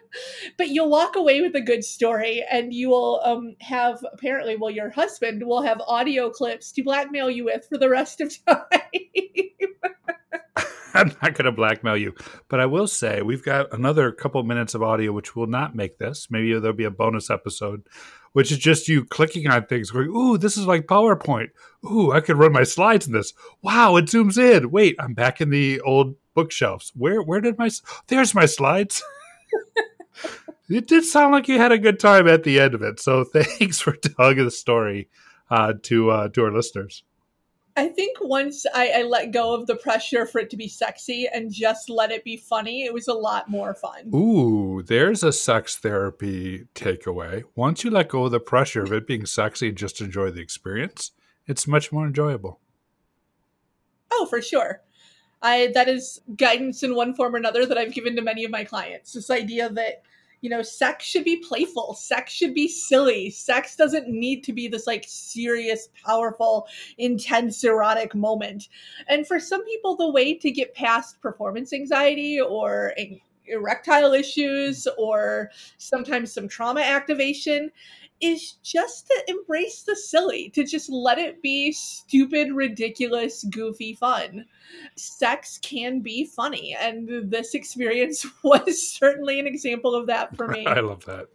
but 0.58 0.70
you'll 0.70 0.90
walk 0.90 1.16
away 1.16 1.42
with 1.42 1.56
a 1.56 1.62
good 1.62 1.84
story 1.84 2.44
and 2.50 2.74
you 2.74 2.90
will 2.90 3.22
um, 3.24 3.56
have 3.62 4.06
apparently 4.14 4.56
well 4.56 4.72
your 4.72 4.90
husband 4.90 5.44
will 5.46 5.62
have 5.62 5.82
audio 5.88 6.30
clips 6.30 6.72
to 6.74 6.84
blackmail 6.84 7.30
you 7.30 7.46
with 7.46 7.66
for 7.68 7.78
the 7.78 7.90
rest 7.90 8.22
of 8.22 8.34
time. 8.48 8.66
I'm 10.94 11.08
not 11.22 11.34
going 11.34 11.44
to 11.46 11.52
blackmail 11.52 11.98
you 11.98 12.14
but 12.48 12.62
i 12.62 12.66
will 12.66 12.88
say 12.88 13.22
we've 13.22 13.44
got 13.44 13.74
another 13.74 14.14
couple 14.14 14.42
minutes 14.44 14.76
of 14.76 14.82
audio 14.82 15.12
which 15.12 15.36
will 15.36 15.48
not 15.48 15.76
make 15.76 15.98
this. 15.98 16.28
Maybe 16.30 16.54
there'll 16.54 16.74
be 16.74 16.86
a 16.86 16.92
bonus 16.92 17.30
episode 17.30 17.84
which 18.32 18.52
is 18.52 18.58
just 18.58 18.88
you 18.88 19.06
clicking 19.06 19.48
on 19.48 19.66
things 19.66 19.92
going 19.92 20.08
ooh 20.08 20.38
this 20.38 20.58
is 20.58 20.66
like 20.66 20.88
powerpoint. 20.88 21.50
Ooh 21.86 22.12
i 22.12 22.22
could 22.22 22.38
run 22.38 22.54
my 22.54 22.64
slides 22.64 23.08
in 23.08 23.14
this. 23.14 23.34
Wow 23.62 23.98
it 23.98 24.06
zooms 24.06 24.38
in. 24.38 24.72
Wait 24.72 24.96
i'm 25.00 25.14
back 25.14 25.42
in 25.42 25.50
the 25.50 25.82
old 25.82 26.16
bookshelves. 26.34 26.94
Where 26.96 27.22
where 27.22 27.42
did 27.42 27.58
my 27.58 27.70
there's 28.08 28.34
my 28.34 28.46
slides 28.46 29.04
it 30.70 30.88
did 30.88 31.04
sound 31.04 31.32
like 31.32 31.48
you 31.48 31.58
had 31.58 31.72
a 31.72 31.78
good 31.78 32.00
time 32.00 32.28
at 32.28 32.44
the 32.44 32.60
end 32.60 32.74
of 32.74 32.82
it. 32.82 33.00
So 33.00 33.24
thanks 33.34 33.80
for 33.80 33.96
telling 33.96 34.38
the 34.38 34.52
story 34.52 35.10
uh, 35.50 35.74
to 35.84 36.10
uh, 36.12 36.30
to 36.30 36.44
our 36.44 36.52
listeners. 36.52 37.04
I 37.78 37.90
think 37.90 38.20
once 38.22 38.66
I, 38.74 38.90
I, 39.00 39.02
let 39.02 39.34
go 39.34 39.54
of 39.54 39.68
the 39.68 39.76
pressure 39.76 40.26
for 40.26 40.40
it 40.40 40.50
to 40.52 40.56
be 40.56 40.70
sexy 40.70 41.28
and 41.28 41.52
just 41.52 41.90
let 41.90 42.10
it 42.10 42.24
be 42.24 42.38
funny, 42.38 42.86
it 42.86 42.94
was 42.94 43.10
a 43.10 43.14
lot 43.14 43.50
more 43.50 43.74
fun. 43.74 44.12
Ooh, 44.16 44.82
there's 44.82 45.24
a 45.24 45.34
sex 45.34 45.76
therapy 45.76 46.68
takeaway. 46.74 47.44
Once 47.54 47.84
you 47.84 47.92
let 47.92 48.08
go 48.08 48.24
of 48.24 48.32
the 48.32 48.40
pressure 48.40 48.84
of 48.84 48.94
it 48.94 49.06
being 49.06 49.26
sexy 49.26 49.68
and 49.68 49.78
just 49.78 50.00
enjoy 50.00 50.32
the 50.32 50.40
experience, 50.40 51.12
it's 51.48 51.68
much 51.68 51.92
more 51.92 52.08
enjoyable. 52.08 52.62
Oh, 54.10 54.26
for 54.26 54.42
sure. 54.42 54.82
I 55.42 55.72
that 55.74 55.90
is 55.90 56.22
guidance 56.38 56.82
in 56.82 56.96
one 56.96 57.14
form 57.14 57.36
or 57.36 57.38
another 57.38 57.66
that 57.66 57.78
I've 57.78 57.94
given 57.94 58.16
to 58.16 58.22
many 58.22 58.46
of 58.46 58.52
my 58.52 58.64
clients. 58.64 59.12
This 59.12 59.30
idea 59.30 59.70
that 59.70 60.04
you 60.46 60.52
know, 60.52 60.62
sex 60.62 61.04
should 61.04 61.24
be 61.24 61.38
playful, 61.38 61.96
sex 61.96 62.32
should 62.32 62.54
be 62.54 62.68
silly. 62.68 63.32
Sex 63.32 63.76
doesn't 63.76 64.08
need 64.08 64.44
to 64.44 64.54
be 64.54 64.68
this 64.68 64.86
like 64.86 65.04
serious, 65.08 65.90
powerful, 66.06 66.68
intense 67.00 67.64
erotic 67.64 68.14
moment. 68.14 68.70
And 69.08 69.26
for 69.26 69.40
some 69.40 69.66
people 69.66 69.96
the 69.96 70.12
way 70.12 70.36
to 70.36 70.52
get 70.52 70.76
past 70.76 71.20
performance 71.20 71.74
anxiety 71.74 72.40
or 72.40 72.94
erectile 73.48 74.14
issues 74.14 74.88
or 75.00 75.50
sometimes 75.80 76.32
some 76.32 76.48
trauma 76.48 76.82
activation 76.82 77.72
is 78.22 78.54
just 78.64 79.08
to 79.08 79.24
embrace 79.28 79.84
the 79.84 79.96
silly, 79.96 80.50
to 80.52 80.64
just 80.64 80.90
let 80.90 81.18
it 81.18 81.42
be 81.42 81.72
stupid, 81.72 82.52
ridiculous, 82.54 83.44
goofy 83.44 83.94
fun. 83.94 84.46
Sex 84.96 85.60
can 85.62 86.00
be 86.00 86.26
funny, 86.26 86.76
and 86.80 87.30
this 87.30 87.54
experience 87.54 88.26
was 88.44 88.92
certainly 88.92 89.40
an 89.40 89.48
example 89.48 89.96
of 89.96 90.08
that 90.08 90.36
for 90.36 90.48
me. 90.48 90.66
I 90.68 90.80
love 90.80 91.06
that. 91.06 91.28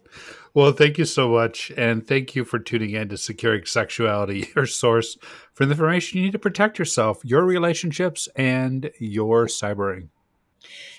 Well, 0.53 0.71
thank 0.71 0.97
you 0.97 1.05
so 1.05 1.29
much, 1.29 1.71
and 1.77 2.05
thank 2.05 2.35
you 2.35 2.43
for 2.43 2.59
tuning 2.59 2.91
in 2.91 3.09
to 3.09 3.17
Securing 3.17 3.65
Sexuality, 3.65 4.49
your 4.55 4.65
source 4.65 5.17
for 5.53 5.65
the 5.65 5.71
information 5.71 6.17
you 6.17 6.25
need 6.25 6.33
to 6.33 6.39
protect 6.39 6.79
yourself, 6.79 7.21
your 7.23 7.45
relationships, 7.45 8.27
and 8.35 8.91
your 8.99 9.45
cybering. 9.45 10.09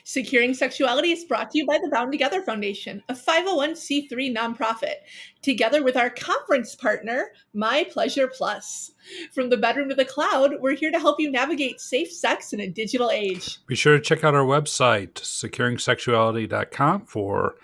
Securing 0.04 0.54
Sexuality 0.54 1.12
is 1.12 1.24
brought 1.24 1.50
to 1.50 1.58
you 1.58 1.66
by 1.66 1.78
the 1.82 1.88
Bound 1.88 2.10
Together 2.10 2.42
Foundation, 2.42 3.02
a 3.08 3.14
501c3 3.14 4.36
nonprofit, 4.36 4.96
together 5.42 5.82
with 5.82 5.96
our 5.96 6.10
conference 6.10 6.74
partner, 6.74 7.32
My 7.54 7.86
Pleasure 7.90 8.26
Plus. 8.26 8.92
From 9.32 9.50
the 9.50 9.56
bedroom 9.56 9.88
to 9.90 9.94
the 9.94 10.04
cloud, 10.04 10.54
we're 10.60 10.74
here 10.74 10.90
to 10.90 10.98
help 10.98 11.20
you 11.20 11.30
navigate 11.30 11.80
safe 11.80 12.12
sex 12.12 12.52
in 12.52 12.60
a 12.60 12.68
digital 12.68 13.10
age. 13.10 13.58
Be 13.66 13.76
sure 13.76 13.96
to 13.96 14.02
check 14.02 14.24
out 14.24 14.34
our 14.34 14.44
website, 14.44 15.14
securingsexuality.com, 15.14 17.06
for 17.06 17.54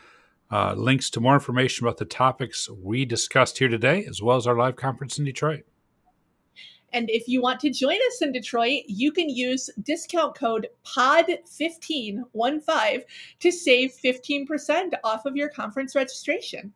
uh, 0.50 0.74
links 0.74 1.10
to 1.10 1.20
more 1.20 1.34
information 1.34 1.86
about 1.86 1.98
the 1.98 2.04
topics 2.04 2.68
we 2.70 3.04
discussed 3.04 3.58
here 3.58 3.68
today, 3.68 4.04
as 4.04 4.22
well 4.22 4.36
as 4.36 4.46
our 4.46 4.56
live 4.56 4.76
conference 4.76 5.18
in 5.18 5.24
Detroit. 5.24 5.64
And 6.92 7.08
if 7.10 7.28
you 7.28 7.42
want 7.42 7.60
to 7.60 7.70
join 7.70 7.98
us 8.08 8.22
in 8.22 8.32
Detroit, 8.32 8.82
you 8.86 9.12
can 9.12 9.28
use 9.28 9.70
discount 9.82 10.34
code 10.34 10.66
POD1515 10.86 13.02
to 13.40 13.52
save 13.52 13.92
15% 13.92 14.94
off 15.04 15.26
of 15.26 15.36
your 15.36 15.50
conference 15.50 15.94
registration. 15.94 16.72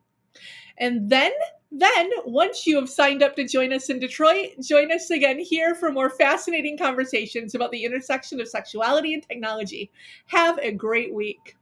And 0.78 1.10
then 1.10 1.32
then, 1.74 2.10
once 2.26 2.66
you 2.66 2.76
have 2.76 2.90
signed 2.90 3.22
up 3.22 3.34
to 3.36 3.48
join 3.48 3.72
us 3.72 3.88
in 3.88 3.98
Detroit, 3.98 4.50
join 4.60 4.92
us 4.92 5.10
again 5.10 5.38
here 5.38 5.74
for 5.74 5.90
more 5.90 6.10
fascinating 6.10 6.76
conversations 6.76 7.54
about 7.54 7.70
the 7.70 7.82
intersection 7.82 8.42
of 8.42 8.48
sexuality 8.48 9.14
and 9.14 9.22
technology. 9.22 9.90
Have 10.26 10.58
a 10.58 10.70
great 10.70 11.14
week. 11.14 11.56